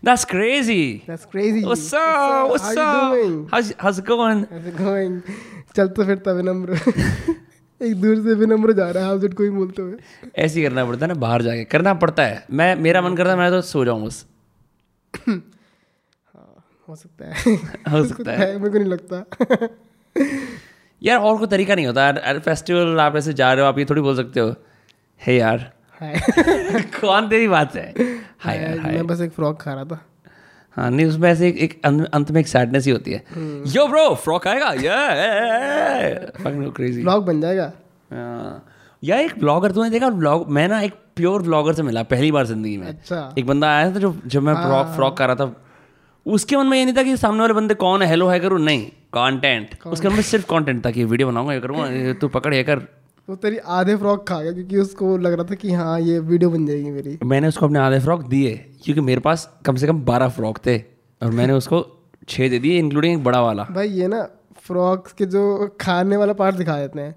[0.03, 0.89] That's crazy.
[1.07, 2.51] That's crazy What's up?
[2.51, 3.15] What's up?
[3.53, 4.43] How's how's it going?
[4.51, 5.15] How's it going?
[5.77, 6.79] चलता फिरता विनम्र
[7.83, 9.95] एक दूर से विनम्र जा रहा है हाफ़ कोई बोलते हुए।
[10.37, 13.31] ऐसे ही करना पड़ता है ना बाहर जाके। करना पड़ता है। मैं मेरा मन करता
[13.31, 14.27] है मैं तो सो जाऊँ बस।
[16.89, 17.57] हो सकता है।
[17.93, 19.27] हो सकता है। है मेरे को नहीं लगता।
[21.03, 23.85] यार और कोई तरीका नहीं होता। यार फेस्टिवल आप ऐसे जा रहे हो आप ये
[23.85, 24.55] थोड़ी बोल सकते हो।
[25.27, 25.73] हे यार।
[27.01, 27.95] कौन तेरी बात है?
[28.39, 30.07] हाय यार हाय मैं बस एक फ्रॉक खा रहा था।
[30.77, 31.81] हाँ नहीं उसमें ऐसे एक, एक
[32.15, 33.25] अंत में एक सैडनेस ही होती है।
[33.69, 34.71] यो ब्रो फ्रॉक आएगा?
[34.73, 37.73] ये क्रेजी ब्लॉग बन जाएगा।
[39.03, 42.47] या एक ब्लॉगर तूने देखा ब्लॉग मैं ना एक प्योर ब्लॉगर से मिला पहली बार
[42.47, 45.55] ज़िंदगी में। अच्छा। एक बंदा आया था जो जब मैं फ्रॉक फ्रॉक कर रहा था
[46.27, 48.61] उसके मन में ये नहीं था कि सामने वाले बंदे कौन है हेलो है। करूँ
[48.61, 52.55] नहीं कंटेंट उसके मन में सिर्फ़ कंटेंट था कि वीडियो बनाऊँगा ये करूँगा तू पकड़
[52.55, 52.79] ये कर।
[53.29, 56.51] वो तेरी आधे फ्रॉक खा गया क्योंकि उसको लग रहा था कि हाँ ये वीडियो
[56.51, 58.55] बन जाएगी मेरी। मैंने उसको अपने आधे फ्रॉक दिए
[58.85, 60.77] क्योंकि मेरे पास कम से कम बारह फ्रॉक थे
[61.21, 61.85] और मैंने उसको
[62.29, 64.23] छः दे दिए इंक्लूडिंग एक बड़ा वाला। भाई ये ना
[64.63, 67.15] फ्रॉक्स के जो खाने वाला पार्ट दिखा देते हैं।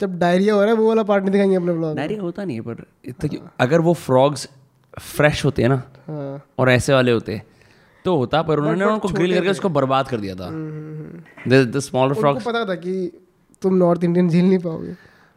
[0.00, 2.56] जब डायरिया हो रहा है वो वाला पार्ट नहीं दिखाएँगे अपने ब्लॉग डायरिया होता नहीं
[2.56, 4.48] है पर इतना अगर वो फ्रॉग्स
[4.94, 7.40] फ्रेश होते हैं ना हाँ। और ऐसे वाले होते
[8.04, 10.50] तो होता पर उन्होंने उनको ग्रिल करके उसको बर्बाद कर दिया था।
[11.48, 13.10] द स्मॉलर फ्रॉग पता था कि
[13.62, 14.94] तुम नॉर्थ इंडियन झेल नहीं पाओगे।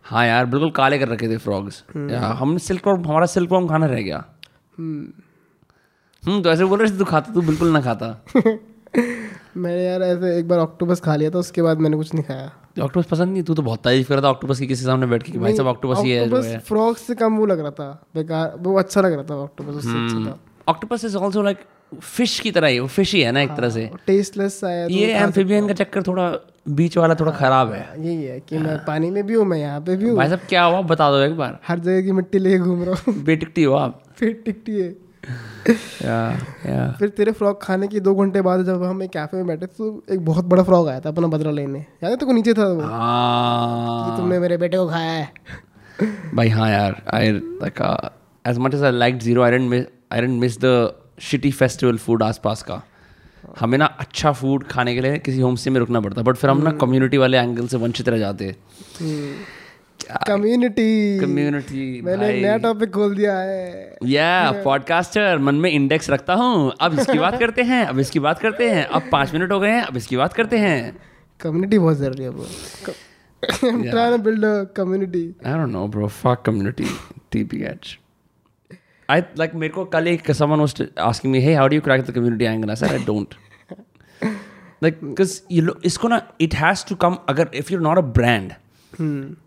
[0.09, 1.83] हाँ यार बिल्कुल काले कर रखे थे फ्रॉग्स
[2.39, 4.23] हम सिल्क वर्म हमारा सिल्क वर्म खाना रह गया।
[4.77, 8.07] हम्म। तो ऐसे बोल रहे थे तू खाता तू बिल्कुल ना खाता।
[9.57, 12.51] मैंने यार ऐसे एक बार ऑक्टोपस खा लिया था उसके बाद मैंने कुछ नहीं खाया।
[12.83, 15.23] ऑक्टोपस पसंद नहीं तू तो बहुत तारीफ़ कर रहा था ऑक्टोपस की किसी सामने बैठ
[15.23, 17.89] के भाई साहब ऑक्टोपस ही है जो है। फ्रॉक से कम वो लग रहा था
[18.15, 20.37] बेकार वो अच्छा लग रहा था ऑक्टोपस उससे अच्छा था।
[20.67, 21.57] Octopus is also like
[22.01, 24.87] fish की तरह ही वो फ़िश ही है ना एक तरह से। टेस्टलेस सा है
[24.87, 26.29] तो ये एम्फीबियन का चक्कर थोड़ा
[26.67, 29.79] बीच वाला थोड़ा खराब है। यही है कि मैं पानी में भी हूँ मैं यहाँ
[29.81, 32.39] पे भी हूँ। भाई साहब क्या हुआ बता दो एक बार। हर जगह की मिट्टी
[32.39, 34.01] लेके घूम रहा हूँ। बेटिकटी हो आप?
[34.17, 34.89] फिर टिकटी है।
[36.03, 36.17] या
[36.67, 39.65] या। फिर तेरे फ्रॉक खाने के दो घंटे बाद जब हम एक कैफ़े में बैठे
[39.67, 42.67] तो एक बहुत बड़ा फ्रॉक आया था अपना बदला लेने। याद है तो नीचे था
[42.67, 42.81] वो?
[42.81, 45.31] हाँ। कि तुमने मेरे बेटे को खाया है।
[46.35, 47.81] भाई हाँ यार I like
[48.45, 50.91] as much as I like zero I didn't miss I didn't miss the
[51.21, 52.81] shitty festival food आसपास का।
[53.59, 56.49] हमें ना अच्छा फ़ूड खाने के लिए किसी होम स्टे में रुकना पड़ता बट फिर
[56.49, 58.55] हम ना कम्युनिटी वाले एंगल से वंचित रह जाते
[60.27, 66.71] कम्युनिटी कम्युनिटी मैंने नया टॉपिक खोल दिया है या पॉडकास्टर मन में इंडेक्स रखता हूँ
[66.81, 69.71] अब इसकी बात करते हैं अब इसकी बात करते हैं अब पाँच मिनट हो गए
[69.71, 70.95] हैं अब इसकी बात करते हैं
[71.39, 72.45] कम्युनिटी बहुत ज़रूरी है वो
[73.43, 75.35] I'm trying to build a community.
[75.43, 76.07] I don't know, bro.
[76.09, 76.87] Fuck community.
[77.31, 77.97] TPH.
[79.09, 82.05] I like मेरे को कल एक someone was asking me, hey, how do you crack
[82.05, 82.71] the community angle?
[82.71, 83.35] I said, I don't.
[84.83, 88.53] इसको ना it has to come अगर if you not a brand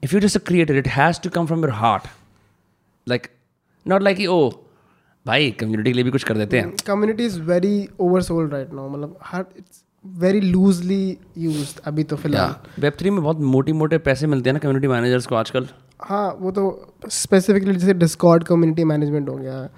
[0.04, 2.08] if you just creator it has to come from your heart
[3.06, 3.26] like
[3.86, 4.48] not like oh
[5.26, 7.88] भाई community के लिए भी कुछ कर देते हैं community is very
[8.22, 13.22] oversold right now मतलब हर इट्स वेरी लूजली यूज्ड अभी तो फ़िलहाल वेब थ्री में
[13.22, 15.68] बहुत मोटी मोटे पैसे मिलते हैं ना कम्युनिटी मैनेजर्स को आजकल
[16.02, 16.62] हाँ वो तो
[17.08, 19.68] स्पेसिफिकली जैसे डिस्कॉर्ड कम्युनिटी मैनेजमेंट हो गया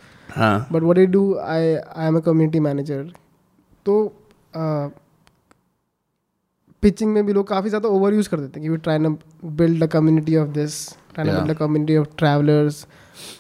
[0.72, 3.12] but what do I I am a community manager
[3.86, 3.96] तो
[6.82, 8.98] पिचिंग में भी लोग काफ़ी ज़्यादा ओवर यूज़ कर देते हैं कि we try
[9.60, 11.38] build a community of this try Yeah.
[11.38, 12.86] Build a community of travellers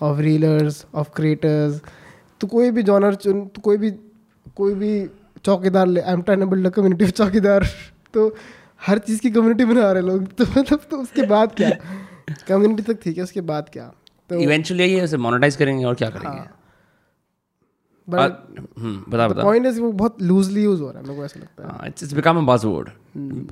[0.02, 1.80] of reelers of creators
[2.40, 3.90] तो कोई भी जॉनर चुन तो कोई भी
[4.56, 4.92] कोई भी
[5.44, 7.66] चौकीदार ले I am try build a community of chowkidar.
[8.14, 8.36] तो
[8.86, 11.70] हर चीज़ की कम्युनिटी बना रहे लोग। तो मतलब तो उसके बाद क्या?
[12.48, 13.92] कम्युनिटी तक ठीक है उसके बाद क्या?
[14.30, 16.38] तो इवेंचुअली ये उसे मोनेटाइज करेंगे और क्या करेंगे?
[16.38, 16.46] हम्म,
[18.08, 21.78] बता बता। पॉइंट इज़ वो बहुत लूजली यूज़ हो रहा है मेरे को ऐसा लगता
[21.82, 22.88] है। It's it's become a buzzword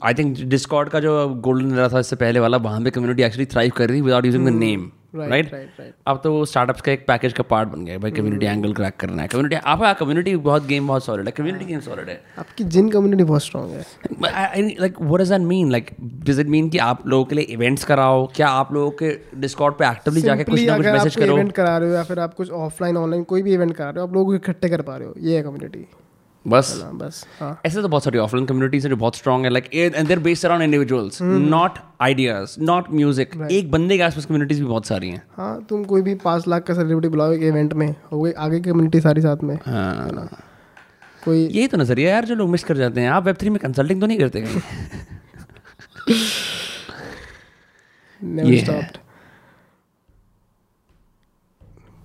[0.05, 3.73] I think Discord का जो गोल्डन था इससे पहले वाला वहाँ पे कम्युनिटी एक्चुअली थ्राइव
[3.77, 6.93] कर रही without using the name right right right right अब तो वो स्टार्टअप्स का
[6.93, 10.35] एक पैकेज का पार्ट बन गया भाई कम्युनिटी एंगल क्रैक करना है। कम्युनिटी आपका कम्युनिटी
[10.39, 14.77] बहुत गेम बहुत सॉलिड है। कम्युनिटी गेम सॉलिड है। आपकी जिन कम्युनिटी बहुत स्ट्रांग है।
[14.81, 17.85] Like what does that mean like does it mean कि आप लोगों के लिए इवेंट्स
[17.85, 18.27] कराओ?
[18.37, 21.35] क्या आप लोगों के डिस्कॉर्ड पे एक्टिवली जाके कुछ ना कुछ मैसेज करो?
[21.35, 24.01] इवेंट करा रहे हो या फिर आप कुछ ऑफलाइन ऑनलाइन कोई भी इवेंट करा रहे
[24.01, 25.87] हो आप लोगों को इकट्ठे कर पा रहे हो ये है कम्युनिटी
[26.45, 29.69] बस। बस हाँ। ऐसे तो बहुत सारी ऑफलाइन कम्युनिटीज है जो बहुत स्ट्रॉन्ग है like
[29.75, 34.67] and they're based around individuals not ideas not music एक बंदे के आसपास कम्युनिटीज भी
[34.67, 37.95] बहुत सारी हैं। हाँ तुम कोई भी पाँच लाख का सेलिब्रिटी बुलाओ एक इवेंट में
[38.13, 40.29] हो गई आगे की कम्युनिटी सारी साथ में। हाँ।
[41.25, 43.59] कोई यही तो नज़रिया यार जो लोग मिस कर जाते हैं। आप वेब थ्री में
[43.59, 44.45] कंसल्टिंग तो नहीं करते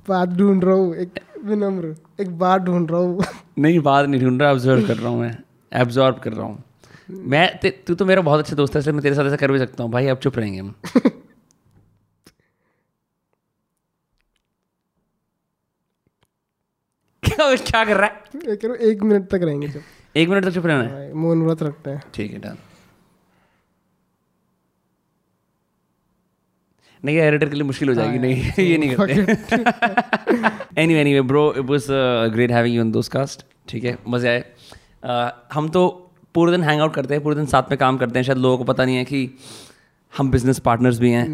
[0.10, 3.24] बात ढूंढ रहा हूँ एक विनम्र एक बात ढूंढ रहा हूँ।
[3.60, 5.36] नहीं बात नहीं ढूंढ रहा ऑब्ज़र्व कर रहा हूँ मैं।
[5.72, 6.64] एब्जॉर्ब कर रहा हूँ।
[7.32, 7.48] मैं
[7.88, 9.84] तू तो मेरा बहुत अच्छा दोस्त है इसलिए मैं तेरे साथ ऐसा कर भी सकता
[9.84, 10.74] हूँ। भाई अब चुप रहेंगे। हम
[17.24, 18.78] क्या क्या कर रहा है?
[18.90, 19.68] एक मिनट तक रहेंगे
[20.16, 21.08] एक मिनट तक चुप रहना है?
[21.08, 22.58] हाँ, मौन व्रत रखते हैं। ठीक है डन।
[27.06, 31.66] नहीं एडिटर के लिए मुश्किल हो जाएगी नहीं ये नहीं करते। Any any bro it
[31.66, 31.88] was
[32.34, 34.44] great having you in Dost cast ठीक है मज़े आए।
[35.06, 35.88] Uh, हम तो
[36.36, 38.58] पूरे दिन हैंग आउट करते हैं पूरे दिन साथ में काम करते हैं शायद लोगों
[38.58, 39.20] को पता नहीं है कि
[40.14, 41.28] हम बिज़नेस पार्टनर्स भी हैं।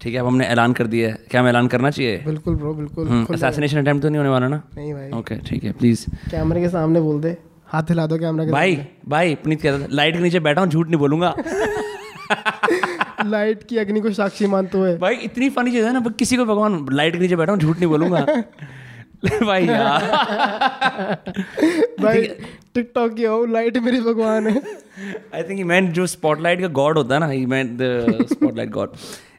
[0.00, 2.22] ठीक है अब हमने ऐलान कर दिया है। क्या हमें ऐलान करना चाहिए?
[2.26, 4.62] बिल्कुल ब्रो बिल्कुल असैसिनेशन अटेम्प्ट तो नहीं होने वाला ना?
[4.76, 8.44] नहीं भाई। ओके ठीक है प्लीज़ कैमरे के सामने बोल दे। हाथ हिला दो कैमरा
[8.44, 11.34] के भाई भाई पुनीत कहता था लाइट के नीचे बैठा हूँ झूठ नहीं बोलूँगा।
[13.26, 16.44] लाइट की अग्नि को साक्षी मानते हुए। भाई इतनी फनी चीज़ है ना किसी को
[16.44, 18.20] भगवान लाइट के नीचे बैठा हूँ झूठ नहीं बोलूँगा।
[19.46, 20.02] भाई यार
[22.00, 22.22] भाई
[22.74, 24.62] टिकटॉक की हो लाइट मेरी भगवान है।
[25.34, 28.92] आई थिंक मैन जो स्पॉटलाइट का गॉड होता है ना man the spotlight god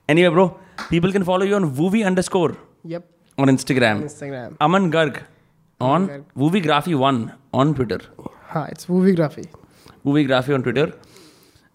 [0.09, 0.47] anyway bro
[0.89, 3.03] people can follow you on Wovi underscore yup
[3.38, 4.01] on Instagram.
[4.01, 5.17] Instagram Aman Garg
[5.82, 6.07] on
[6.38, 7.19] Wovigraphy1
[7.59, 7.99] on Twitter.
[8.49, 9.41] हाँ it's Movigraphy
[10.07, 10.86] Wovigraphy on Twitter.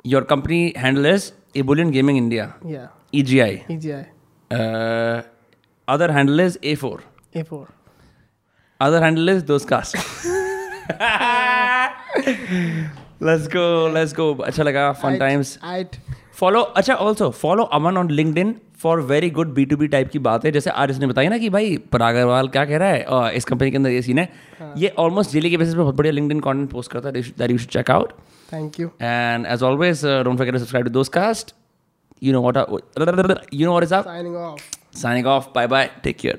[0.05, 3.55] Your company handle is Ebullient Gaming India, या EGI.
[3.70, 4.05] EGI
[4.50, 5.22] Uh,
[5.88, 6.98] other handle is A4.
[7.34, 7.66] A4
[8.80, 9.94] Other handle is Dostcast.
[13.20, 14.26] let's go, let's go.
[14.42, 15.57] अच्छा लगा, fun times.
[16.38, 20.18] Follow अच्छा also follow Aman on LinkedIn for very good B to B type की
[20.18, 23.02] बात है जैसे आज इसने बताई ना कि भाई पराग अग्रवाल क्या कह रहा है
[23.05, 24.28] और इस कंपनी के अंदर ये सीन है
[24.78, 27.50] ये ऑलमोस्ट डेली के बेसिस पे बहुत बढ़िया लिंकड इन कॉन्टेंट पोस्ट करता है that
[27.50, 28.12] you should check out
[28.55, 28.92] Thank you.
[29.00, 31.55] And as always, uh, don't forget to subscribe to those cast.
[32.20, 32.57] You know what?
[32.57, 32.68] Are,
[33.50, 34.05] you know what is up?
[34.05, 34.70] Signing off.
[34.92, 35.52] Signing off.
[35.52, 35.90] Bye bye.
[36.05, 36.38] Take care.